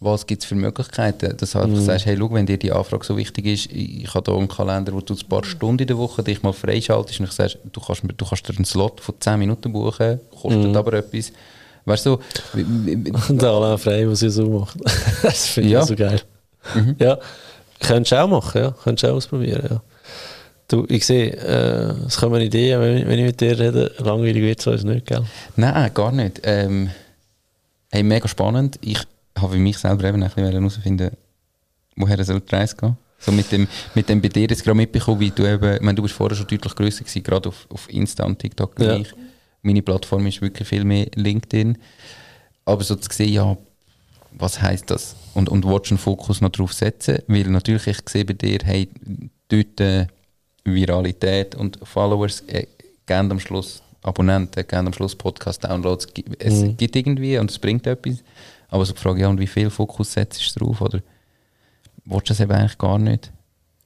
was 0.00 0.26
gibt 0.26 0.42
es 0.42 0.48
für 0.48 0.54
Möglichkeiten, 0.54 1.36
dass 1.36 1.50
du 1.50 1.58
Mhm. 1.58 1.64
einfach 1.64 1.80
sagst, 1.82 2.06
hey, 2.06 2.16
schau, 2.18 2.32
wenn 2.32 2.46
dir 2.46 2.56
die 2.56 2.72
Anfrage 2.72 3.04
so 3.04 3.18
wichtig 3.18 3.44
ist, 3.44 3.66
ich, 3.70 4.08
habe 4.14 4.30
hier 4.32 4.38
einen 4.38 4.48
Kalender, 4.48 4.94
wo 4.94 5.02
du 5.02 5.12
ein 5.12 5.28
paar 5.28 5.44
Stunden 5.44 5.82
in 5.82 5.88
der 5.88 5.98
Woche 5.98 6.22
dich 6.22 6.42
mal 6.42 6.54
freischaltest 6.54 7.20
und 7.20 7.26
ich 7.26 7.32
sage, 7.32 7.58
du 7.70 7.78
kannst, 7.80 8.02
du 8.16 8.24
kannst 8.24 8.48
dir 8.48 8.56
einen 8.56 8.64
Slot 8.64 9.02
von 9.02 9.14
10 9.20 9.38
Minuten 9.38 9.70
buchen, 9.70 10.18
kostet 10.30 10.68
Mhm. 10.68 10.76
aber 10.76 10.94
etwas. 10.94 11.30
Weißt 11.84 12.06
du, 12.06 12.18
so, 12.54 13.46
alle 13.46 13.76
frei, 13.76 14.08
was 14.08 14.20
sie 14.20 14.30
so 14.30 14.48
macht. 14.48 14.78
das 15.22 15.46
finde 15.48 15.68
ich 15.68 15.74
Ja. 15.74 15.82
so 15.84 15.94
geil. 15.94 16.22
Mhm. 16.74 16.96
Ja, 16.98 17.18
könntest 17.80 18.12
du 18.12 18.16
auch 18.22 18.28
machen, 18.28 18.62
ja. 18.62 18.70
Könntest 18.82 19.04
du 19.04 19.08
auch 19.12 19.16
ausprobieren, 19.16 19.66
ja. 19.70 19.82
Du, 20.70 20.86
ich 20.88 21.04
sehe, 21.04 21.32
äh, 21.32 22.06
es 22.06 22.16
kommen 22.16 22.40
Ideen, 22.40 22.80
wenn, 22.80 23.08
wenn 23.08 23.18
ich 23.18 23.24
mit 23.24 23.40
dir 23.40 23.58
rede. 23.58 23.92
Langweilig 23.98 24.40
wird 24.40 24.60
es 24.60 24.66
uns 24.68 24.84
nicht, 24.84 25.04
gell? 25.04 25.24
Nein, 25.56 25.92
gar 25.92 26.12
nicht. 26.12 26.42
Ähm, 26.44 26.90
hey, 27.90 28.04
mega 28.04 28.28
spannend. 28.28 28.78
Ich 28.80 29.00
habe 29.36 29.54
für 29.54 29.58
mich 29.58 29.78
selber 29.78 30.04
eben 30.04 30.22
ein 30.22 30.30
bisschen 30.30 30.52
herausfinden, 30.52 31.10
woher 31.96 32.16
die 32.16 32.54
Reise 32.54 32.76
gehen. 32.76 32.96
So 33.18 33.32
mit 33.32 33.50
dem, 33.50 33.66
mit 33.96 34.08
dem 34.08 34.22
bei 34.22 34.28
dir 34.28 34.46
jetzt 34.46 34.62
gerade 34.62 34.76
mitbekommen, 34.76 35.18
wie 35.18 35.32
du 35.32 35.44
eben, 35.44 35.74
ich 35.74 35.80
meine, 35.80 35.96
du 35.96 36.02
bist 36.02 36.14
vorher 36.14 36.36
schon 36.36 36.46
deutlich 36.46 36.74
grösser 36.76 37.02
gewesen, 37.02 37.22
gerade 37.24 37.48
auf, 37.48 37.66
auf 37.68 37.90
Insta 37.90 38.24
und 38.24 38.38
TikTok 38.38 38.78
Ja. 38.78 38.94
gleich. 38.94 39.12
Meine 39.62 39.82
Plattform 39.82 40.24
ist 40.28 40.40
wirklich 40.40 40.68
viel 40.68 40.84
mehr 40.84 41.08
LinkedIn. 41.16 41.78
Aber 42.64 42.84
so 42.84 42.94
zu 42.94 43.08
sehen, 43.12 43.32
ja, 43.32 43.56
was 44.38 44.62
heisst 44.62 44.88
das? 44.92 45.16
Und, 45.34 45.48
und 45.48 45.66
willst 45.66 45.90
du 45.90 45.94
einen 45.94 45.98
Fokus 45.98 46.40
noch 46.40 46.50
drauf 46.50 46.72
setzen? 46.72 47.18
Weil 47.26 47.48
natürlich, 47.48 47.88
ich 47.88 47.98
sehe 48.08 48.24
bei 48.24 48.34
dir, 48.34 48.60
hey, 48.62 48.88
dort 49.48 49.80
äh, 49.80 50.06
Viralität 50.64 51.54
und 51.54 51.78
Followers, 51.82 52.42
äh, 52.46 52.66
geben 53.06 53.30
am 53.32 53.40
Schluss 53.40 53.82
Abonnenten, 54.02 54.66
geben 54.66 54.86
am 54.86 54.92
Schluss 54.92 55.14
Podcast-Downloads. 55.14 56.06
Es 56.38 56.54
Mhm. 56.54 56.76
gibt 56.76 56.96
irgendwie 56.96 57.38
und 57.38 57.50
es 57.50 57.58
bringt 57.58 57.86
etwas. 57.86 58.16
Aber 58.68 58.84
so 58.84 58.92
die 58.92 59.00
Frage, 59.00 59.20
ja, 59.20 59.28
und 59.28 59.40
wie 59.40 59.46
viel 59.46 59.68
Fokus 59.70 60.12
setzt 60.12 60.54
du 60.56 60.60
drauf? 60.60 60.80
Oder 60.80 61.00
willst 62.04 62.28
du 62.28 62.32
das 62.32 62.40
eben 62.40 62.52
eigentlich 62.52 62.78
gar 62.78 62.98
nicht? 62.98 63.30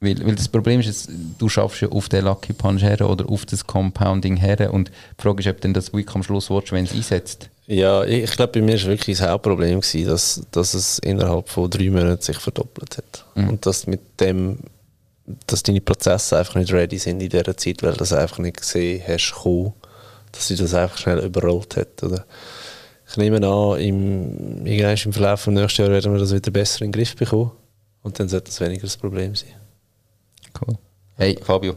Weil, 0.00 0.24
weil 0.26 0.34
das 0.34 0.48
Problem 0.48 0.80
ist, 0.80 0.86
jetzt, 0.86 1.08
du 1.38 1.48
schaffst 1.48 1.80
ja 1.80 1.88
auf 1.88 2.08
den 2.10 2.24
Lucky 2.26 2.52
Punch 2.52 2.82
her 2.82 3.08
oder 3.08 3.26
auf 3.28 3.46
das 3.46 3.66
Compounding 3.66 4.36
her 4.36 4.72
und 4.74 4.88
die 4.88 5.22
Frage 5.22 5.40
ist, 5.42 5.48
ob 5.48 5.60
denn 5.62 5.72
das 5.72 5.92
wirklich 5.94 6.14
am 6.14 6.22
Schluss 6.22 6.50
willst, 6.50 6.72
wenn 6.72 6.84
es 6.84 6.92
einsetzt. 6.92 7.48
Ja, 7.66 8.04
ich, 8.04 8.24
ich 8.24 8.30
glaube, 8.32 8.52
bei 8.52 8.60
mir 8.60 8.74
war 8.78 8.88
wirklich 8.88 9.16
das 9.16 9.26
Hauptproblem, 9.26 9.80
gewesen, 9.80 10.06
dass, 10.06 10.42
dass 10.50 10.74
es 10.74 10.98
innerhalb 10.98 11.48
von 11.48 11.70
drei 11.70 11.88
Monaten 11.88 12.20
sich 12.20 12.36
verdoppelt 12.36 12.98
hat. 12.98 13.24
Mhm. 13.34 13.48
Und 13.48 13.64
dass 13.66 13.86
mit 13.86 14.00
dem, 14.20 14.58
dass 15.46 15.62
deine 15.62 15.80
Prozesse 15.80 16.38
einfach 16.38 16.56
nicht 16.56 16.72
ready 16.72 16.98
sind 16.98 17.20
in 17.20 17.28
dieser 17.28 17.56
Zeit, 17.56 17.82
weil 17.82 17.92
du 17.92 17.98
das 17.98 18.12
einfach 18.12 18.38
nicht 18.38 18.58
gesehen 18.58 19.02
hast, 19.06 19.32
kommen, 19.32 19.72
dass 20.32 20.48
sie 20.48 20.56
das 20.56 20.74
einfach 20.74 20.98
schnell 20.98 21.18
überrollt 21.18 21.76
hat. 21.76 22.02
Oder? 22.02 22.26
Ich 23.08 23.16
nehme 23.16 23.36
an, 23.46 23.80
im, 23.80 24.66
im 24.66 25.12
Verlauf 25.12 25.44
des 25.44 25.54
nächsten 25.54 25.82
Jahr 25.82 25.90
werden 25.90 26.12
wir 26.12 26.18
das 26.18 26.32
wieder 26.32 26.50
besser 26.50 26.82
in 26.82 26.92
den 26.92 26.98
Griff 26.98 27.16
bekommen. 27.16 27.52
Und 28.02 28.20
dann 28.20 28.28
sollte 28.28 28.46
das 28.46 28.60
weniger 28.60 28.82
das 28.82 28.96
Problem 28.96 29.34
sein. 29.34 29.54
Cool. 30.60 30.76
Hey, 31.16 31.38
Fabio, 31.40 31.76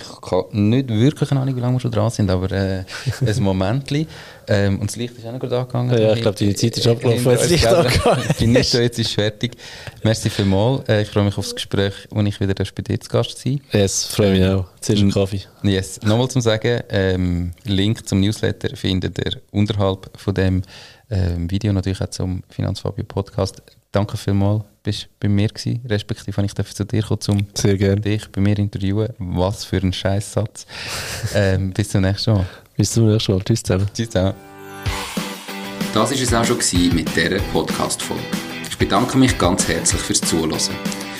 ich 0.00 0.30
habe 0.30 0.58
nicht 0.58 0.88
wirklich 0.88 1.30
eine 1.30 1.40
Ahnung, 1.40 1.56
wie 1.56 1.60
lange 1.60 1.76
wir 1.76 1.80
schon 1.80 1.90
dran 1.90 2.10
sind, 2.10 2.30
aber 2.30 2.50
äh, 2.50 2.84
ein 3.26 3.36
Momentli. 3.42 4.06
Ähm, 4.48 4.80
und 4.80 4.90
das 4.90 4.96
Licht 4.96 5.16
ist 5.16 5.26
auch 5.26 5.32
noch 5.32 5.38
gerade 5.38 5.58
angegangen. 5.58 6.00
Ja, 6.00 6.12
ich 6.12 6.22
glaube, 6.22 6.38
deine 6.38 6.54
Zeit 6.54 6.76
ist 6.76 6.86
abgelaufen, 6.86 7.18
Hinter 7.18 7.30
als 7.30 7.40
das 7.42 7.50
Licht 7.50 7.66
angegangen 7.66 8.24
ist. 8.28 8.38
Bin 8.38 8.52
nicht 8.52 8.74
jetzt 8.74 8.98
ist 8.98 9.06
es 9.06 9.12
fertig. 9.12 9.52
Merci 10.02 10.30
vielmals. 10.30 10.88
Äh, 10.88 11.02
ich 11.02 11.08
freue 11.08 11.24
mich 11.24 11.38
auf 11.38 11.44
das 11.44 11.54
Gespräch, 11.54 11.94
wo 12.10 12.20
ich 12.20 12.40
wieder 12.40 12.54
bei 12.54 12.82
dir 12.82 13.00
zu 13.00 13.08
Gast 13.08 13.38
sein 13.38 13.60
Yes, 13.72 14.06
freue 14.06 14.32
mich 14.32 14.44
auch. 14.44 14.66
Zuerst 14.80 15.02
einen 15.02 15.12
Kaffee. 15.12 15.42
Yes, 15.62 16.00
nochmal 16.02 16.28
zum 16.28 16.40
Sagen, 16.40 16.80
ähm, 16.88 17.52
Link 17.64 18.08
zum 18.08 18.20
Newsletter 18.20 18.76
findet 18.76 19.18
ihr 19.18 19.40
unterhalb 19.52 20.10
von 20.16 20.34
dem 20.34 20.62
ähm, 21.10 21.50
Video, 21.50 21.72
natürlich 21.72 22.00
auch 22.00 22.10
zum 22.10 22.42
Finanzfabio 22.48 23.04
Podcast. 23.04 23.62
Danke 23.92 24.16
vielmals, 24.16 24.62
bist 24.82 25.08
bei 25.18 25.28
mir 25.28 25.48
gewesen, 25.48 25.80
respektive 25.86 26.36
habe 26.36 26.46
ich 26.46 26.54
dafür 26.54 26.74
zu 26.74 26.84
dir 26.84 27.02
kommen, 27.02 27.20
zum 27.20 27.46
Sehr 27.54 27.76
gerne. 27.76 28.00
dich 28.00 28.30
bei 28.30 28.40
mir 28.40 28.56
interviewen. 28.58 29.08
Was 29.18 29.64
für 29.64 29.78
ein 29.78 29.92
Scheißsatz. 29.92 30.66
ähm, 31.34 31.72
bis 31.72 31.88
zum 31.88 32.02
nächsten 32.02 32.34
Mal. 32.34 32.46
Bis 32.76 32.92
zum 32.92 33.08
nächsten 33.08 33.32
Mal. 33.32 33.42
Tschüss 33.42 33.62
zusammen. 33.62 33.88
Tschüss 33.92 34.10
zusammen. 34.10 34.34
Das 35.92 36.10
war 36.10 36.16
es 36.16 36.34
auch 36.34 36.44
schon 36.44 36.58
gewesen 36.58 36.94
mit 36.94 37.16
dieser 37.16 37.40
Podcast-Folge. 37.52 38.22
Ich 38.70 38.78
bedanke 38.78 39.18
mich 39.18 39.36
ganz 39.36 39.66
herzlich 39.66 40.00
fürs 40.00 40.20
Zuhören. 40.20 40.60